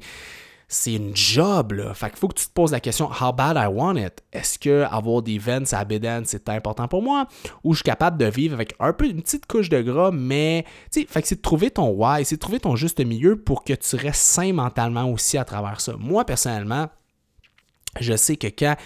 c'est 0.73 0.95
une 0.95 1.17
job, 1.17 1.73
là. 1.73 1.93
Fait 1.95 2.11
qu'il 2.11 2.19
faut 2.21 2.29
que 2.29 2.41
tu 2.41 2.47
te 2.47 2.53
poses 2.53 2.71
la 2.71 2.79
question 2.79 3.11
How 3.11 3.33
bad 3.33 3.57
I 3.57 3.67
want 3.67 3.97
it? 3.97 4.23
Est-ce 4.33 4.57
que 4.57 4.85
avoir 4.89 5.21
des 5.21 5.37
veines 5.37 5.67
à 5.73 5.85
bédaine, 5.85 6.25
c'est 6.25 6.49
important 6.49 6.87
pour 6.87 7.03
moi? 7.03 7.27
Ou 7.65 7.73
je 7.73 7.79
suis 7.79 7.85
capable 7.85 8.17
de 8.19 8.27
vivre 8.27 8.55
avec 8.55 8.75
un 8.79 8.93
peu 8.93 9.07
une 9.07 9.21
petite 9.21 9.47
couche 9.47 9.69
de 9.69 9.83
gras, 9.83 10.13
mais 10.13 10.65
tu 10.93 11.01
sais, 11.01 11.07
fait 11.09 11.23
que 11.23 11.29
c'est 11.29 11.35
de 11.35 11.41
trouver 11.41 11.73
ton 11.73 11.89
why, 11.89 12.25
c'est 12.25 12.37
de 12.37 12.41
trouver 12.41 12.61
ton 12.61 12.77
juste 12.77 13.05
milieu 13.05 13.35
pour 13.35 13.65
que 13.65 13.73
tu 13.73 13.97
restes 13.97 14.23
sain 14.23 14.53
mentalement 14.53 15.11
aussi 15.11 15.39
à 15.39 15.45
travers 15.45 15.81
ça. 15.81 15.95
Moi, 15.99 16.25
personnellement, 16.25 16.89
je 17.99 18.15
sais 18.15 18.37
que 18.37 18.47
quand 18.47 18.77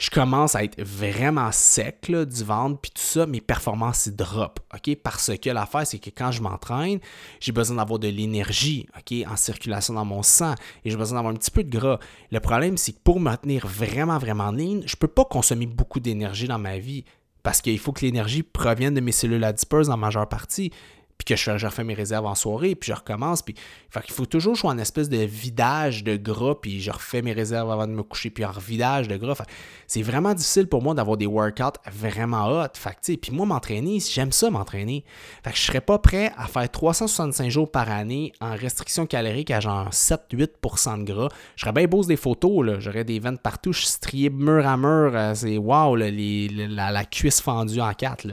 je 0.00 0.08
commence 0.08 0.54
à 0.54 0.64
être 0.64 0.82
vraiment 0.82 1.52
sec 1.52 2.08
là, 2.08 2.24
du 2.24 2.42
ventre, 2.42 2.80
puis 2.80 2.90
tout 2.90 3.02
ça, 3.02 3.26
mes 3.26 3.42
performances 3.42 4.08
drop, 4.08 4.58
OK? 4.74 4.96
Parce 4.96 5.30
que 5.36 5.50
l'affaire, 5.50 5.86
c'est 5.86 5.98
que 5.98 6.08
quand 6.08 6.32
je 6.32 6.40
m'entraîne, 6.40 7.00
j'ai 7.38 7.52
besoin 7.52 7.76
d'avoir 7.76 7.98
de 7.98 8.08
l'énergie, 8.08 8.86
OK, 8.96 9.14
en 9.30 9.36
circulation 9.36 9.92
dans 9.92 10.06
mon 10.06 10.22
sang, 10.22 10.54
et 10.86 10.90
j'ai 10.90 10.96
besoin 10.96 11.16
d'avoir 11.16 11.34
un 11.34 11.36
petit 11.36 11.50
peu 11.50 11.62
de 11.62 11.70
gras. 11.70 11.98
Le 12.32 12.40
problème, 12.40 12.78
c'est 12.78 12.92
que 12.92 13.00
pour 13.04 13.20
me 13.20 13.36
tenir 13.36 13.66
vraiment, 13.66 14.16
vraiment 14.16 14.50
lean, 14.50 14.80
je 14.86 14.94
ne 14.96 14.98
peux 14.98 15.06
pas 15.06 15.26
consommer 15.26 15.66
beaucoup 15.66 16.00
d'énergie 16.00 16.48
dans 16.48 16.58
ma 16.58 16.78
vie, 16.78 17.04
parce 17.42 17.60
qu'il 17.60 17.78
faut 17.78 17.92
que 17.92 18.00
l'énergie 18.00 18.42
provienne 18.42 18.94
de 18.94 19.00
mes 19.00 19.12
cellules 19.12 19.44
adipeuses 19.44 19.90
en 19.90 19.98
majeure 19.98 20.28
partie 20.30 20.72
puis 21.20 21.34
que 21.34 21.36
je, 21.36 21.66
refais 21.66 21.84
mes 21.84 21.92
réserves 21.92 22.24
en 22.24 22.34
soirée, 22.34 22.74
puis 22.74 22.88
je 22.88 22.94
recommence. 22.94 23.42
Puis, 23.42 23.54
fait 23.90 24.00
qu'il 24.00 24.14
faut 24.14 24.24
toujours 24.24 24.54
jouer 24.54 24.70
en 24.70 24.78
espèce 24.78 25.10
de 25.10 25.18
vidage 25.18 26.02
de 26.02 26.16
gras, 26.16 26.54
puis 26.54 26.80
je 26.80 26.90
refais 26.90 27.20
mes 27.20 27.34
réserves 27.34 27.70
avant 27.70 27.86
de 27.86 27.92
me 27.92 28.02
coucher, 28.02 28.30
puis 28.30 28.42
en 28.42 28.52
vidage 28.52 29.06
de 29.06 29.18
gras. 29.18 29.34
c'est 29.86 30.00
vraiment 30.00 30.32
difficile 30.32 30.66
pour 30.66 30.82
moi 30.82 30.94
d'avoir 30.94 31.18
des 31.18 31.26
workouts 31.26 31.78
vraiment 31.92 32.48
hot. 32.48 32.68
Puis 33.04 33.32
moi, 33.32 33.44
m'entraîner, 33.44 34.00
j'aime 34.00 34.32
ça 34.32 34.48
m'entraîner. 34.48 35.04
Fait 35.44 35.50
que 35.50 35.56
je 35.58 35.62
serais 35.62 35.82
pas 35.82 35.98
prêt 35.98 36.32
à 36.38 36.46
faire 36.46 36.70
365 36.70 37.50
jours 37.50 37.70
par 37.70 37.90
année 37.90 38.32
en 38.40 38.54
restriction 38.54 39.04
calorique 39.04 39.50
à 39.50 39.60
genre 39.60 39.90
7-8% 39.90 41.04
de 41.04 41.12
gras. 41.12 41.28
Je 41.56 41.62
serais 41.62 41.72
bien 41.72 41.86
beau 41.86 42.02
des 42.02 42.16
photos, 42.16 42.64
là. 42.64 42.80
J'aurais 42.80 43.04
des 43.04 43.18
veines 43.18 43.36
partout, 43.36 43.74
je 43.74 43.84
strié 43.84 44.30
mur 44.30 44.66
à 44.66 44.78
mur. 44.78 45.12
Euh, 45.14 45.34
c'est 45.34 45.58
wow, 45.58 45.96
la, 45.96 46.10
la, 46.90 47.04
cuisse 47.04 47.42
fendue 47.42 47.80
en 47.80 47.92
quatre. 47.92 48.26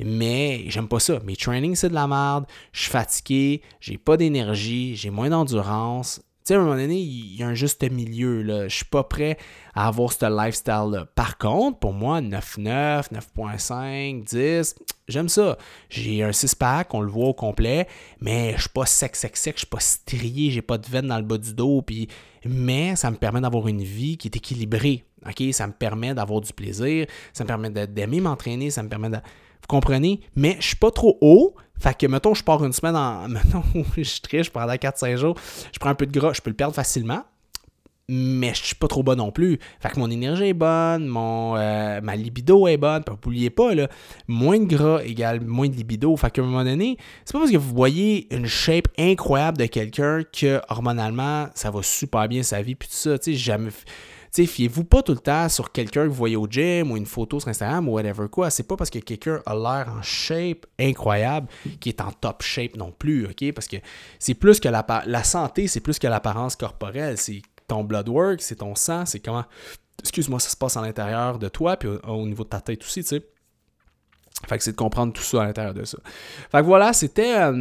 Mais 0.00 0.64
j'aime 0.68 0.88
pas 0.88 1.00
ça. 1.00 1.20
Mes 1.24 1.36
trainings, 1.36 1.76
c'est 1.76 1.88
de 1.88 1.94
la 1.94 2.06
merde. 2.06 2.46
Je 2.72 2.82
suis 2.82 2.90
fatigué. 2.90 3.62
J'ai 3.80 3.98
pas 3.98 4.16
d'énergie. 4.16 4.96
J'ai 4.96 5.10
moins 5.10 5.28
d'endurance. 5.28 6.20
Tu 6.44 6.48
sais, 6.48 6.54
à 6.56 6.58
un 6.58 6.64
moment 6.64 6.76
donné, 6.76 6.98
il 6.98 7.36
y 7.36 7.42
a 7.42 7.46
un 7.46 7.54
juste 7.54 7.90
milieu. 7.90 8.42
Là. 8.42 8.68
Je 8.68 8.76
suis 8.76 8.84
pas 8.84 9.02
prêt 9.02 9.38
à 9.74 9.88
avoir 9.88 10.12
ce 10.12 10.26
lifestyle-là. 10.26 11.06
Par 11.14 11.38
contre, 11.38 11.78
pour 11.78 11.94
moi, 11.94 12.20
9,9, 12.20 13.12
9,5, 13.12 14.24
10, 14.24 14.74
j'aime 15.08 15.30
ça. 15.30 15.56
J'ai 15.88 16.22
un 16.22 16.32
6-pack, 16.32 16.92
on 16.92 17.00
le 17.00 17.08
voit 17.08 17.28
au 17.28 17.32
complet, 17.32 17.88
mais 18.20 18.52
je 18.56 18.60
suis 18.60 18.68
pas 18.68 18.84
sec, 18.84 19.16
sec, 19.16 19.38
sec, 19.38 19.54
je 19.56 19.60
suis 19.60 19.66
pas 19.66 19.80
strié, 19.80 20.50
j'ai 20.50 20.60
pas 20.60 20.76
de 20.76 20.86
veine 20.86 21.06
dans 21.06 21.16
le 21.16 21.24
bas 21.24 21.38
du 21.38 21.54
dos, 21.54 21.80
puis... 21.80 22.08
mais 22.44 22.94
ça 22.94 23.10
me 23.10 23.16
permet 23.16 23.40
d'avoir 23.40 23.66
une 23.66 23.82
vie 23.82 24.18
qui 24.18 24.28
est 24.28 24.36
équilibrée. 24.36 25.04
OK? 25.26 25.42
Ça 25.52 25.66
me 25.66 25.72
permet 25.72 26.12
d'avoir 26.12 26.42
du 26.42 26.52
plaisir, 26.52 27.06
ça 27.32 27.44
me 27.44 27.48
permet 27.48 27.70
d'aimer 27.70 28.20
m'entraîner, 28.20 28.68
ça 28.68 28.82
me 28.82 28.90
permet 28.90 29.08
de 29.08 29.16
vous 29.64 29.76
comprenez? 29.76 30.20
Mais 30.36 30.56
je 30.60 30.66
suis 30.68 30.76
pas 30.76 30.90
trop 30.90 31.16
haut. 31.22 31.54
Fait 31.78 31.96
que, 31.96 32.06
mettons, 32.06 32.34
je 32.34 32.44
pars 32.44 32.62
une 32.64 32.72
semaine 32.72 32.96
en. 32.96 33.28
Mettons, 33.28 33.62
je 33.96 34.20
triche 34.20 34.50
pendant 34.50 34.74
4-5 34.74 35.16
jours. 35.16 35.36
Je 35.72 35.78
prends 35.78 35.90
un 35.90 35.94
peu 35.94 36.06
de 36.06 36.12
gras, 36.12 36.32
je 36.34 36.42
peux 36.42 36.50
le 36.50 36.56
perdre 36.56 36.74
facilement. 36.74 37.22
Mais 38.06 38.52
je 38.52 38.62
suis 38.62 38.74
pas 38.74 38.86
trop 38.86 39.02
bas 39.02 39.14
non 39.14 39.30
plus. 39.30 39.58
Fait 39.80 39.88
que 39.88 39.98
mon 39.98 40.10
énergie 40.10 40.44
est 40.44 40.52
bonne, 40.52 41.06
mon, 41.06 41.56
euh, 41.56 42.02
ma 42.02 42.14
libido 42.14 42.68
est 42.68 42.76
bonne. 42.76 43.02
N'oubliez 43.08 43.48
pas, 43.48 43.74
là, 43.74 43.88
moins 44.28 44.58
de 44.58 44.66
gras 44.66 45.02
égale 45.02 45.40
moins 45.40 45.68
de 45.68 45.74
libido. 45.74 46.14
Fait 46.16 46.30
qu'à 46.30 46.42
un 46.42 46.44
moment 46.44 46.64
donné, 46.64 46.98
c'est 47.24 47.32
pas 47.32 47.38
parce 47.38 47.50
que 47.50 47.56
vous 47.56 47.74
voyez 47.74 48.32
une 48.34 48.46
shape 48.46 48.88
incroyable 48.98 49.56
de 49.56 49.64
quelqu'un 49.64 50.22
que 50.24 50.60
hormonalement, 50.68 51.48
ça 51.54 51.70
va 51.70 51.82
super 51.82 52.28
bien 52.28 52.42
sa 52.42 52.60
vie. 52.60 52.74
Puis 52.74 52.90
tout 52.90 52.94
ça, 52.94 53.18
tu 53.18 53.32
sais, 53.32 53.38
jamais 53.38 53.70
sais, 54.42 54.46
fiez-vous 54.46 54.84
pas 54.84 55.02
tout 55.02 55.12
le 55.12 55.18
temps 55.18 55.48
sur 55.48 55.72
quelqu'un 55.72 56.04
que 56.04 56.08
vous 56.08 56.14
voyez 56.14 56.36
au 56.36 56.46
gym 56.48 56.90
ou 56.90 56.96
une 56.96 57.06
photo 57.06 57.40
sur 57.40 57.48
Instagram 57.48 57.88
ou 57.88 57.92
whatever 57.92 58.28
quoi. 58.28 58.50
C'est 58.50 58.62
pas 58.64 58.76
parce 58.76 58.90
que 58.90 58.98
quelqu'un 58.98 59.40
a 59.46 59.54
l'air 59.54 59.92
en 59.96 60.02
shape 60.02 60.66
incroyable 60.78 61.48
qui 61.80 61.88
est 61.88 62.00
en 62.00 62.10
top 62.12 62.42
shape 62.42 62.76
non 62.76 62.92
plus, 62.92 63.26
OK? 63.26 63.52
Parce 63.52 63.68
que 63.68 63.76
c'est 64.18 64.34
plus 64.34 64.60
que 64.60 64.68
la, 64.68 64.84
la 65.06 65.24
santé, 65.24 65.68
c'est 65.68 65.80
plus 65.80 65.98
que 65.98 66.06
l'apparence 66.06 66.56
corporelle. 66.56 67.18
C'est 67.18 67.42
ton 67.68 67.84
blood 67.84 68.08
work, 68.08 68.42
c'est 68.42 68.56
ton 68.56 68.74
sang, 68.74 69.06
c'est 69.06 69.20
comment, 69.20 69.44
excuse-moi, 70.00 70.40
ça 70.40 70.50
se 70.50 70.56
passe 70.56 70.76
à 70.76 70.82
l'intérieur 70.82 71.38
de 71.38 71.48
toi, 71.48 71.76
puis 71.76 71.88
au 71.88 72.26
niveau 72.26 72.44
de 72.44 72.48
ta 72.48 72.60
tête 72.60 72.82
aussi, 72.82 73.02
tu 73.02 73.08
sais. 73.08 73.33
Fait 74.48 74.58
que 74.58 74.64
c'est 74.64 74.72
de 74.72 74.76
comprendre 74.76 75.12
tout 75.12 75.22
ça 75.22 75.42
à 75.42 75.46
l'intérieur 75.46 75.74
de 75.74 75.84
ça. 75.84 75.96
Fait 76.50 76.58
que 76.58 76.64
voilà, 76.64 76.92
c'était, 76.92 77.38
euh, 77.38 77.52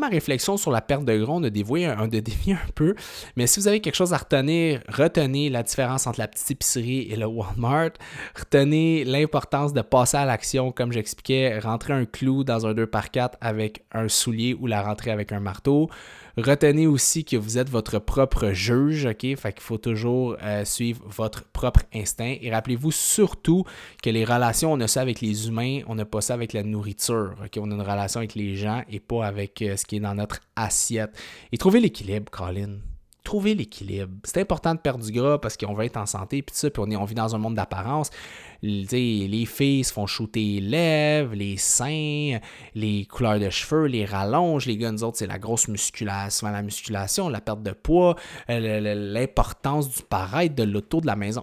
ma 0.00 0.08
réflexion 0.08 0.56
sur 0.56 0.70
la 0.70 0.80
perte 0.80 1.04
de 1.04 1.16
gras. 1.16 1.34
On 1.34 1.42
a 1.42 1.50
dévié 1.50 1.86
un, 1.86 1.98
un 1.98 2.70
peu. 2.74 2.94
Mais 3.36 3.46
si 3.46 3.60
vous 3.60 3.68
avez 3.68 3.80
quelque 3.80 3.94
chose 3.94 4.12
à 4.12 4.18
retenir, 4.18 4.82
retenez 4.88 5.48
la 5.48 5.62
différence 5.62 6.06
entre 6.06 6.18
la 6.18 6.28
petite 6.28 6.50
épicerie 6.50 7.08
et 7.10 7.16
le 7.16 7.26
Walmart. 7.26 7.92
Retenez 8.36 9.04
l'importance 9.04 9.72
de 9.72 9.80
passer 9.80 10.18
à 10.18 10.24
l'action, 10.24 10.72
comme 10.72 10.92
j'expliquais, 10.92 11.58
rentrer 11.58 11.92
un 11.92 12.04
clou 12.04 12.44
dans 12.44 12.66
un 12.66 12.74
2x4 12.74 13.32
avec 13.40 13.84
un 13.92 14.08
soulier 14.08 14.54
ou 14.58 14.66
la 14.66 14.82
rentrer 14.82 15.12
avec 15.12 15.32
un 15.32 15.40
marteau. 15.40 15.88
Retenez 16.36 16.86
aussi 16.86 17.24
que 17.24 17.38
vous 17.38 17.56
êtes 17.56 17.70
votre 17.70 17.98
propre 17.98 18.50
juge, 18.52 19.06
OK? 19.06 19.22
Fait 19.36 19.52
qu'il 19.54 19.62
faut 19.62 19.78
toujours 19.78 20.36
euh, 20.42 20.66
suivre 20.66 21.02
votre 21.06 21.44
propre 21.44 21.80
instinct. 21.94 22.36
Et 22.42 22.50
rappelez-vous 22.50 22.92
surtout 22.92 23.64
que 24.02 24.10
les 24.10 24.22
relations, 24.26 24.70
on 24.70 24.80
a 24.80 24.86
ça 24.86 25.00
avec 25.00 25.22
les 25.22 25.48
humains, 25.48 25.80
on 25.86 25.94
n'a 25.94 26.04
pas 26.04 26.15
ça 26.20 26.34
avec 26.34 26.52
la 26.52 26.62
nourriture? 26.62 27.34
On 27.56 27.70
a 27.70 27.74
une 27.74 27.80
relation 27.80 28.18
avec 28.18 28.34
les 28.34 28.56
gens 28.56 28.82
et 28.88 29.00
pas 29.00 29.26
avec 29.26 29.62
euh, 29.62 29.76
ce 29.76 29.84
qui 29.84 29.96
est 29.96 30.00
dans 30.00 30.14
notre 30.14 30.40
assiette. 30.54 31.10
Et 31.52 31.58
trouvez 31.58 31.80
l'équilibre, 31.80 32.30
Colin 32.30 32.78
trouver 33.26 33.56
l'équilibre. 33.56 34.12
C'est 34.22 34.40
important 34.40 34.72
de 34.72 34.78
perdre 34.78 35.04
du 35.04 35.10
gras 35.10 35.38
parce 35.38 35.56
qu'on 35.56 35.74
veut 35.74 35.84
être 35.84 35.96
en 35.96 36.06
santé, 36.06 36.42
puis 36.42 36.54
ça, 36.56 36.70
puis 36.70 36.80
on 36.80 37.04
vit 37.04 37.14
dans 37.14 37.34
un 37.34 37.38
monde 37.38 37.56
d'apparence. 37.56 38.10
Les 38.62 39.44
filles 39.46 39.82
se 39.82 39.92
font 39.92 40.06
shooter 40.06 40.40
les 40.40 40.60
lèvres, 40.60 41.34
les 41.34 41.56
seins, 41.56 42.38
les 42.74 43.04
couleurs 43.04 43.40
de 43.40 43.50
cheveux, 43.50 43.86
les 43.86 44.04
rallonges. 44.04 44.66
Les 44.66 44.76
gars, 44.76 44.92
nous 44.92 45.02
autres, 45.02 45.18
c'est 45.18 45.26
la 45.26 45.40
grosse 45.40 45.66
musculation, 45.66 46.46
la 46.48 46.62
musculation, 46.62 47.28
la 47.28 47.40
perte 47.40 47.62
de 47.64 47.72
poids, 47.72 48.14
euh, 48.48 48.94
l'importance 48.94 49.90
du 49.90 50.02
paraître 50.04 50.54
de 50.54 50.62
l'auto 50.62 51.00
de 51.00 51.06
la 51.06 51.16
maison. 51.16 51.42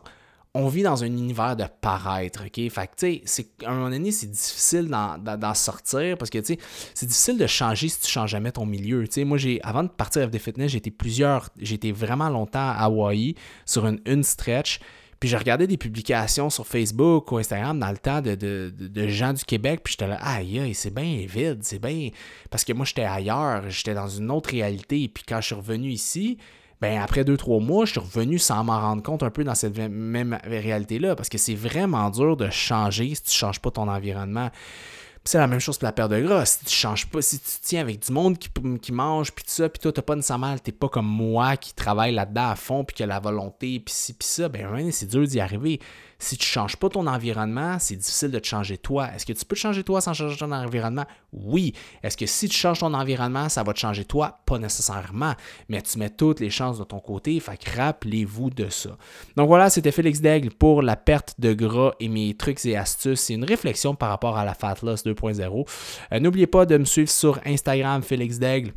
On 0.56 0.68
vit 0.68 0.84
dans 0.84 1.04
un 1.04 1.08
univers 1.08 1.56
de 1.56 1.66
paraître, 1.82 2.44
OK? 2.46 2.70
Fait 2.70 2.88
que, 2.88 2.96
tu 2.96 3.22
sais, 3.26 3.48
à 3.66 3.72
un 3.72 3.76
moment 3.76 3.90
donné, 3.90 4.12
c'est 4.12 4.30
difficile 4.30 4.88
d'en 4.88 5.54
sortir 5.56 6.16
parce 6.18 6.30
que, 6.30 6.40
c'est 6.44 7.06
difficile 7.08 7.40
de 7.40 7.48
changer 7.48 7.90
si 7.90 8.02
tu 8.02 8.12
changes 8.12 8.30
jamais 8.30 8.52
ton 8.52 8.66
milieu. 8.66 9.08
Tu 9.08 9.14
sais, 9.14 9.24
moi, 9.24 9.40
j'ai, 9.40 9.60
avant 9.64 9.84
de 9.84 9.88
partir 9.88 10.22
à 10.22 10.28
FD 10.28 10.38
Fitness, 10.38 10.76
été 10.76 10.92
plusieurs, 10.92 11.50
été 11.60 11.92
vraiment 11.92 12.30
longtemps 12.30 12.60
à 12.60 12.84
Hawaï 12.84 13.34
sur 13.66 13.88
une, 13.88 14.00
une 14.06 14.24
stretch. 14.24 14.80
Puis 15.20 15.30
je 15.30 15.38
regardais 15.38 15.68
des 15.68 15.78
publications 15.78 16.50
sur 16.50 16.68
Facebook 16.68 17.32
ou 17.32 17.38
Instagram 17.38 17.80
dans 17.80 17.90
le 17.90 17.98
temps 17.98 18.22
de, 18.22 18.36
de, 18.36 19.08
gens 19.08 19.32
du 19.32 19.46
Québec, 19.46 19.80
puis 19.82 19.94
j'étais 19.94 20.08
là, 20.08 20.20
aïe, 20.22 20.74
c'est 20.76 20.94
bien 20.94 21.26
vide, 21.26 21.60
c'est 21.62 21.80
bien. 21.80 22.10
Parce 22.52 22.66
que 22.66 22.74
moi, 22.74 22.86
j'étais 22.86 23.06
ailleurs, 23.06 23.70
j'étais 23.70 23.94
dans 23.94 24.10
une 24.10 24.30
autre 24.30 24.50
réalité. 24.50 25.08
Puis 25.08 25.24
quand 25.26 25.40
je 25.40 25.46
suis 25.46 25.56
revenu 25.56 25.90
ici, 25.90 26.38
ben 26.84 27.00
après 27.02 27.24
deux, 27.24 27.38
trois 27.38 27.62
mois, 27.62 27.86
je 27.86 27.92
suis 27.92 28.02
revenu 28.02 28.38
sans 28.38 28.62
m'en 28.66 28.78
rendre 28.78 29.02
compte 29.02 29.24
un 29.24 29.30
peu 29.30 29.46
dans 29.46 29.56
cette 29.56 29.78
même 29.78 30.38
réalité-là. 30.44 31.16
Parce 31.16 31.30
que 31.30 31.38
c'est 31.38 31.56
vraiment 31.56 32.10
dur 32.10 32.36
de 32.36 32.50
changer 32.50 33.16
si 33.16 33.24
tu 33.24 33.30
ne 33.30 33.36
changes 33.36 33.62
pas 33.62 33.72
ton 33.72 33.88
environnement 33.88 34.50
c'est 35.26 35.38
la 35.38 35.48
même 35.48 35.60
chose 35.60 35.78
pour 35.78 35.86
la 35.86 35.94
perte 35.94 36.12
de 36.12 36.20
gras. 36.20 36.46
Si 36.46 36.66
tu 36.66 36.76
changes 36.76 37.08
pas, 37.08 37.22
si 37.22 37.40
tu 37.40 37.52
tiens 37.62 37.82
avec 37.82 38.00
du 38.06 38.12
monde 38.12 38.38
qui, 38.38 38.50
qui 38.82 38.92
mange, 38.92 39.32
puis 39.32 39.46
tout 39.46 39.52
ça, 39.52 39.70
puis 39.70 39.80
toi, 39.80 39.94
t'as 39.94 40.02
pas 40.02 40.16
nécessairement, 40.16 40.58
t'es 40.58 40.74
pas 40.74 40.90
comme 40.90 41.08
moi 41.08 41.56
qui 41.56 41.74
travaille 41.74 42.14
là-dedans 42.14 42.50
à 42.50 42.56
fond, 42.56 42.84
puis 42.84 42.96
qui 42.96 43.04
a 43.04 43.06
la 43.06 43.20
volonté, 43.20 43.80
puis 43.80 43.94
ci, 43.94 44.14
puis 44.14 44.28
ça, 44.28 44.50
ben 44.50 44.92
c'est 44.92 45.08
dur 45.08 45.26
d'y 45.26 45.40
arriver. 45.40 45.80
Si 46.24 46.38
tu 46.38 46.46
ne 46.46 46.52
changes 46.52 46.78
pas 46.78 46.88
ton 46.88 47.06
environnement, 47.06 47.78
c'est 47.80 47.98
difficile 47.98 48.32
de 48.32 48.40
te 48.40 48.48
changer 48.48 48.78
toi. 48.78 49.10
Est-ce 49.14 49.26
que 49.26 49.34
tu 49.34 49.44
peux 49.44 49.58
te 49.58 49.60
changer 49.60 49.84
toi 49.84 50.00
sans 50.00 50.14
changer 50.14 50.38
ton 50.38 50.54
environnement? 50.54 51.04
Oui. 51.34 51.74
Est-ce 52.02 52.16
que 52.16 52.26
si 52.26 52.48
tu 52.48 52.56
changes 52.56 52.80
ton 52.80 52.94
environnement, 52.94 53.50
ça 53.50 53.62
va 53.62 53.74
te 53.74 53.80
changer 53.80 54.06
toi? 54.06 54.40
Pas 54.46 54.58
nécessairement. 54.58 55.34
Mais 55.68 55.82
tu 55.82 56.00
mets 56.00 56.10
toutes 56.10 56.40
les 56.40 56.50
chances 56.50 56.80
de 56.80 56.86
ton 56.86 57.02
côté. 57.02 57.38
Fait 57.42 57.58
que 57.58 57.78
rappelez-vous 57.78 58.52
de 58.52 58.70
ça. 58.70 58.92
Donc 59.36 59.50
voilà, 59.50 59.70
c'était 59.70 59.92
Félix 59.92 60.22
Daigle 60.22 60.52
pour 60.52 60.82
la 60.82 60.96
perte 60.96 61.36
de 61.40 61.54
gras 61.54 61.92
et 62.00 62.08
mes 62.08 62.34
trucs 62.36 62.66
et 62.66 62.78
astuces. 62.78 63.20
C'est 63.20 63.34
une 63.34 63.44
réflexion 63.44 63.94
par 63.94 64.08
rapport 64.08 64.38
à 64.38 64.46
la 64.46 64.54
Fat 64.54 64.76
Loss 64.82 65.06
2.0. 65.06 65.68
Euh, 66.14 66.20
n'oubliez 66.22 66.48
pas 66.48 66.66
de 66.66 66.78
me 66.78 66.86
suivre 66.86 67.10
sur 67.10 67.42
Instagram, 67.46 68.02
Félix 68.02 68.40
Daigle. 68.40 68.72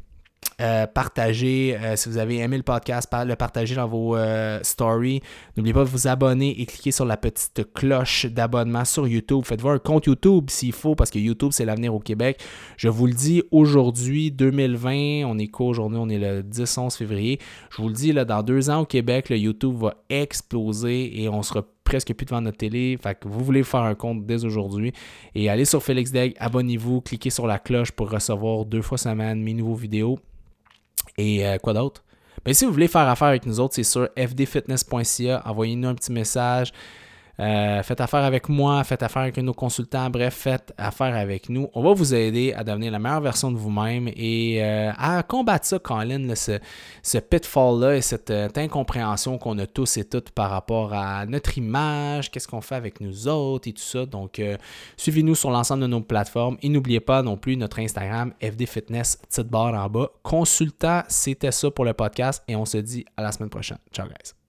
Euh, 0.59 0.87
partagez. 0.87 1.77
Euh, 1.79 1.97
si 1.97 2.09
vous 2.09 2.17
avez 2.17 2.39
aimé 2.39 2.57
le 2.57 2.63
podcast, 2.63 3.13
le 3.27 3.35
partagez 3.37 3.75
dans 3.75 3.87
vos 3.87 4.17
euh, 4.17 4.59
stories. 4.63 5.21
N'oubliez 5.57 5.75
pas 5.75 5.85
de 5.85 5.89
vous 5.89 6.09
abonner 6.09 6.59
et 6.59 6.65
cliquer 6.65 6.93
sur 6.93 7.05
la 7.05 7.19
petite 7.19 7.73
cloche 7.75 8.25
d'abonnement 8.25 8.87
sur 8.87 9.07
YouTube. 9.07 9.45
Faites-vous 9.45 9.69
un 9.69 9.79
compte 9.79 10.07
YouTube 10.07 10.49
s'il 10.49 10.73
faut, 10.73 10.95
parce 10.95 11.11
que 11.11 11.19
YouTube, 11.19 11.51
c'est 11.53 11.67
l'avenir 11.67 11.95
au 11.95 12.01
Québec. 12.01 12.41
Je 12.79 12.89
vous 12.89 13.07
le 13.07 13.13
dis 13.13 13.43
aujourd'hui, 13.51 14.31
2020, 14.31 15.27
on 15.27 15.39
est 15.39 15.49
quoi 15.49 15.67
aujourd'hui? 15.67 15.99
On 16.01 16.09
est 16.09 16.19
le 16.19 16.43
10-11 16.43 16.97
février. 16.97 17.39
Je 17.71 17.83
vous 17.83 17.89
le 17.89 17.95
dis, 17.95 18.13
là, 18.13 18.25
dans 18.25 18.43
deux 18.43 18.71
ans 18.71 18.81
au 18.81 18.87
Québec, 18.87 19.29
le 19.29 19.37
YouTube 19.37 19.75
va 19.77 19.95
exploser 20.09 21.21
et 21.21 21.29
on 21.29 21.43
sera 21.43 21.65
presque 21.85 22.15
plus 22.15 22.25
devant 22.25 22.41
notre 22.41 22.57
télé. 22.57 22.99
Fait 23.01 23.15
que 23.15 23.29
vous 23.29 23.45
voulez 23.45 23.63
faire 23.63 23.83
un 23.83 23.95
compte 23.95 24.25
dès 24.25 24.47
aujourd'hui. 24.47 24.93
Et 25.35 25.51
allez 25.51 25.67
sur 25.67 25.83
Félix 25.83 26.13
Deg, 26.13 26.35
abonnez-vous, 26.39 27.03
cliquez 27.03 27.31
sur 27.31 27.47
la 27.47 27.59
cloche 27.59 27.93
pour 27.93 28.11
recevoir 28.11 28.65
deux 28.65 28.83
fois 28.83 28.97
semaine 28.97 29.43
mes 29.43 29.53
nouveaux 29.53 29.75
vidéos. 29.75 30.19
Et 31.19 31.47
euh, 31.47 31.59
quoi 31.59 31.73
d'autre? 31.73 32.03
Ben, 32.45 32.55
si 32.55 32.65
vous 32.65 32.73
voulez 32.73 32.89
faire 32.89 33.09
affaire 33.09 33.29
avec 33.29 33.47
nous 33.47 33.59
autres, 33.61 33.75
c'est 33.75 33.83
sur 33.83 34.09
fdfitness.ca. 34.17 35.43
Envoyez-nous 35.45 35.89
un 35.89 35.95
petit 35.95 36.13
message. 36.13 36.73
Euh, 37.39 37.83
faites 37.83 38.01
affaire 38.01 38.25
avec 38.25 38.49
moi, 38.49 38.83
faites 38.85 39.03
affaire 39.03 39.23
avec 39.23 39.37
nos 39.39 39.53
consultants, 39.53 40.09
bref, 40.09 40.35
faites 40.35 40.73
affaire 40.79 41.15
avec 41.15 41.49
nous. 41.49 41.69
On 41.75 41.83
va 41.83 41.93
vous 41.93 42.15
aider 42.15 42.53
à 42.55 42.65
devenir 42.65 42.91
la 42.93 42.99
meilleure 42.99 43.21
version 43.21 43.51
de 43.51 43.57
vous-même 43.57 44.09
et 44.09 44.63
euh, 44.63 44.93
à 44.97 45.23
combattre 45.23 45.67
ça, 45.67 45.79
Colin, 45.79 46.35
ce, 46.35 47.19
pitfall-là 47.19 47.97
et 47.97 48.01
cette, 48.01 48.31
incompréhension 48.57 49.39
qu'on 49.39 49.59
a 49.59 49.67
tous 49.67 49.99
et 49.99 50.05
toutes 50.05 50.31
par 50.31 50.51
rapport 50.51 50.95
à 50.95 51.27
notre 51.27 51.59
image, 51.59 52.31
qu'est-ce 52.31 52.49
qu'on 52.49 52.61
fait 52.61 52.75
avec 52.75 53.01
nous 53.01 53.29
autres 53.29 53.69
et 53.69 53.73
tout 53.73 53.83
ça. 53.83 54.07
Donc, 54.07 54.39
euh, 54.39 54.57
suivez-nous 54.97 55.35
sur 55.35 55.51
l'ensemble 55.51 55.83
de 55.83 55.89
nos 55.89 56.01
plateformes 56.01 56.57
et 56.63 56.69
n'oubliez 56.69 57.01
pas 57.01 57.23
non 57.23 57.37
plus 57.37 57.57
notre 57.57 57.81
Instagram, 57.81 58.33
FD 58.41 58.67
Fitness, 58.67 59.17
petite 59.29 59.49
barre 59.49 59.75
en 59.75 59.89
bas. 59.91 60.09
Consultant, 60.23 61.03
c'était 61.09 61.53
ça 61.53 61.71
pour 61.71 61.85
le 61.85 61.93
podcast 61.93 62.43
et 62.49 62.57
on 62.57 62.65
se 62.65 62.79
dit 62.79 63.05
à 63.17 63.23
la 63.23 63.33
semaine 63.33 63.51
prochaine. 63.51 63.79
Ciao, 63.93 64.07
guys. 64.07 64.46